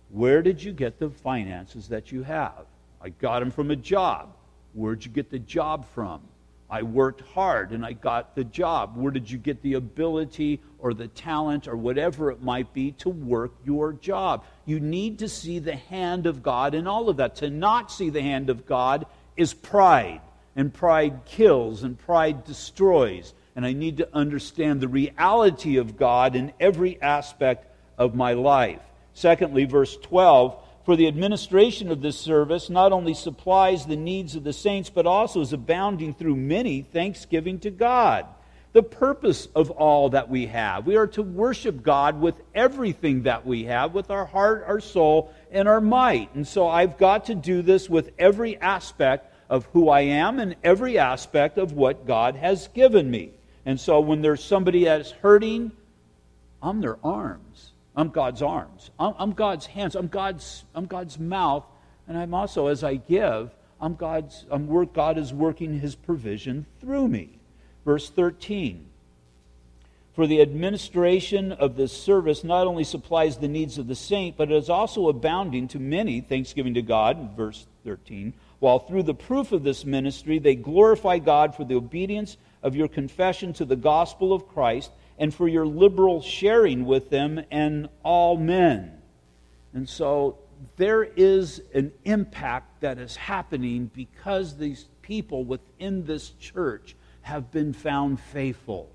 Where 0.09 0.41
did 0.41 0.63
you 0.63 0.73
get 0.73 0.99
the 0.99 1.09
finances 1.09 1.87
that 1.89 2.11
you 2.11 2.23
have? 2.23 2.65
I 3.01 3.09
got 3.09 3.39
them 3.39 3.51
from 3.51 3.71
a 3.71 3.75
job. 3.75 4.33
Where'd 4.73 5.05
you 5.05 5.11
get 5.11 5.29
the 5.29 5.39
job 5.39 5.85
from? 5.93 6.21
I 6.69 6.83
worked 6.83 7.21
hard 7.33 7.71
and 7.71 7.85
I 7.85 7.93
got 7.93 8.33
the 8.33 8.45
job. 8.45 8.95
Where 8.95 9.11
did 9.11 9.29
you 9.29 9.37
get 9.37 9.61
the 9.61 9.73
ability 9.73 10.61
or 10.79 10.93
the 10.93 11.09
talent 11.09 11.67
or 11.67 11.75
whatever 11.75 12.31
it 12.31 12.41
might 12.41 12.73
be 12.73 12.91
to 12.93 13.09
work 13.09 13.51
your 13.65 13.93
job? 13.93 14.45
You 14.65 14.79
need 14.79 15.19
to 15.19 15.29
see 15.29 15.59
the 15.59 15.75
hand 15.75 16.25
of 16.25 16.41
God 16.41 16.73
in 16.73 16.87
all 16.87 17.09
of 17.09 17.17
that. 17.17 17.35
To 17.37 17.49
not 17.49 17.91
see 17.91 18.09
the 18.09 18.21
hand 18.21 18.49
of 18.49 18.65
God 18.65 19.05
is 19.35 19.53
pride 19.53 20.21
and 20.55 20.73
pride 20.73 21.21
kills, 21.25 21.83
and 21.83 21.97
pride 21.97 22.43
destroys. 22.43 23.33
And 23.55 23.65
I 23.65 23.73
need 23.73 23.97
to 23.97 24.09
understand 24.13 24.81
the 24.81 24.87
reality 24.87 25.77
of 25.77 25.97
God 25.97 26.35
in 26.35 26.53
every 26.59 27.01
aspect 27.01 27.67
of 27.97 28.15
my 28.15 28.33
life. 28.33 28.81
Secondly, 29.13 29.65
verse 29.65 29.97
12 29.97 30.57
For 30.85 30.95
the 30.95 31.07
administration 31.07 31.91
of 31.91 32.01
this 32.01 32.19
service 32.19 32.69
not 32.69 32.91
only 32.91 33.13
supplies 33.13 33.85
the 33.85 33.95
needs 33.95 34.35
of 34.35 34.43
the 34.43 34.53
saints, 34.53 34.89
but 34.89 35.05
also 35.05 35.41
is 35.41 35.53
abounding 35.53 36.13
through 36.13 36.35
many 36.35 36.81
thanksgiving 36.81 37.59
to 37.59 37.71
God. 37.71 38.25
The 38.73 38.83
purpose 38.83 39.49
of 39.53 39.69
all 39.69 40.11
that 40.11 40.29
we 40.29 40.45
have. 40.45 40.87
We 40.87 40.95
are 40.95 41.07
to 41.07 41.21
worship 41.21 41.83
God 41.83 42.21
with 42.21 42.35
everything 42.55 43.23
that 43.23 43.45
we 43.45 43.65
have, 43.65 43.93
with 43.93 44.09
our 44.09 44.25
heart, 44.25 44.63
our 44.65 44.79
soul, 44.79 45.33
and 45.51 45.67
our 45.67 45.81
might. 45.81 46.33
And 46.35 46.47
so 46.47 46.69
I've 46.69 46.97
got 46.97 47.25
to 47.25 47.35
do 47.35 47.61
this 47.61 47.89
with 47.89 48.11
every 48.17 48.57
aspect 48.61 49.30
of 49.51 49.65
who 49.73 49.89
I 49.89 50.01
am 50.01 50.39
and 50.39 50.55
every 50.63 50.97
aspect 50.97 51.57
of 51.57 51.73
what 51.73 52.07
God 52.07 52.37
has 52.37 52.69
given 52.69 53.11
me. 53.11 53.31
And 53.65 53.77
so 53.77 53.99
when 53.99 54.21
there's 54.21 54.41
somebody 54.41 54.85
that's 54.85 55.11
hurting, 55.11 55.73
I'm 56.63 56.79
their 56.79 56.97
arms. 57.03 57.73
I'm 57.93 58.09
God's 58.09 58.41
arms. 58.41 58.89
I'm, 58.97 59.13
I'm, 59.19 59.33
God's 59.33 59.65
hands. 59.65 59.95
I'm 59.95 60.07
God's, 60.07 60.63
I'm 60.73 60.85
God's 60.85 61.19
mouth. 61.19 61.65
And 62.07 62.17
I'm 62.17 62.33
also, 62.33 62.67
as 62.67 62.81
I 62.81 62.95
give, 62.95 63.51
I'm 63.81 63.95
God's, 63.95 64.45
I'm 64.49 64.67
work, 64.67 64.93
God 64.93 65.17
is 65.17 65.33
working 65.33 65.77
his 65.77 65.95
provision 65.95 66.65
through 66.79 67.09
me. 67.09 67.37
Verse 67.83 68.09
13. 68.09 68.87
For 70.13 70.27
the 70.27 70.41
administration 70.41 71.51
of 71.51 71.75
this 71.75 71.91
service 71.91 72.45
not 72.45 72.67
only 72.67 72.85
supplies 72.85 73.37
the 73.37 73.49
needs 73.49 73.77
of 73.77 73.87
the 73.87 73.95
saint, 73.95 74.37
but 74.37 74.49
it 74.49 74.55
is 74.55 74.69
also 74.69 75.09
abounding 75.09 75.67
to 75.69 75.79
many, 75.79 76.21
thanksgiving 76.21 76.75
to 76.75 76.81
God, 76.81 77.35
verse 77.35 77.67
13 77.83 78.33
while 78.61 78.77
through 78.77 79.01
the 79.01 79.13
proof 79.13 79.51
of 79.51 79.63
this 79.63 79.85
ministry 79.85 80.37
they 80.37 80.53
glorify 80.53 81.17
God 81.17 81.55
for 81.55 81.65
the 81.65 81.73
obedience 81.73 82.37
of 82.61 82.75
your 82.75 82.87
confession 82.87 83.53
to 83.53 83.65
the 83.65 83.75
gospel 83.75 84.31
of 84.33 84.47
Christ 84.47 84.91
and 85.17 85.33
for 85.33 85.47
your 85.47 85.65
liberal 85.65 86.21
sharing 86.21 86.85
with 86.85 87.09
them 87.09 87.43
and 87.49 87.89
all 88.03 88.37
men. 88.37 89.01
And 89.73 89.89
so 89.89 90.37
there 90.77 91.03
is 91.03 91.63
an 91.73 91.91
impact 92.05 92.81
that 92.81 92.99
is 92.99 93.15
happening 93.15 93.89
because 93.95 94.57
these 94.57 94.85
people 95.01 95.43
within 95.43 96.05
this 96.05 96.29
church 96.39 96.95
have 97.21 97.51
been 97.51 97.73
found 97.73 98.19
faithful. 98.19 98.91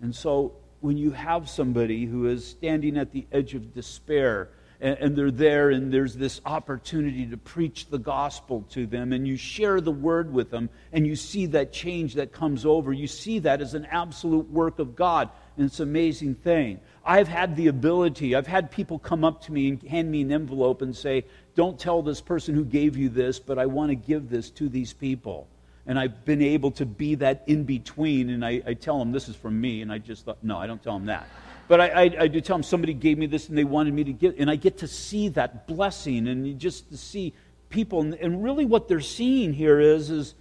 And 0.00 0.14
so 0.14 0.52
when 0.80 0.96
you 0.96 1.10
have 1.10 1.50
somebody 1.50 2.06
who 2.06 2.28
is 2.28 2.46
standing 2.46 2.96
at 2.96 3.10
the 3.10 3.26
edge 3.32 3.54
of 3.54 3.74
despair, 3.74 4.50
and, 4.80 4.98
and 4.98 5.16
they're 5.16 5.30
there, 5.30 5.70
and 5.70 5.92
there's 5.92 6.14
this 6.14 6.40
opportunity 6.44 7.26
to 7.26 7.36
preach 7.36 7.88
the 7.88 7.98
gospel 7.98 8.64
to 8.70 8.86
them, 8.86 9.12
and 9.12 9.26
you 9.26 9.36
share 9.36 9.80
the 9.80 9.92
word 9.92 10.32
with 10.32 10.50
them, 10.50 10.70
and 10.92 11.06
you 11.06 11.16
see 11.16 11.46
that 11.46 11.72
change 11.72 12.14
that 12.14 12.32
comes 12.32 12.64
over. 12.64 12.92
You 12.92 13.06
see 13.06 13.40
that 13.40 13.60
as 13.60 13.74
an 13.74 13.86
absolute 13.86 14.50
work 14.50 14.78
of 14.78 14.96
God, 14.96 15.30
and 15.56 15.66
it's 15.66 15.80
an 15.80 15.88
amazing 15.88 16.36
thing. 16.36 16.80
I've 17.04 17.28
had 17.28 17.56
the 17.56 17.68
ability, 17.68 18.34
I've 18.34 18.46
had 18.46 18.70
people 18.70 18.98
come 18.98 19.24
up 19.24 19.42
to 19.42 19.52
me 19.52 19.68
and 19.68 19.82
hand 19.82 20.10
me 20.10 20.22
an 20.22 20.32
envelope 20.32 20.82
and 20.82 20.96
say, 20.96 21.24
Don't 21.54 21.78
tell 21.78 22.02
this 22.02 22.20
person 22.20 22.54
who 22.54 22.64
gave 22.64 22.96
you 22.96 23.08
this, 23.08 23.38
but 23.38 23.58
I 23.58 23.66
want 23.66 23.90
to 23.90 23.96
give 23.96 24.28
this 24.28 24.50
to 24.52 24.68
these 24.68 24.92
people 24.92 25.48
and 25.86 25.98
I've 25.98 26.24
been 26.24 26.42
able 26.42 26.70
to 26.72 26.86
be 26.86 27.16
that 27.16 27.42
in 27.46 27.64
between. 27.64 28.30
And 28.30 28.44
I, 28.44 28.62
I, 28.66 28.74
tell 28.74 28.98
them 28.98 29.12
this 29.12 29.28
is 29.28 29.34
from 29.34 29.60
me, 29.60 29.82
and 29.82 29.90
I 29.90 29.98
just 29.98 30.24
thought, 30.24 30.38
no, 30.42 30.56
I 30.56 30.66
don't 30.66 30.82
tell 30.82 30.92
them 30.92 31.06
that. 31.06 31.26
But 31.70 31.80
I, 31.80 31.86
I, 31.86 32.02
I, 32.22 32.26
do 32.26 32.40
tell 32.40 32.56
them 32.56 32.64
somebody 32.64 32.94
gave 32.94 33.16
me 33.16 33.26
this 33.26 33.48
and 33.48 33.56
they 33.56 33.62
wanted 33.62 33.94
me 33.94 34.02
to 34.02 34.12
get, 34.12 34.38
and 34.38 34.50
I 34.50 34.56
get 34.56 34.78
to 34.78 34.88
see 34.88 35.28
that 35.28 35.68
blessing 35.68 36.26
and 36.26 36.58
just 36.58 36.90
to 36.90 36.96
see 36.96 37.32
people. 37.68 38.00
And, 38.00 38.14
and 38.14 38.42
really 38.42 38.64
what 38.64 38.88
they're 38.88 39.00
seeing 39.00 39.52
here 39.52 39.78
is, 39.78 40.10
is 40.10 40.34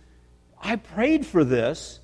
I 0.59 0.77
prayed 0.77 1.27
for 1.27 1.43
this, 1.43 1.99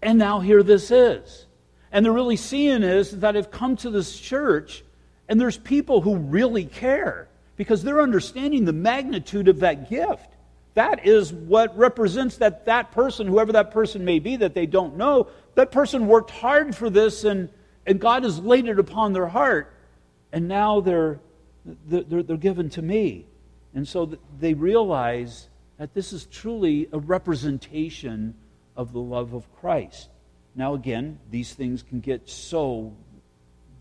and 0.00 0.20
now 0.20 0.38
here 0.38 0.62
this 0.62 0.92
is. 0.92 1.46
And 1.90 2.06
they're 2.06 2.12
really 2.12 2.36
seeing 2.36 2.84
is 2.84 3.18
that 3.18 3.36
I've 3.36 3.50
come 3.50 3.74
to 3.78 3.90
this 3.90 4.16
church, 4.20 4.84
and 5.28 5.40
there's 5.40 5.58
people 5.58 6.00
who 6.00 6.14
really 6.14 6.64
care 6.64 7.26
because 7.56 7.82
they're 7.82 8.00
understanding 8.00 8.66
the 8.66 8.72
magnitude 8.72 9.48
of 9.48 9.58
that 9.60 9.90
gift. 9.90 10.30
That 10.74 11.04
is 11.04 11.32
what 11.32 11.76
represents 11.76 12.36
that 12.36 12.66
that 12.66 12.92
person, 12.92 13.26
whoever 13.26 13.50
that 13.50 13.72
person 13.72 14.04
may 14.04 14.20
be 14.20 14.36
that 14.36 14.54
they 14.54 14.66
don't 14.66 14.96
know, 14.96 15.26
that 15.56 15.72
person 15.72 16.06
worked 16.06 16.30
hard 16.30 16.76
for 16.76 16.88
this 16.88 17.24
and 17.24 17.48
and 17.86 18.00
God 18.00 18.24
has 18.24 18.38
laid 18.40 18.66
it 18.66 18.78
upon 18.78 19.12
their 19.12 19.26
heart, 19.26 19.72
and 20.32 20.48
now 20.48 20.80
they're, 20.80 21.20
they're, 21.86 22.22
they're 22.22 22.36
given 22.36 22.70
to 22.70 22.82
me. 22.82 23.26
And 23.74 23.86
so 23.86 24.16
they 24.38 24.54
realize 24.54 25.48
that 25.78 25.94
this 25.94 26.12
is 26.12 26.26
truly 26.26 26.88
a 26.92 26.98
representation 26.98 28.34
of 28.76 28.92
the 28.92 29.00
love 29.00 29.34
of 29.34 29.52
Christ. 29.56 30.08
Now, 30.54 30.74
again, 30.74 31.18
these 31.30 31.52
things 31.52 31.82
can 31.82 32.00
get 32.00 32.28
so 32.28 32.94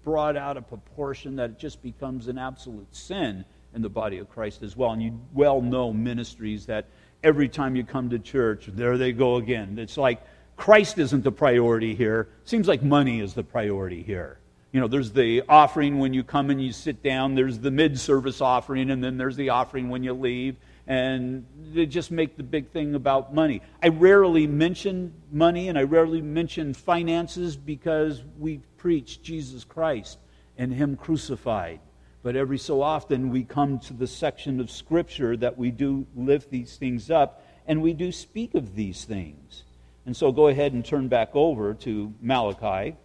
brought 0.03 0.35
out 0.35 0.57
of 0.57 0.67
proportion 0.67 1.37
that 1.37 1.51
it 1.51 1.59
just 1.59 1.81
becomes 1.81 2.27
an 2.27 2.37
absolute 2.37 2.93
sin 2.93 3.45
in 3.73 3.81
the 3.81 3.89
body 3.89 4.17
of 4.17 4.29
Christ 4.29 4.63
as 4.63 4.75
well. 4.75 4.91
And 4.91 5.01
you 5.01 5.19
well 5.33 5.61
know 5.61 5.93
ministries 5.93 6.65
that 6.65 6.85
every 7.23 7.47
time 7.47 7.75
you 7.75 7.83
come 7.83 8.09
to 8.09 8.19
church, 8.19 8.65
there 8.67 8.97
they 8.97 9.11
go 9.11 9.37
again. 9.37 9.77
It's 9.79 9.97
like 9.97 10.21
Christ 10.55 10.97
isn't 10.97 11.23
the 11.23 11.31
priority 11.31 11.95
here. 11.95 12.29
Seems 12.45 12.67
like 12.67 12.83
money 12.83 13.19
is 13.19 13.33
the 13.33 13.43
priority 13.43 14.03
here. 14.03 14.39
You 14.71 14.79
know, 14.79 14.87
there's 14.87 15.11
the 15.11 15.43
offering 15.47 15.99
when 15.99 16.13
you 16.13 16.23
come 16.23 16.49
and 16.49 16.61
you 16.61 16.73
sit 16.73 17.03
down, 17.03 17.35
there's 17.35 17.59
the 17.59 17.69
mid 17.69 17.99
service 17.99 18.41
offering, 18.41 18.89
and 18.89 19.03
then 19.03 19.17
there's 19.17 19.35
the 19.35 19.49
offering 19.49 19.89
when 19.89 20.03
you 20.03 20.13
leave. 20.13 20.55
And 20.87 21.45
they 21.73 21.85
just 21.85 22.11
make 22.11 22.35
the 22.35 22.43
big 22.43 22.69
thing 22.71 22.95
about 22.95 23.33
money. 23.33 23.61
I 23.81 23.89
rarely 23.89 24.47
mention 24.47 25.13
money 25.31 25.69
and 25.69 25.77
I 25.77 25.83
rarely 25.83 26.21
mention 26.21 26.73
finances 26.73 27.55
because 27.55 28.21
we 28.37 28.59
preach 28.77 29.21
Jesus 29.21 29.63
Christ 29.63 30.17
and 30.57 30.73
Him 30.73 30.97
crucified. 30.97 31.79
But 32.21 32.35
every 32.35 32.57
so 32.57 32.81
often 32.81 33.29
we 33.29 33.43
come 33.43 33.79
to 33.79 33.93
the 33.93 34.07
section 34.07 34.59
of 34.59 34.71
Scripture 34.71 35.37
that 35.37 35.57
we 35.57 35.71
do 35.71 36.05
lift 36.15 36.49
these 36.49 36.75
things 36.75 37.11
up 37.11 37.45
and 37.67 37.81
we 37.81 37.93
do 37.93 38.11
speak 38.11 38.55
of 38.55 38.75
these 38.75 39.05
things. 39.05 39.63
And 40.05 40.15
so 40.15 40.31
go 40.31 40.47
ahead 40.47 40.73
and 40.73 40.83
turn 40.83 41.07
back 41.07 41.29
over 41.33 41.73
to 41.75 42.13
Malachi. 42.21 42.95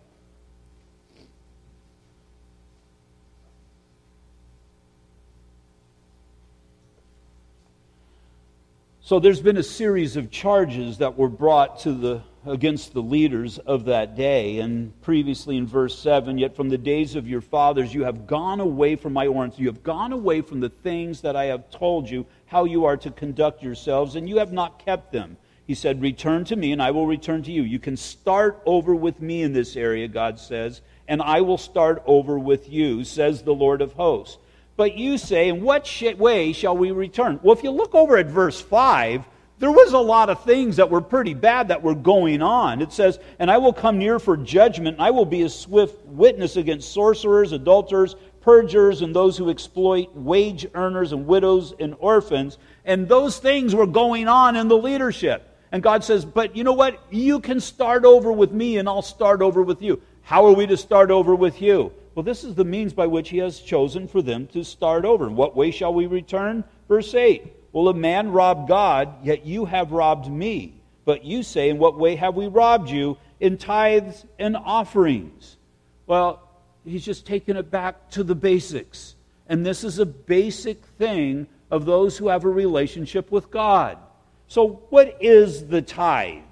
So 9.01 9.19
there's 9.19 9.41
been 9.41 9.57
a 9.57 9.63
series 9.63 10.17
of 10.17 10.31
charges 10.31 10.99
that 10.99 11.17
were 11.17 11.31
brought 11.31 11.81
to 11.81 11.93
the 11.93 12.23
against 12.47 12.95
the 12.95 13.03
leaders 13.03 13.59
of 13.59 13.87
that 13.87 14.17
day. 14.17 14.59
And 14.59 14.99
previously 15.03 15.57
in 15.57 15.67
verse 15.67 15.99
7, 15.99 16.39
yet 16.39 16.57
from 16.57 16.69
the 16.69 16.79
days 16.79 17.15
of 17.15 17.29
your 17.29 17.41
fathers 17.41 17.95
you 17.95 18.05
have 18.05 18.27
gone 18.27 18.61
away 18.61 18.97
from 18.97 19.13
my 19.13 19.27
ordinances. 19.27 19.61
You 19.61 19.69
have 19.69 19.83
gone 19.83 20.13
away 20.13 20.41
from 20.41 20.61
the 20.61 20.69
things 20.69 21.21
that 21.23 21.37
I 21.37 21.45
have 21.45 21.71
told 21.71 22.09
you 22.09 22.27
how 22.47 22.65
you 22.65 22.85
are 22.85 22.97
to 22.99 23.11
conduct 23.11 23.63
yourselves, 23.63 24.17
and 24.17 24.29
you 24.29 24.39
have 24.39 24.53
not 24.53 24.85
kept 24.85 25.13
them. 25.13 25.37
He 25.69 25.75
said, 25.75 26.01
Return 26.01 26.47
to 26.47 26.57
me, 26.57 26.73
and 26.73 26.83
I 26.83 26.93
will 26.93 27.07
return 27.07 27.43
to 27.43 27.53
you. 27.53 27.63
You 27.63 27.79
can 27.79 27.99
start 27.99 28.63
over 28.65 28.95
with 28.95 29.21
me 29.21 29.43
in 29.43 29.53
this 29.53 29.77
area, 29.77 30.09
God 30.09 30.41
says, 30.41 30.81
and 31.07 31.21
I 31.21 31.43
will 31.43 31.59
start 31.59 32.03
over 32.07 32.39
with 32.39 32.71
you, 32.71 33.05
says 33.05 33.43
the 33.43 33.53
Lord 33.53 33.83
of 33.83 33.93
hosts. 33.93 34.39
But 34.79 34.97
you 34.97 35.19
say, 35.19 35.47
In 35.51 35.63
what 35.63 35.87
way 36.17 36.55
shall 36.55 36.75
we 36.75 36.91
return? 36.91 37.39
Well, 37.43 37.55
if 37.55 37.63
you 37.63 37.71
look 37.71 37.95
over 37.95 38.17
at 38.17 38.29
verse 38.29 38.59
5, 38.59 39.23
there 39.59 39.71
was 39.71 39.93
a 39.93 39.99
lot 39.99 40.31
of 40.31 40.43
things 40.43 40.77
that 40.77 40.89
were 40.89 41.03
pretty 41.03 41.35
bad 41.35 41.69
that 41.69 41.83
were 41.83 41.95
going 41.95 42.41
on. 42.41 42.81
It 42.81 42.95
says, 42.95 43.19
And 43.39 43.51
I 43.51 43.59
will 43.59 43.75
come 43.75 43.99
near 43.99 44.19
for 44.19 44.39
judgment, 44.39 44.97
and 44.97 45.03
I 45.03 45.11
will 45.11 45.27
be 45.27 45.43
a 45.43 45.51
swift 45.51 46.03
witness 46.07 46.57
against 46.57 46.95
sorcerers, 46.95 47.53
adulterers, 47.53 48.17
perjurers, 48.41 49.03
and 49.03 49.15
those 49.15 49.37
who 49.37 49.51
exploit 49.51 50.17
wage 50.17 50.67
earners 50.73 51.13
and 51.13 51.27
widows 51.27 51.75
and 51.79 51.95
orphans. 51.99 52.57
And 52.87 53.07
those 53.07 53.39
things 53.39 53.75
were 53.75 53.87
going 53.87 54.29
on 54.29 54.57
in 54.57 54.69
the 54.69 54.79
leadership. 54.79 55.48
And 55.71 55.83
God 55.83 56.05
says, 56.05 56.25
But 56.25 56.57
you 56.57 56.65
know 56.65 56.73
what? 56.73 56.99
You 57.11 57.41
can 57.41 57.61
start 57.61 58.05
over 58.05 58.33
with 58.33 58.53
me, 58.53 58.79
and 58.79 58.89
I'll 58.89 59.03
start 59.03 59.43
over 59.43 59.63
with 59.63 59.83
you. 59.83 60.01
How 60.23 60.47
are 60.47 60.53
we 60.53 60.67
to 60.67 60.77
start 60.77 61.11
over 61.11 61.35
with 61.35 61.61
you? 61.61 61.93
Well, 62.15 62.23
this 62.23 62.45
is 62.45 62.55
the 62.55 62.65
means 62.65 62.93
by 62.93 63.07
which 63.07 63.29
He 63.29 63.39
has 63.39 63.61
chosen 63.61 64.09
for 64.09 64.23
them 64.23 64.47
to 64.49 64.65
start 64.65 65.05
over. 65.05 65.27
In 65.27 65.37
what 65.37 65.57
way 65.57 65.71
shall 65.71 65.95
we 65.95 66.07
return? 66.07 66.65
Verse 66.89 67.15
8. 67.15 67.53
Well, 67.73 67.89
a 67.89 67.95
man 67.95 68.33
robbed 68.33 68.69
God, 68.69 69.25
yet 69.25 69.47
you 69.47 69.67
have 69.67 69.93
robbed 69.93 70.31
me. 70.31 70.75
But 71.05 71.25
you 71.25 71.43
say, 71.43 71.69
In 71.69 71.79
what 71.79 71.99
way 71.99 72.17
have 72.17 72.35
we 72.35 72.49
robbed 72.49 72.91
you? 72.91 73.19
In 73.41 73.59
tithes 73.59 74.25
and 74.39 74.57
offerings. 74.57 75.57
Well, 76.07 76.43
he's 76.85 77.05
just 77.05 77.27
taken 77.27 77.57
it 77.57 77.71
back 77.71 78.11
to 78.11 78.25
the 78.25 78.35
basics. 78.35 79.15
And 79.49 79.65
this 79.65 79.85
is 79.85 79.99
a 79.99 80.07
basic 80.07 80.85
thing 80.99 81.47
of 81.71 81.85
those 81.85 82.17
who 82.17 82.29
have 82.29 82.45
a 82.45 82.49
relationship 82.49 83.31
with 83.31 83.51
God. 83.51 83.99
So, 84.49 84.81
what 84.89 85.19
is 85.21 85.67
the 85.67 85.83
tithe? 85.83 86.43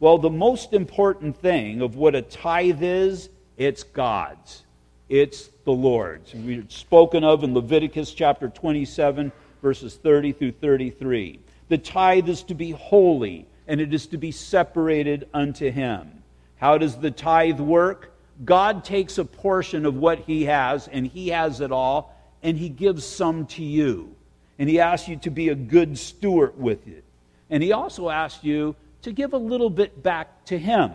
Well, 0.00 0.18
the 0.18 0.28
most 0.28 0.72
important 0.72 1.36
thing 1.36 1.82
of 1.82 1.94
what 1.94 2.16
a 2.16 2.22
tithe 2.22 2.82
is, 2.82 3.28
it's 3.56 3.84
God's. 3.84 4.64
It's 5.08 5.48
the 5.64 5.72
Lord's. 5.72 6.34
We've 6.34 6.70
spoken 6.70 7.22
of 7.22 7.44
in 7.44 7.54
Leviticus 7.54 8.12
chapter 8.12 8.48
27, 8.48 9.30
verses 9.62 9.94
30 9.94 10.32
through 10.32 10.52
33. 10.52 11.38
The 11.68 11.78
tithe 11.78 12.28
is 12.28 12.42
to 12.42 12.54
be 12.54 12.72
holy, 12.72 13.46
and 13.68 13.80
it 13.80 13.94
is 13.94 14.08
to 14.08 14.18
be 14.18 14.32
separated 14.32 15.28
unto 15.32 15.70
him. 15.70 16.24
How 16.56 16.76
does 16.76 16.96
the 16.96 17.12
tithe 17.12 17.60
work? 17.60 18.12
God 18.44 18.84
takes 18.84 19.16
a 19.16 19.24
portion 19.24 19.86
of 19.86 19.94
what 19.94 20.18
he 20.20 20.44
has, 20.46 20.88
and 20.88 21.06
he 21.06 21.28
has 21.28 21.60
it 21.60 21.70
all, 21.70 22.16
and 22.42 22.58
he 22.58 22.68
gives 22.68 23.04
some 23.04 23.46
to 23.46 23.62
you. 23.62 24.16
And 24.58 24.68
he 24.68 24.80
asks 24.80 25.08
you 25.08 25.16
to 25.18 25.30
be 25.30 25.50
a 25.50 25.54
good 25.54 25.96
steward 25.96 26.58
with 26.58 26.88
it. 26.88 27.04
And 27.50 27.62
he 27.62 27.72
also 27.72 28.10
asks 28.10 28.44
you 28.44 28.76
to 29.02 29.12
give 29.12 29.32
a 29.32 29.38
little 29.38 29.70
bit 29.70 30.02
back 30.02 30.44
to 30.46 30.58
him. 30.58 30.92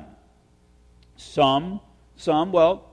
Some, 1.16 1.80
some, 2.16 2.52
well, 2.52 2.90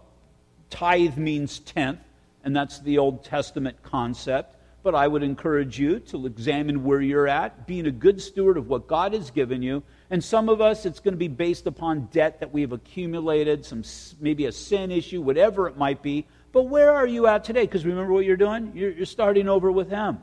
tithe 0.71 1.17
means 1.17 1.59
tenth, 1.59 2.01
and 2.45 2.55
that's 2.55 2.81
the 2.81 2.99
Old 2.99 3.25
Testament 3.25 3.83
concept 3.83 4.57
but 4.83 4.95
I 4.95 5.07
would 5.07 5.23
encourage 5.23 5.79
you 5.79 6.01
to 6.01 6.27
examine 6.27 6.85
where 6.85 7.01
you're 7.01 7.29
at, 7.29 7.67
being 7.67 7.87
a 7.87 7.91
good 7.91 8.21
steward 8.21 8.57
of 8.57 8.69
what 8.69 8.87
God 8.87 9.13
has 9.13 9.31
given 9.31 9.63
you. 9.63 9.83
And 10.09 10.23
some 10.25 10.49
of 10.49 10.61
us, 10.61 10.87
it's 10.87 11.01
going 11.01 11.13
to 11.13 11.19
be 11.19 11.29
based 11.29 11.67
upon 11.67 12.07
debt 12.07 12.41
that 12.41 12.53
we 12.53 12.63
have 12.63 12.73
accumulated, 12.73 13.65
some 13.65 13.83
maybe 14.21 14.47
a 14.47 14.53
sin 14.53 14.91
issue, 14.91 15.21
whatever 15.21 15.69
it 15.69 15.77
might 15.77 16.03
be. 16.03 16.27
But 16.53 16.65
where 16.65 16.93
are 16.93 17.07
you 17.07 17.27
at 17.27 17.45
today? 17.45 17.63
Because 17.63 17.85
remember 17.85 18.13
what 18.13 18.25
you're 18.25 18.37
doing? 18.37 18.73
You're, 18.75 18.93
you're 18.93 19.07
starting 19.07 19.49
over 19.49 19.71
with 19.71 19.91
Him. 19.91 20.19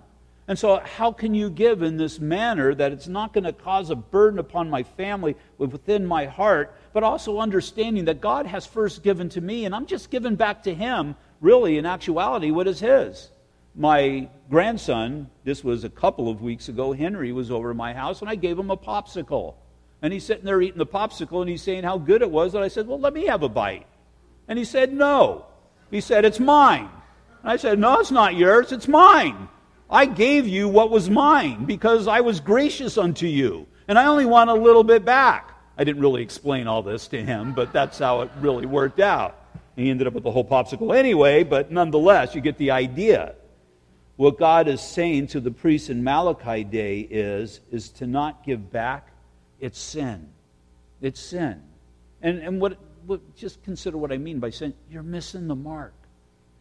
And 0.47 0.57
so, 0.57 0.77
how 0.77 1.11
can 1.11 1.35
you 1.35 1.49
give 1.49 1.81
in 1.81 1.97
this 1.97 2.19
manner 2.19 2.73
that 2.73 2.93
it's 2.93 3.07
not 3.07 3.33
going 3.33 3.43
to 3.43 3.51
cause 3.51 3.89
a 3.89 3.95
burden 3.95 4.39
upon 4.39 4.69
my 4.69 4.83
family 4.83 5.35
within 5.57 6.05
my 6.05 6.25
heart, 6.25 6.73
but 6.93 7.03
also 7.03 7.39
understanding 7.39 8.05
that 8.05 8.21
God 8.21 8.45
has 8.45 8.65
first 8.65 9.03
given 9.03 9.27
to 9.29 9.41
me, 9.41 9.65
and 9.65 9.75
I'm 9.75 9.85
just 9.85 10.09
giving 10.09 10.35
back 10.35 10.63
to 10.63 10.73
Him, 10.73 11.15
really, 11.41 11.77
in 11.77 11.85
actuality, 11.85 12.51
what 12.51 12.67
is 12.67 12.79
His? 12.79 13.29
my 13.77 14.27
grandson, 14.49 15.29
this 15.43 15.63
was 15.63 15.83
a 15.83 15.89
couple 15.89 16.29
of 16.29 16.41
weeks 16.41 16.67
ago, 16.67 16.93
Henry 16.93 17.31
was 17.31 17.51
over 17.51 17.73
my 17.73 17.93
house, 17.93 18.21
and 18.21 18.29
I 18.29 18.35
gave 18.35 18.57
him 18.57 18.71
a 18.71 18.77
popsicle. 18.77 19.53
And 20.01 20.11
he's 20.11 20.25
sitting 20.25 20.45
there 20.45 20.61
eating 20.61 20.79
the 20.79 20.85
popsicle, 20.85 21.41
and 21.41 21.49
he's 21.49 21.61
saying 21.61 21.83
how 21.83 21.97
good 21.99 22.21
it 22.21 22.29
was. 22.29 22.55
And 22.55 22.63
I 22.63 22.67
said, 22.67 22.87
Well, 22.87 22.99
let 22.99 23.13
me 23.13 23.27
have 23.27 23.43
a 23.43 23.49
bite. 23.49 23.85
And 24.47 24.57
he 24.57 24.65
said, 24.65 24.91
No. 24.93 25.45
He 25.91 26.01
said, 26.01 26.25
It's 26.25 26.39
mine. 26.39 26.89
And 27.43 27.51
I 27.51 27.57
said, 27.57 27.79
No, 27.79 27.99
it's 27.99 28.11
not 28.11 28.35
yours, 28.35 28.71
it's 28.71 28.87
mine. 28.87 29.47
I 29.89 30.05
gave 30.05 30.47
you 30.47 30.67
what 30.67 30.89
was 30.89 31.09
mine 31.09 31.65
because 31.65 32.07
I 32.07 32.21
was 32.21 32.39
gracious 32.39 32.97
unto 32.97 33.25
you, 33.25 33.67
and 33.87 33.97
I 33.97 34.07
only 34.07 34.25
want 34.25 34.49
a 34.49 34.53
little 34.53 34.83
bit 34.83 35.05
back. 35.05 35.51
I 35.77 35.83
didn't 35.83 36.01
really 36.01 36.21
explain 36.21 36.67
all 36.67 36.81
this 36.81 37.07
to 37.09 37.23
him, 37.23 37.53
but 37.53 37.71
that's 37.71 37.99
how 37.99 38.21
it 38.21 38.31
really 38.41 38.65
worked 38.65 38.99
out. 38.99 39.39
He 39.75 39.89
ended 39.89 40.07
up 40.07 40.13
with 40.13 40.23
the 40.23 40.31
whole 40.31 40.43
popsicle 40.43 40.95
anyway, 40.95 41.43
but 41.43 41.71
nonetheless, 41.71 42.33
you 42.33 42.41
get 42.41 42.57
the 42.57 42.71
idea. 42.71 43.35
What 44.15 44.39
God 44.39 44.67
is 44.67 44.81
saying 44.81 45.27
to 45.27 45.39
the 45.39 45.51
priests 45.51 45.89
in 45.89 46.03
Malachi 46.03 46.63
day 46.63 47.01
is, 47.01 47.61
is 47.71 47.89
to 47.91 48.07
not 48.07 48.43
give 48.43 48.71
back, 48.71 49.11
it's 49.59 49.79
sin. 49.79 50.29
It's 50.99 51.19
sin. 51.19 51.61
And, 52.23 52.39
and 52.39 52.59
what, 52.59 52.79
what, 53.05 53.35
just 53.35 53.63
consider 53.63 53.97
what 53.97 54.11
I 54.11 54.17
mean 54.17 54.39
by 54.39 54.49
saying 54.49 54.73
you're 54.89 55.03
missing 55.03 55.47
the 55.47 55.55
mark. 55.55 55.93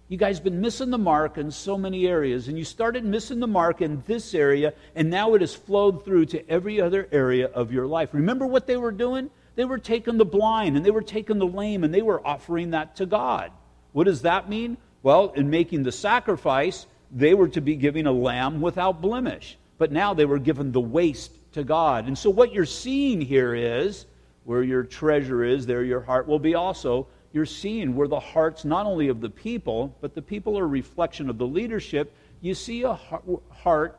You 0.09 0.17
guys 0.17 0.39
been 0.39 0.61
missing 0.61 0.91
the 0.91 0.99
mark 0.99 1.37
in 1.37 1.51
so 1.51 1.77
many 1.77 2.07
areas, 2.07 2.47
and 2.47 2.57
you 2.57 2.65
started 2.65 3.05
missing 3.05 3.41
the 3.41 3.49
mark 3.49 3.83
in 3.83 4.05
this 4.07 4.35
area, 4.35 4.73
and 4.95 5.11
now 5.11 5.35
it 5.35 5.41
has 5.41 5.55
flowed 5.55 6.05
through 6.05 6.27
to 6.27 6.49
every 6.49 6.81
other 6.81 7.09
area 7.11 7.47
of 7.47 7.73
your 7.73 7.87
life. 7.87 8.11
Remember 8.13 8.47
what 8.47 8.69
they 8.69 8.77
were 8.77 8.93
doing? 8.93 9.31
They 9.57 9.65
were 9.65 9.79
taking 9.79 10.19
the 10.19 10.25
blind 10.25 10.77
and 10.77 10.85
they 10.85 10.91
were 10.91 11.03
taking 11.03 11.39
the 11.39 11.47
lame 11.47 11.83
and 11.83 11.93
they 11.93 12.03
were 12.03 12.25
offering 12.25 12.71
that 12.71 12.97
to 12.97 13.07
God. 13.07 13.51
What 13.93 14.05
does 14.05 14.23
that 14.23 14.49
mean? 14.49 14.77
Well, 15.03 15.33
in 15.35 15.51
making 15.51 15.83
the 15.83 15.93
sacrifice, 15.93 16.87
they 17.11 17.35
were 17.35 17.49
to 17.49 17.61
be 17.61 17.75
giving 17.75 18.07
a 18.07 18.13
lamb 18.13 18.61
without 18.61 19.01
blemish. 19.01 19.57
But 19.79 19.93
now 19.93 20.15
they 20.15 20.27
were 20.27 20.39
given 20.39 20.73
the 20.73 20.81
waste 20.81 21.33
to 21.53 21.65
God. 21.65 22.07
And 22.07 22.17
so 22.17 22.29
what 22.29 22.53
you're 22.53 22.67
seeing 22.67 23.21
here 23.21 23.55
is 23.55 24.05
where 24.45 24.63
your 24.63 24.83
treasure 24.83 25.43
is, 25.43 25.67
there 25.67 25.83
your 25.83 26.03
heart 26.03 26.29
will 26.29 26.39
be 26.39 26.55
also. 26.55 27.09
You're 27.33 27.47
seeing 27.47 27.95
where 27.95 28.09
the 28.09 28.20
hearts 28.20 28.64
not 28.64 28.87
only 28.87 29.09
of 29.09 29.20
the 29.20 29.31
people, 29.31 29.95
but 30.01 30.14
the 30.14 30.22
people 30.22 30.59
are 30.59 30.64
a 30.64 30.68
reflection 30.68 31.29
of 31.29 31.39
the 31.39 31.47
leadership. 31.47 32.14
You 32.41 32.55
see 32.55 32.83
a 32.83 32.95
heart, 32.95 33.99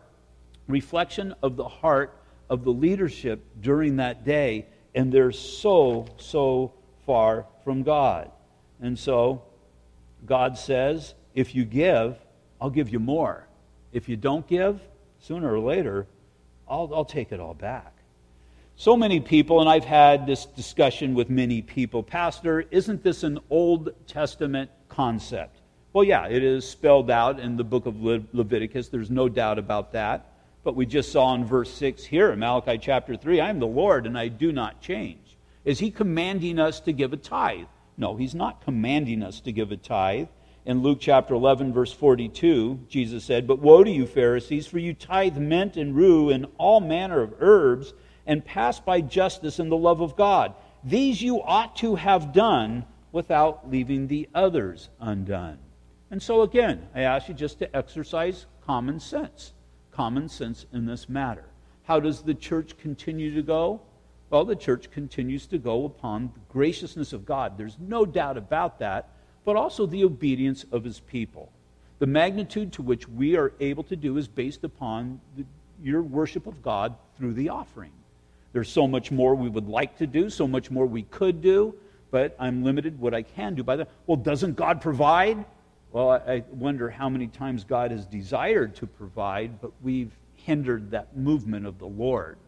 reflection 0.68 1.34
of 1.42 1.56
the 1.56 1.68
heart 1.68 2.18
of 2.50 2.64
the 2.64 2.72
leadership 2.72 3.44
during 3.62 3.98
that 3.98 4.26
day, 4.26 4.66
and 4.96 5.12
they're 5.12 5.32
so, 5.32 6.08
so 6.18 6.74
far 7.06 7.46
from 7.64 7.84
God. 7.84 8.32
And 8.82 8.98
so 8.98 9.44
God 10.26 10.58
says, 10.58 11.14
if 11.36 11.54
you 11.54 11.66
give, 11.66 12.18
I'll 12.60 12.70
give 12.70 12.90
you 12.90 13.00
more. 13.00 13.48
If 13.92 14.10
you 14.10 14.18
don't 14.18 14.48
give, 14.48 14.82
sooner 15.20 15.52
or 15.54 15.60
later, 15.60 16.08
I'll, 16.68 16.90
I'll 16.94 17.06
take 17.06 17.32
it 17.32 17.40
all 17.40 17.54
back. 17.54 17.97
So 18.80 18.96
many 18.96 19.20
people, 19.20 19.60
and 19.60 19.68
I've 19.68 19.86
had 19.86 20.28
this 20.28 20.46
discussion 20.46 21.16
with 21.16 21.32
many 21.32 21.64
people, 21.64 22.04
Pastor, 22.04 22.64
isn't 22.70 23.02
this 23.02 23.24
an 23.24 23.40
Old 23.50 23.90
Testament 24.06 24.70
concept? 24.88 25.62
Well, 25.94 26.04
yeah, 26.04 26.28
it 26.28 26.44
is 26.44 26.70
spelled 26.70 27.10
out 27.10 27.40
in 27.40 27.58
the 27.58 27.64
book 27.64 27.88
of 27.88 28.00
Le- 28.00 28.22
Leviticus. 28.34 28.90
There's 28.90 29.10
no 29.10 29.30
doubt 29.30 29.58
about 29.58 29.94
that. 29.94 30.32
But 30.64 30.76
we 30.76 30.86
just 30.86 31.12
saw 31.12 31.34
in 31.34 31.44
verse 31.44 31.74
6 31.74 32.06
here 32.06 32.32
in 32.32 32.38
Malachi 32.38 32.78
chapter 32.78 33.16
3 33.16 33.40
I 33.40 33.50
am 33.50 33.58
the 33.58 33.66
Lord 33.66 34.06
and 34.06 34.16
I 34.16 34.28
do 34.28 34.52
not 34.52 34.80
change. 34.80 35.38
Is 35.66 35.80
he 35.80 35.90
commanding 35.90 36.60
us 36.60 36.80
to 36.82 36.94
give 36.94 37.14
a 37.14 37.18
tithe? 37.18 37.66
No, 37.98 38.16
he's 38.16 38.36
not 38.36 38.64
commanding 38.64 39.24
us 39.24 39.40
to 39.40 39.52
give 39.52 39.72
a 39.72 39.78
tithe. 39.78 40.28
In 40.68 40.84
Luke 40.84 41.00
chapter 41.02 41.34
11, 41.34 41.74
verse 41.74 41.94
42, 41.94 42.82
Jesus 42.90 43.24
said, 43.24 43.48
But 43.48 43.58
woe 43.58 43.84
to 43.84 43.90
you, 43.90 44.06
Pharisees, 44.06 44.68
for 44.68 44.78
you 44.78 44.94
tithe 44.94 45.38
mint 45.38 45.78
and 45.78 45.96
rue 45.96 46.30
and 46.30 46.46
all 46.60 46.80
manner 46.80 47.24
of 47.24 47.34
herbs, 47.40 47.96
and 48.28 48.46
pass 48.46 48.80
by 48.80 49.02
justice 49.02 49.58
and 49.58 49.72
the 49.72 49.78
love 49.78 50.02
of 50.02 50.16
God. 50.16 50.54
These 50.84 51.22
you 51.22 51.42
ought 51.42 51.76
to 51.78 51.96
have 51.96 52.34
done 52.34 52.86
without 53.12 53.72
leaving 53.72 54.08
the 54.08 54.30
others 54.36 54.90
undone. 55.00 55.58
And 56.12 56.22
so, 56.22 56.44
again, 56.44 56.88
I 56.94 57.02
ask 57.02 57.28
you 57.28 57.34
just 57.34 57.58
to 57.60 57.76
exercise 57.76 58.46
common 58.66 59.00
sense. 59.00 59.54
Common 59.92 60.30
sense 60.30 60.66
in 60.72 60.86
this 60.86 61.10
matter. 61.10 61.46
How 61.84 62.00
does 62.00 62.22
the 62.22 62.36
church 62.36 62.78
continue 62.78 63.34
to 63.34 63.42
go? 63.42 63.82
Well, 64.30 64.46
the 64.46 64.56
church 64.56 64.92
continues 64.92 65.48
to 65.48 65.58
go 65.58 65.86
upon 65.86 66.32
the 66.34 66.42
graciousness 66.54 67.14
of 67.14 67.26
God. 67.26 67.58
There's 67.58 67.78
no 67.80 68.06
doubt 68.06 68.38
about 68.38 68.78
that 68.80 69.10
but 69.48 69.56
also 69.56 69.86
the 69.86 70.04
obedience 70.04 70.66
of 70.74 70.84
his 70.84 71.00
people. 71.00 71.50
The 72.00 72.06
magnitude 72.06 72.74
to 72.74 72.82
which 72.82 73.08
we 73.08 73.38
are 73.38 73.54
able 73.62 73.84
to 73.86 73.96
do 73.96 74.18
is 74.18 74.28
based 74.28 74.66
upon 74.66 75.22
the, 75.38 75.46
your 75.82 76.02
worship 76.02 76.48
of 76.48 76.62
God 76.62 76.94
through 77.18 77.34
the 77.34 77.48
offering. 77.48 77.94
There's 78.58 78.72
so 78.72 78.88
much 78.88 79.12
more 79.12 79.36
we 79.36 79.50
would 79.50 79.68
like 79.68 80.00
to 80.00 80.08
do, 80.08 80.32
so 80.32 80.48
much 80.48 80.72
more 80.72 80.88
we 80.88 81.04
could 81.04 81.44
do, 81.44 81.76
but 82.10 82.36
I'm 82.40 82.64
limited 82.64 83.00
what 83.00 83.14
I 83.14 83.22
can 83.22 83.54
do 83.54 83.62
by 83.64 83.76
that. 83.76 83.92
Well, 84.08 84.18
doesn't 84.18 84.56
God 84.56 84.82
provide? 84.82 85.46
Well, 85.92 86.10
I 86.10 86.44
wonder 86.50 86.90
how 86.90 87.08
many 87.08 87.28
times 87.28 87.64
God 87.64 87.92
has 87.92 88.08
desired 88.08 88.76
to 88.78 88.88
provide, 88.88 89.62
but 89.62 89.74
we've 89.84 90.12
hindered 90.38 90.90
that 90.90 91.16
movement 91.16 91.68
of 91.68 91.78
the 91.78 91.86
Lord. 91.86 92.40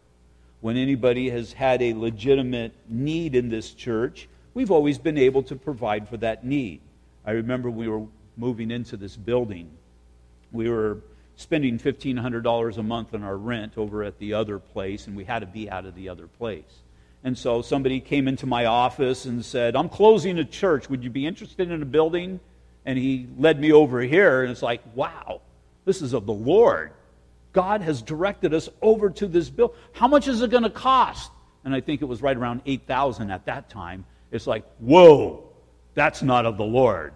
When 0.62 0.78
anybody 0.78 1.30
has 1.30 1.54
had 1.54 1.80
a 1.84 1.94
legitimate 1.94 2.74
need 2.88 3.36
in 3.36 3.50
this 3.50 3.72
church, 3.76 4.28
we've 4.56 4.72
always 4.72 4.98
been 4.98 5.20
able 5.20 5.44
to 5.44 5.56
provide 5.56 6.10
for 6.10 6.18
that 6.18 6.44
need. 6.44 6.82
I 7.24 7.34
remember 7.34 7.70
we 7.70 7.88
were 7.88 8.08
moving 8.36 8.72
into 8.72 8.98
this 8.98 9.16
building. 9.16 9.70
We 10.52 10.72
were 10.72 11.02
spending 11.40 11.80
$1,500 11.80 12.78
a 12.78 12.84
month 12.84 13.14
on 13.14 13.24
our 13.24 13.38
rent 13.38 13.78
over 13.78 14.04
at 14.04 14.20
the 14.20 14.34
other 14.34 14.60
place, 14.60 15.08
and 15.08 15.16
we 15.16 15.24
had 15.24 15.40
to 15.40 15.46
be 15.46 15.70
out 15.70 15.86
of 15.86 15.96
the 15.96 16.10
other 16.10 16.28
place. 16.28 16.82
And 17.24 17.38
so 17.38 17.62
somebody 17.62 18.02
came 18.02 18.28
into 18.28 18.46
my 18.46 18.66
office 18.66 19.24
and 19.24 19.44
said, 19.44 19.78
I'm 19.78 19.88
closing 19.88 20.38
a 20.38 20.44
church. 20.44 20.90
Would 20.90 21.02
you 21.02 21.10
be 21.10 21.26
interested 21.26 21.72
in 21.72 21.82
a 21.82 21.86
building? 21.86 22.42
And 22.86 23.00
he 23.00 23.30
led 23.38 23.58
me 23.58 23.72
over 23.72 24.02
here, 24.02 24.42
and 24.42 24.52
it's 24.52 24.62
like, 24.62 24.82
wow, 24.96 25.40
this 25.86 26.02
is 26.02 26.12
of 26.12 26.26
the 26.26 26.34
Lord. 26.34 26.92
God 27.54 27.82
has 27.84 28.02
directed 28.02 28.54
us 28.54 28.68
over 28.82 29.10
to 29.10 29.26
this 29.26 29.50
bill. 29.50 29.74
How 29.94 30.10
much 30.10 30.28
is 30.28 30.42
it 30.42 30.52
going 30.52 30.64
to 30.64 30.70
cost? 30.70 31.32
And 31.64 31.74
I 31.74 31.80
think 31.80 32.02
it 32.02 32.06
was 32.06 32.22
right 32.22 32.36
around 32.36 32.64
8,000 32.66 33.32
at 33.32 33.46
that 33.46 33.70
time. 33.70 34.04
It's 34.30 34.46
like, 34.46 34.66
whoa, 34.80 35.48
that's 35.94 36.22
not 36.22 36.46
of 36.46 36.58
the 36.58 36.66
Lord. 36.66 37.14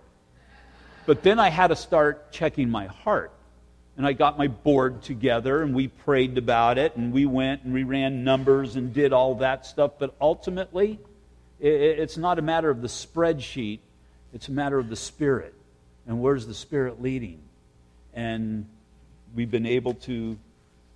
But 1.05 1.23
then 1.23 1.39
I 1.39 1.49
had 1.49 1.67
to 1.67 1.75
start 1.75 2.31
checking 2.31 2.69
my 2.69 2.85
heart. 2.85 3.33
And 3.95 4.07
I 4.07 4.13
got 4.13 4.37
my 4.37 4.47
board 4.47 5.03
together 5.03 5.61
and 5.61 5.75
we 5.75 5.87
prayed 5.87 6.37
about 6.37 6.77
it 6.77 6.95
and 6.95 7.13
we 7.13 7.25
went 7.25 7.63
and 7.63 7.73
we 7.73 7.83
ran 7.83 8.23
numbers 8.23 8.75
and 8.75 8.93
did 8.93 9.13
all 9.13 9.35
that 9.35 9.65
stuff. 9.65 9.93
But 9.99 10.15
ultimately, 10.19 10.99
it's 11.59 12.17
not 12.17 12.39
a 12.39 12.41
matter 12.41 12.69
of 12.69 12.81
the 12.81 12.87
spreadsheet, 12.87 13.79
it's 14.33 14.47
a 14.47 14.51
matter 14.51 14.79
of 14.79 14.89
the 14.89 14.95
Spirit. 14.95 15.53
And 16.07 16.21
where's 16.21 16.47
the 16.47 16.53
Spirit 16.53 17.01
leading? 17.01 17.39
And 18.13 18.65
we've 19.35 19.51
been 19.51 19.65
able 19.65 19.93
to 19.93 20.37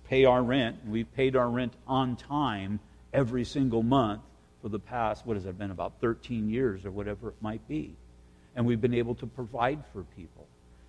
pay 0.08 0.24
our 0.24 0.42
rent. 0.42 0.78
We've 0.86 1.10
paid 1.14 1.36
our 1.36 1.48
rent 1.48 1.72
on 1.86 2.16
time 2.16 2.80
every 3.12 3.44
single 3.44 3.82
month 3.82 4.22
for 4.60 4.68
the 4.68 4.78
past, 4.78 5.24
what 5.24 5.36
has 5.36 5.46
it 5.46 5.56
been, 5.56 5.70
about 5.70 5.94
13 6.00 6.50
years 6.50 6.84
or 6.84 6.90
whatever 6.90 7.28
it 7.28 7.36
might 7.40 7.66
be. 7.68 7.94
And 8.56 8.66
we've 8.66 8.80
been 8.80 8.94
able 8.94 9.14
to 9.16 9.26
provide 9.26 9.84
for 9.92 10.02
people. 10.16 10.46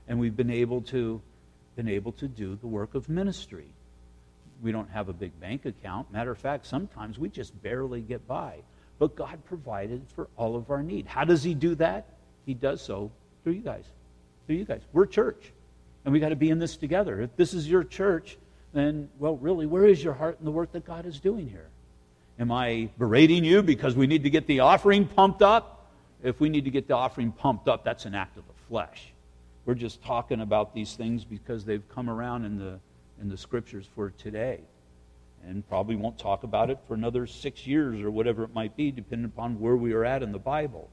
And 0.08 0.20
we've 0.20 0.36
been 0.36 0.50
able 0.50 0.82
to 0.84 1.22
been 1.80 1.88
able 1.88 2.12
to 2.12 2.28
do 2.28 2.58
the 2.58 2.68
work 2.68 2.94
of 2.94 3.08
ministry. 3.08 3.68
We 4.62 4.74
don't 4.74 4.90
have 4.90 5.08
a 5.08 5.14
big 5.14 5.40
bank 5.40 5.64
account. 5.66 6.12
Matter 6.12 6.32
of 6.32 6.38
fact, 6.38 6.66
sometimes 6.66 7.18
we 7.18 7.30
just 7.30 7.54
barely 7.64 8.02
get 8.02 8.28
by. 8.28 8.56
But 8.98 9.16
God 9.16 9.40
provided 9.46 10.02
for 10.14 10.28
all 10.36 10.58
of 10.58 10.70
our 10.72 10.84
need. 10.84 11.06
How 11.06 11.24
does 11.24 11.42
He 11.42 11.54
do 11.54 11.76
that? 11.76 12.06
He 12.46 12.54
does 12.54 12.82
so 12.82 13.12
through 13.44 13.54
you 13.54 13.62
guys. 13.62 13.86
Through 14.46 14.58
you 14.58 14.66
guys. 14.66 14.82
We're 14.92 15.06
church. 15.06 15.54
And 16.04 16.12
we 16.12 16.20
got 16.20 16.30
to 16.30 16.36
be 16.36 16.50
in 16.50 16.60
this 16.60 16.76
together. 16.76 17.22
If 17.22 17.34
this 17.38 17.54
is 17.54 17.70
your 17.70 17.86
church, 17.86 18.38
then, 18.74 19.08
well, 19.18 19.38
really, 19.38 19.66
where 19.66 19.86
is 19.86 20.04
your 20.04 20.14
heart 20.14 20.36
in 20.38 20.44
the 20.44 20.52
work 20.52 20.74
that 20.74 20.86
God 20.86 21.06
is 21.06 21.22
doing 21.22 21.48
here? 21.48 21.70
Am 22.38 22.52
I 22.52 22.90
berating 22.98 23.46
you 23.46 23.64
because 23.64 23.96
we 23.96 24.06
need 24.06 24.24
to 24.24 24.30
get 24.30 24.48
the 24.48 24.60
offering 24.60 25.08
pumped 25.08 25.42
up? 25.42 25.90
If 26.22 26.42
we 26.42 26.50
need 26.50 26.66
to 26.66 26.72
get 26.72 26.90
the 26.90 26.96
offering 26.96 27.32
pumped 27.32 27.70
up, 27.70 27.86
that's 27.86 28.04
an 28.04 28.16
act 28.16 28.36
of 28.36 28.46
the 28.48 28.54
flesh. 28.68 29.09
We're 29.70 29.76
just 29.76 30.02
talking 30.02 30.42
about 30.42 30.74
these 30.74 30.96
things 30.96 31.24
because 31.24 31.64
they've 31.64 31.88
come 31.90 32.10
around 32.10 32.44
in 32.44 32.58
the, 32.58 32.80
in 33.22 33.30
the 33.30 33.38
scriptures 33.38 33.86
for 33.94 34.10
today. 34.10 34.62
And 35.46 35.64
probably 35.70 35.96
won't 35.96 36.18
talk 36.18 36.42
about 36.42 36.72
it 36.72 36.80
for 36.88 36.96
another 36.96 37.28
six 37.28 37.68
years 37.68 38.02
or 38.02 38.10
whatever 38.10 38.44
it 38.44 38.52
might 38.52 38.76
be, 38.76 38.90
depending 38.90 39.26
upon 39.26 39.60
where 39.60 39.76
we 39.76 39.94
are 39.94 40.04
at 40.04 40.24
in 40.24 40.32
the 40.32 40.40
Bible. 40.40 40.90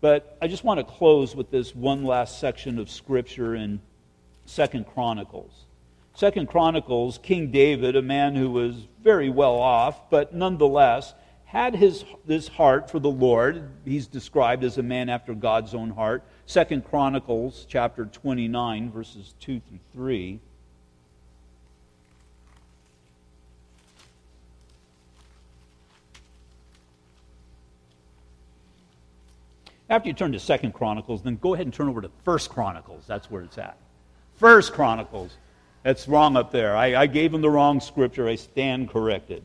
But 0.00 0.38
I 0.40 0.46
just 0.46 0.62
want 0.62 0.78
to 0.78 0.84
close 0.84 1.34
with 1.34 1.50
this 1.50 1.74
one 1.74 2.04
last 2.04 2.38
section 2.38 2.78
of 2.78 2.88
scripture 2.88 3.56
in 3.56 3.80
Second 4.46 4.86
Chronicles. 4.86 5.64
Second 6.14 6.46
Chronicles, 6.46 7.18
King 7.24 7.50
David, 7.50 7.96
a 7.96 8.02
man 8.02 8.36
who 8.36 8.52
was 8.52 8.86
very 9.02 9.30
well 9.30 9.56
off, 9.56 10.10
but 10.10 10.32
nonetheless 10.32 11.12
had 11.44 11.74
his 11.74 12.04
this 12.24 12.46
heart 12.46 12.88
for 12.88 13.00
the 13.00 13.10
Lord. 13.10 13.68
He's 13.84 14.06
described 14.06 14.62
as 14.62 14.78
a 14.78 14.82
man 14.84 15.08
after 15.08 15.34
God's 15.34 15.74
own 15.74 15.90
heart. 15.90 16.22
Second 16.52 16.84
Chronicles 16.84 17.64
chapter 17.66 18.04
29 18.04 18.90
verses 18.90 19.32
2 19.40 19.58
through 19.58 19.78
3. 19.94 20.38
After 29.88 30.08
you 30.08 30.12
turn 30.12 30.32
to 30.32 30.38
Second 30.38 30.74
Chronicles, 30.74 31.22
then 31.22 31.36
go 31.36 31.54
ahead 31.54 31.64
and 31.64 31.72
turn 31.72 31.88
over 31.88 32.02
to 32.02 32.10
First 32.22 32.50
Chronicles. 32.50 33.04
That's 33.06 33.30
where 33.30 33.40
it's 33.40 33.56
at. 33.56 33.78
First 34.34 34.74
Chronicles. 34.74 35.34
That's 35.84 36.06
wrong 36.06 36.36
up 36.36 36.52
there. 36.52 36.76
I, 36.76 36.96
I 36.96 37.06
gave 37.06 37.32
him 37.32 37.40
the 37.40 37.48
wrong 37.48 37.80
scripture. 37.80 38.28
I 38.28 38.34
stand 38.34 38.90
corrected. 38.90 39.42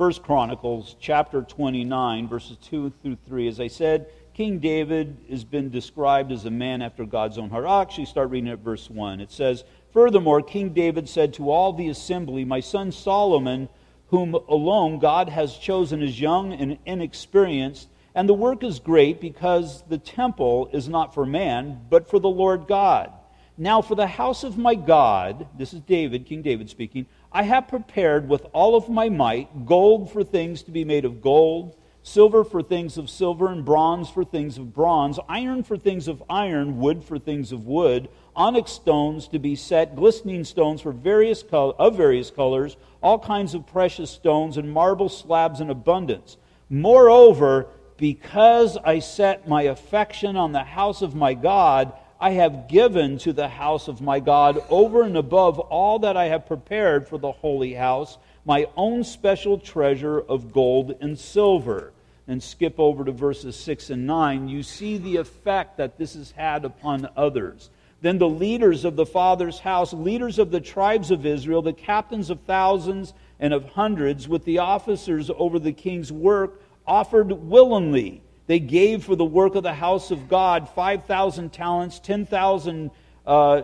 First 0.00 0.22
Chronicles 0.22 0.96
chapter 0.98 1.42
29, 1.42 2.26
verses 2.26 2.56
2 2.62 2.90
through 3.02 3.18
3. 3.26 3.48
As 3.48 3.60
I 3.60 3.66
said, 3.66 4.06
King 4.32 4.58
David 4.58 5.18
has 5.28 5.44
been 5.44 5.68
described 5.68 6.32
as 6.32 6.46
a 6.46 6.50
man 6.50 6.80
after 6.80 7.04
God's 7.04 7.36
own 7.36 7.50
heart. 7.50 7.66
I'll 7.66 7.82
actually 7.82 8.06
start 8.06 8.30
reading 8.30 8.48
at 8.48 8.60
verse 8.60 8.88
1. 8.88 9.20
It 9.20 9.30
says, 9.30 9.62
Furthermore, 9.92 10.40
King 10.40 10.70
David 10.70 11.06
said 11.06 11.34
to 11.34 11.50
all 11.50 11.74
the 11.74 11.90
assembly, 11.90 12.46
My 12.46 12.60
son 12.60 12.92
Solomon, 12.92 13.68
whom 14.06 14.32
alone 14.32 15.00
God 15.00 15.28
has 15.28 15.58
chosen 15.58 16.02
is 16.02 16.18
young 16.18 16.54
and 16.54 16.78
inexperienced, 16.86 17.90
and 18.14 18.26
the 18.26 18.32
work 18.32 18.64
is 18.64 18.78
great 18.78 19.20
because 19.20 19.84
the 19.90 19.98
temple 19.98 20.70
is 20.72 20.88
not 20.88 21.12
for 21.12 21.26
man, 21.26 21.78
but 21.90 22.08
for 22.08 22.18
the 22.18 22.26
Lord 22.26 22.66
God. 22.66 23.12
Now, 23.58 23.82
for 23.82 23.94
the 23.94 24.06
house 24.06 24.44
of 24.44 24.56
my 24.56 24.74
God, 24.74 25.46
this 25.58 25.74
is 25.74 25.80
David, 25.80 26.24
King 26.24 26.40
David 26.40 26.70
speaking, 26.70 27.04
I 27.32 27.44
have 27.44 27.68
prepared 27.68 28.28
with 28.28 28.46
all 28.52 28.74
of 28.74 28.88
my 28.88 29.08
might 29.08 29.64
gold 29.64 30.10
for 30.10 30.24
things 30.24 30.62
to 30.64 30.72
be 30.72 30.84
made 30.84 31.04
of 31.04 31.22
gold, 31.22 31.76
silver 32.02 32.42
for 32.42 32.60
things 32.60 32.98
of 32.98 33.08
silver, 33.08 33.48
and 33.48 33.64
bronze 33.64 34.10
for 34.10 34.24
things 34.24 34.58
of 34.58 34.74
bronze, 34.74 35.20
iron 35.28 35.62
for 35.62 35.76
things 35.76 36.08
of 36.08 36.22
iron, 36.28 36.78
wood 36.78 37.04
for 37.04 37.20
things 37.20 37.52
of 37.52 37.66
wood, 37.66 38.08
onyx 38.34 38.72
stones 38.72 39.28
to 39.28 39.38
be 39.38 39.54
set, 39.54 39.94
glistening 39.94 40.42
stones 40.42 40.80
for 40.80 40.90
various 40.90 41.44
of 41.52 41.96
various 41.96 42.30
colors, 42.32 42.76
all 43.00 43.18
kinds 43.18 43.54
of 43.54 43.66
precious 43.66 44.10
stones, 44.10 44.56
and 44.56 44.72
marble 44.72 45.08
slabs 45.08 45.60
in 45.60 45.70
abundance. 45.70 46.36
Moreover, 46.68 47.68
because 47.96 48.76
I 48.78 48.98
set 48.98 49.46
my 49.46 49.62
affection 49.62 50.36
on 50.36 50.50
the 50.50 50.64
house 50.64 51.00
of 51.00 51.14
my 51.14 51.34
God, 51.34 51.92
I 52.22 52.32
have 52.32 52.68
given 52.68 53.16
to 53.18 53.32
the 53.32 53.48
house 53.48 53.88
of 53.88 54.02
my 54.02 54.20
God 54.20 54.62
over 54.68 55.02
and 55.02 55.16
above 55.16 55.58
all 55.58 56.00
that 56.00 56.18
I 56.18 56.26
have 56.26 56.46
prepared 56.46 57.08
for 57.08 57.16
the 57.16 57.32
holy 57.32 57.72
house, 57.72 58.18
my 58.44 58.66
own 58.76 59.04
special 59.04 59.58
treasure 59.58 60.20
of 60.20 60.52
gold 60.52 60.96
and 61.00 61.18
silver. 61.18 61.94
And 62.28 62.42
skip 62.42 62.78
over 62.78 63.04
to 63.04 63.10
verses 63.10 63.56
6 63.56 63.90
and 63.90 64.06
9. 64.06 64.48
You 64.48 64.62
see 64.62 64.98
the 64.98 65.16
effect 65.16 65.78
that 65.78 65.96
this 65.96 66.14
has 66.14 66.30
had 66.32 66.64
upon 66.64 67.08
others. 67.16 67.70
Then 68.02 68.18
the 68.18 68.28
leaders 68.28 68.84
of 68.84 68.96
the 68.96 69.06
Father's 69.06 69.58
house, 69.58 69.92
leaders 69.92 70.38
of 70.38 70.50
the 70.50 70.60
tribes 70.60 71.10
of 71.10 71.26
Israel, 71.26 71.62
the 71.62 71.72
captains 71.72 72.30
of 72.30 72.40
thousands 72.42 73.14
and 73.40 73.52
of 73.52 73.64
hundreds, 73.70 74.28
with 74.28 74.44
the 74.44 74.58
officers 74.58 75.30
over 75.36 75.58
the 75.58 75.72
king's 75.72 76.12
work, 76.12 76.62
offered 76.86 77.32
willingly. 77.32 78.22
They 78.50 78.58
gave 78.58 79.04
for 79.04 79.14
the 79.14 79.24
work 79.24 79.54
of 79.54 79.62
the 79.62 79.74
house 79.74 80.10
of 80.10 80.28
God 80.28 80.68
5,000 80.70 81.52
talents, 81.52 82.00
10,000 82.00 82.90
uh, 83.24 83.62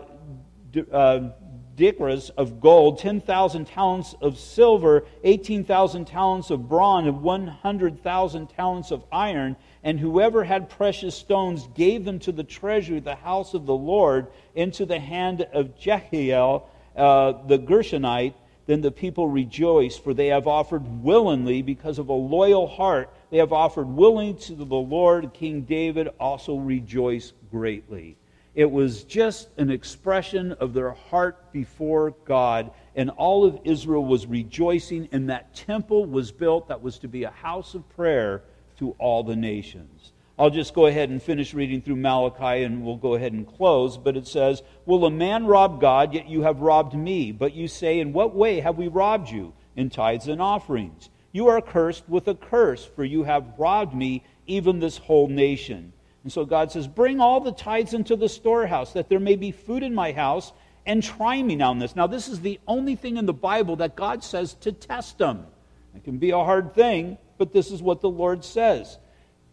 uh, 0.89 1.19
drachmas 1.75 2.29
of 2.29 2.61
gold, 2.61 2.97
10,000 2.99 3.65
talents 3.65 4.15
of 4.21 4.39
silver, 4.39 5.03
18,000 5.25 6.05
talents 6.05 6.51
of 6.51 6.69
bronze, 6.69 7.05
and 7.05 7.21
100,000 7.21 8.47
talents 8.47 8.91
of 8.91 9.03
iron. 9.11 9.57
And 9.83 9.99
whoever 9.99 10.45
had 10.45 10.69
precious 10.69 11.15
stones 11.15 11.67
gave 11.75 12.05
them 12.05 12.19
to 12.19 12.31
the 12.31 12.45
treasury 12.45 12.99
of 12.99 13.03
the 13.03 13.15
house 13.15 13.53
of 13.53 13.65
the 13.65 13.75
Lord 13.75 14.27
into 14.55 14.85
the 14.85 15.01
hand 15.01 15.41
of 15.51 15.77
Jehiel, 15.77 16.69
uh, 16.95 17.33
the 17.45 17.59
Gershonite. 17.59 18.35
Then 18.67 18.79
the 18.79 18.91
people 18.91 19.27
rejoiced, 19.27 20.01
for 20.01 20.13
they 20.13 20.27
have 20.27 20.47
offered 20.47 21.03
willingly 21.03 21.61
because 21.61 21.99
of 21.99 22.07
a 22.07 22.13
loyal 22.13 22.67
heart 22.67 23.09
they 23.29 23.37
have 23.37 23.53
offered 23.53 23.87
willingly 23.87 24.33
to 24.41 24.55
the 24.55 24.75
Lord. 24.75 25.33
King 25.33 25.61
David 25.61 26.09
also 26.19 26.55
rejoiced 26.55 27.33
greatly. 27.51 28.17
It 28.55 28.71
was 28.71 29.03
just 29.03 29.49
an 29.57 29.69
expression 29.69 30.53
of 30.53 30.73
their 30.73 30.91
heart 30.91 31.51
before 31.51 32.15
God, 32.25 32.71
and 32.95 33.11
all 33.11 33.45
of 33.45 33.59
Israel 33.63 34.03
was 34.03 34.25
rejoicing, 34.25 35.07
and 35.11 35.29
that 35.29 35.53
temple 35.53 36.05
was 36.05 36.31
built 36.31 36.67
that 36.69 36.81
was 36.81 36.97
to 36.99 37.07
be 37.07 37.23
a 37.23 37.29
house 37.29 37.75
of 37.75 37.87
prayer 37.89 38.41
to 38.79 38.95
all 38.97 39.23
the 39.23 39.35
nations. 39.35 40.11
I'll 40.39 40.49
just 40.51 40.75
go 40.75 40.85
ahead 40.85 41.09
and 41.09 41.21
finish 41.21 41.53
reading 41.53 41.81
through 41.81 41.95
Malachi 41.95 42.63
and 42.63 42.83
we'll 42.83 42.95
go 42.95 43.15
ahead 43.15 43.33
and 43.33 43.47
close. 43.47 43.97
But 43.97 44.15
it 44.15 44.27
says, 44.27 44.61
Will 44.85 45.05
a 45.05 45.11
man 45.11 45.47
rob 45.47 45.81
God, 45.81 46.13
yet 46.13 46.29
you 46.29 46.43
have 46.43 46.61
robbed 46.61 46.93
me? 46.93 47.31
But 47.31 47.55
you 47.55 47.67
say, 47.67 47.99
In 47.99 48.13
what 48.13 48.35
way 48.35 48.59
have 48.59 48.77
we 48.77 48.87
robbed 48.87 49.29
you? 49.29 49.53
In 49.75 49.89
tithes 49.89 50.27
and 50.27 50.39
offerings. 50.39 51.09
You 51.31 51.47
are 51.47 51.61
cursed 51.61 52.07
with 52.07 52.27
a 52.27 52.35
curse, 52.35 52.85
for 52.85 53.03
you 53.03 53.23
have 53.23 53.53
robbed 53.57 53.93
me, 53.93 54.23
even 54.45 54.79
this 54.79 54.97
whole 54.97 55.27
nation. 55.27 55.93
And 56.23 56.31
so 56.31 56.45
God 56.45 56.71
says, 56.71 56.87
Bring 56.87 57.19
all 57.19 57.39
the 57.39 57.51
tithes 57.51 57.93
into 57.93 58.15
the 58.15 58.29
storehouse, 58.29 58.93
that 58.93 59.09
there 59.09 59.19
may 59.19 59.35
be 59.35 59.51
food 59.51 59.83
in 59.83 59.93
my 59.93 60.11
house, 60.11 60.51
and 60.85 61.03
try 61.03 61.41
me 61.41 61.55
now 61.55 61.71
in 61.71 61.79
this. 61.79 61.95
Now, 61.95 62.07
this 62.07 62.27
is 62.27 62.39
the 62.39 62.59
only 62.67 62.95
thing 62.95 63.17
in 63.17 63.25
the 63.25 63.33
Bible 63.33 63.75
that 63.77 63.95
God 63.95 64.23
says 64.23 64.53
to 64.61 64.71
test 64.71 65.17
them. 65.17 65.45
It 65.95 66.03
can 66.03 66.17
be 66.17 66.31
a 66.31 66.37
hard 66.37 66.73
thing, 66.73 67.17
but 67.37 67.53
this 67.53 67.71
is 67.71 67.81
what 67.81 68.01
the 68.01 68.09
Lord 68.09 68.45
says. 68.45 68.97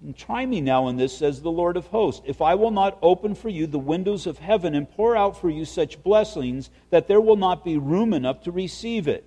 And 0.03 0.17
try 0.17 0.45
me 0.45 0.61
now 0.61 0.89
in 0.89 0.97
this, 0.97 1.17
says 1.17 1.41
the 1.41 1.51
Lord 1.51 1.77
of 1.77 1.87
hosts, 1.87 2.23
if 2.27 2.43
I 2.43 2.55
will 2.55 2.71
not 2.71 2.99
open 3.01 3.35
for 3.35 3.49
you 3.49 3.67
the 3.67 3.79
windows 3.79 4.27
of 4.27 4.39
heaven 4.39 4.75
and 4.75 4.91
pour 4.91 5.17
out 5.17 5.41
for 5.41 5.49
you 5.49 5.65
such 5.65 6.03
blessings 6.03 6.71
that 6.91 7.09
there 7.09 7.21
will 7.21 7.37
not 7.37 7.65
be 7.65 7.79
room 7.79 8.13
enough 8.13 8.43
to 8.43 8.53
receive 8.53 9.09
it. 9.09 9.25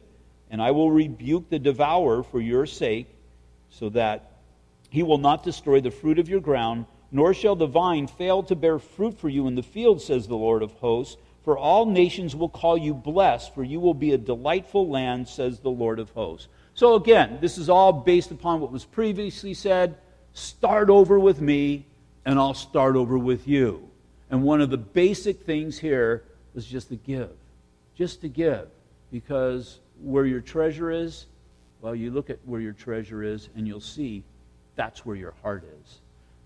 And 0.49 0.61
I 0.61 0.71
will 0.71 0.91
rebuke 0.91 1.49
the 1.49 1.59
devourer 1.59 2.23
for 2.23 2.39
your 2.39 2.65
sake, 2.65 3.07
so 3.69 3.89
that 3.89 4.31
he 4.89 5.03
will 5.03 5.17
not 5.17 5.43
destroy 5.43 5.81
the 5.81 5.91
fruit 5.91 6.19
of 6.19 6.29
your 6.29 6.39
ground, 6.39 6.85
nor 7.11 7.33
shall 7.33 7.55
the 7.55 7.67
vine 7.67 8.07
fail 8.07 8.43
to 8.43 8.55
bear 8.55 8.79
fruit 8.79 9.19
for 9.19 9.29
you 9.29 9.47
in 9.47 9.55
the 9.55 9.63
field, 9.63 10.01
says 10.01 10.27
the 10.27 10.35
Lord 10.35 10.63
of 10.63 10.71
hosts. 10.73 11.17
For 11.43 11.57
all 11.57 11.85
nations 11.85 12.35
will 12.35 12.49
call 12.49 12.77
you 12.77 12.93
blessed, 12.93 13.55
for 13.55 13.63
you 13.63 13.79
will 13.79 13.93
be 13.93 14.11
a 14.11 14.17
delightful 14.17 14.89
land, 14.89 15.27
says 15.27 15.59
the 15.59 15.69
Lord 15.69 15.99
of 15.99 16.09
hosts. 16.11 16.47
So 16.73 16.95
again, 16.95 17.39
this 17.41 17.57
is 17.57 17.69
all 17.69 17.93
based 17.93 18.31
upon 18.31 18.59
what 18.59 18.71
was 18.71 18.85
previously 18.85 19.53
said 19.53 19.95
start 20.33 20.89
over 20.89 21.19
with 21.19 21.41
me, 21.41 21.85
and 22.25 22.37
I'll 22.37 22.53
start 22.53 22.95
over 22.95 23.17
with 23.17 23.47
you. 23.47 23.89
And 24.29 24.43
one 24.43 24.61
of 24.61 24.69
the 24.69 24.77
basic 24.77 25.41
things 25.41 25.79
here 25.79 26.23
is 26.53 26.65
just 26.65 26.89
to 26.89 26.95
give. 26.95 27.31
Just 27.95 28.21
to 28.21 28.29
give. 28.29 28.67
Because 29.11 29.79
where 30.01 30.25
your 30.25 30.41
treasure 30.41 30.91
is, 30.91 31.25
well, 31.81 31.95
you 31.95 32.11
look 32.11 32.29
at 32.29 32.39
where 32.45 32.61
your 32.61 32.73
treasure 32.73 33.23
is, 33.23 33.49
and 33.55 33.67
you'll 33.67 33.79
see 33.79 34.23
that's 34.75 35.05
where 35.05 35.15
your 35.15 35.33
heart 35.43 35.63
is. 35.83 35.99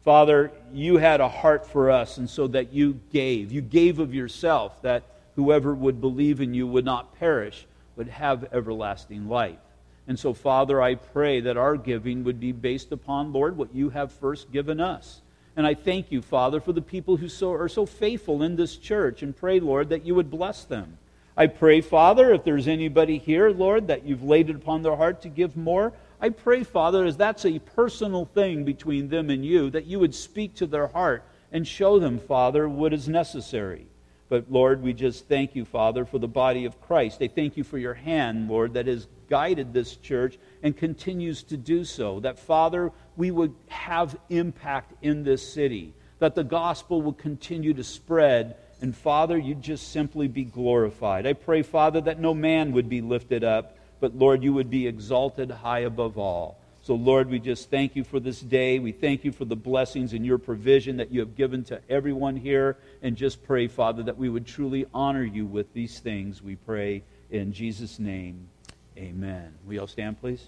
Father, 0.04 0.52
you 0.74 0.98
had 0.98 1.22
a 1.22 1.30
heart 1.30 1.66
for 1.66 1.92
us, 1.92 2.18
and 2.18 2.30
so 2.30 2.48
that 2.48 2.74
you 2.74 3.00
gave. 3.12 3.52
You 3.52 3.62
gave 3.62 4.00
of 4.00 4.14
yourself 4.14 4.82
that 4.82 5.04
whoever 5.36 5.74
would 5.74 6.02
believe 6.02 6.42
in 6.42 6.54
you 6.54 6.68
would 6.68 6.86
not 6.86 7.18
perish, 7.20 7.66
but 7.96 8.08
have 8.08 8.52
everlasting 8.52 9.30
life. 9.30 9.60
And 10.08 10.20
so, 10.20 10.34
Father, 10.34 10.82
I 10.82 10.96
pray 10.96 11.42
that 11.42 11.58
our 11.58 11.78
giving 11.78 12.24
would 12.24 12.40
be 12.40 12.52
based 12.52 12.92
upon, 12.92 13.32
Lord, 13.32 13.56
what 13.56 13.74
you 13.76 13.92
have 13.92 14.12
first 14.12 14.52
given 14.52 14.82
us. 14.82 15.22
And 15.56 15.68
I 15.68 15.74
thank 15.74 16.12
you, 16.12 16.22
Father, 16.22 16.60
for 16.60 16.74
the 16.74 16.82
people 16.82 17.18
who 17.18 17.30
so, 17.30 17.52
are 17.52 17.70
so 17.70 17.86
faithful 17.86 18.42
in 18.42 18.56
this 18.56 18.78
church 18.78 19.22
and 19.22 19.36
pray, 19.36 19.60
Lord, 19.60 19.90
that 19.90 20.06
you 20.06 20.16
would 20.16 20.32
bless 20.32 20.64
them. 20.64 20.98
I 21.42 21.48
pray, 21.48 21.82
Father, 21.82 22.36
if 22.36 22.44
there's 22.44 22.68
anybody 22.68 23.18
here, 23.18 23.50
Lord, 23.50 23.88
that 23.88 24.06
you've 24.06 24.22
laid 24.22 24.52
it 24.52 24.58
upon 24.58 24.84
their 24.84 24.96
heart 24.96 25.24
to 25.24 25.28
give 25.28 25.58
more, 25.58 25.92
I 26.20 26.30
pray, 26.30 26.64
Father, 26.64 27.04
as 27.04 27.18
that's 27.18 27.48
a 27.48 27.58
personal 27.58 28.26
thing 28.26 28.64
between 28.64 29.08
them 29.08 29.32
and 29.32 29.44
you, 29.44 29.72
that 29.72 29.88
you 29.88 29.98
would 29.98 30.14
speak 30.14 30.54
to 30.58 30.68
their 30.68 30.86
heart 30.90 31.24
and 31.52 31.68
show 31.68 31.98
them, 31.98 32.20
Father, 32.20 32.70
what 32.70 32.94
is 32.94 33.10
necessary. 33.10 33.88
But 34.30 34.52
Lord, 34.52 34.84
we 34.84 34.94
just 34.94 35.28
thank 35.28 35.56
you, 35.56 35.66
Father, 35.66 36.06
for 36.06 36.20
the 36.20 36.28
body 36.28 36.66
of 36.66 36.80
Christ. 36.80 37.24
I 37.24 37.28
thank 37.28 37.58
you 37.58 37.64
for 37.64 37.80
your 37.80 37.96
hand, 37.96 38.48
Lord, 38.48 38.76
that 38.76 38.86
has 38.86 39.08
guided 39.28 39.74
this 39.74 39.96
church 39.96 40.38
and 40.62 40.78
continues 40.78 41.42
to 41.46 41.58
do 41.58 41.84
so. 41.84 42.20
That, 42.20 42.38
Father, 42.38 42.92
we 43.18 43.32
would 43.32 43.56
have 43.68 44.16
impact 44.30 44.94
in 45.02 45.24
this 45.24 45.52
city, 45.52 45.96
that 46.20 46.36
the 46.36 46.44
gospel 46.44 47.02
will 47.02 47.14
continue 47.14 47.74
to 47.74 47.84
spread. 47.84 48.58
And, 48.82 48.96
Father, 48.96 49.38
you'd 49.38 49.62
just 49.62 49.92
simply 49.92 50.28
be 50.28 50.44
glorified. 50.44 51.28
I 51.28 51.34
pray, 51.34 51.62
Father, 51.62 52.02
that 52.02 52.20
no 52.20 52.34
man 52.34 52.72
would 52.72 52.90
be 52.90 53.02
lifted 53.02 53.44
up, 53.44 53.78
but, 54.00 54.16
Lord, 54.16 54.44
you 54.44 54.54
would 54.54 54.72
be 54.72 54.88
exalted 54.88 55.52
high 55.52 55.80
above 55.80 56.18
all. 56.18 56.58
So, 56.84 56.96
Lord, 56.96 57.30
we 57.30 57.40
just 57.40 57.70
thank 57.70 57.96
you 57.96 58.04
for 58.04 58.20
this 58.20 58.40
day. 58.40 58.80
We 58.80 58.92
thank 58.92 59.24
you 59.24 59.32
for 59.32 59.46
the 59.46 59.56
blessings 59.56 60.14
and 60.14 60.26
your 60.26 60.40
provision 60.40 60.98
that 60.98 61.12
you 61.12 61.20
have 61.20 61.36
given 61.36 61.64
to 61.66 61.80
everyone 61.88 62.36
here. 62.36 62.76
And 63.04 63.16
just 63.16 63.44
pray, 63.44 63.68
Father, 63.68 64.02
that 64.04 64.18
we 64.18 64.30
would 64.30 64.48
truly 64.48 64.88
honor 64.92 65.24
you 65.24 65.46
with 65.46 65.72
these 65.74 66.00
things. 66.00 66.42
We 66.42 66.56
pray 66.56 67.04
in 67.30 67.54
Jesus' 67.54 68.00
name. 68.00 68.50
Amen. 68.98 69.54
We 69.68 69.78
all 69.78 69.86
stand, 69.86 70.20
please? 70.20 70.48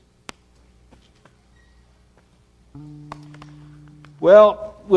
Well, 4.19 4.72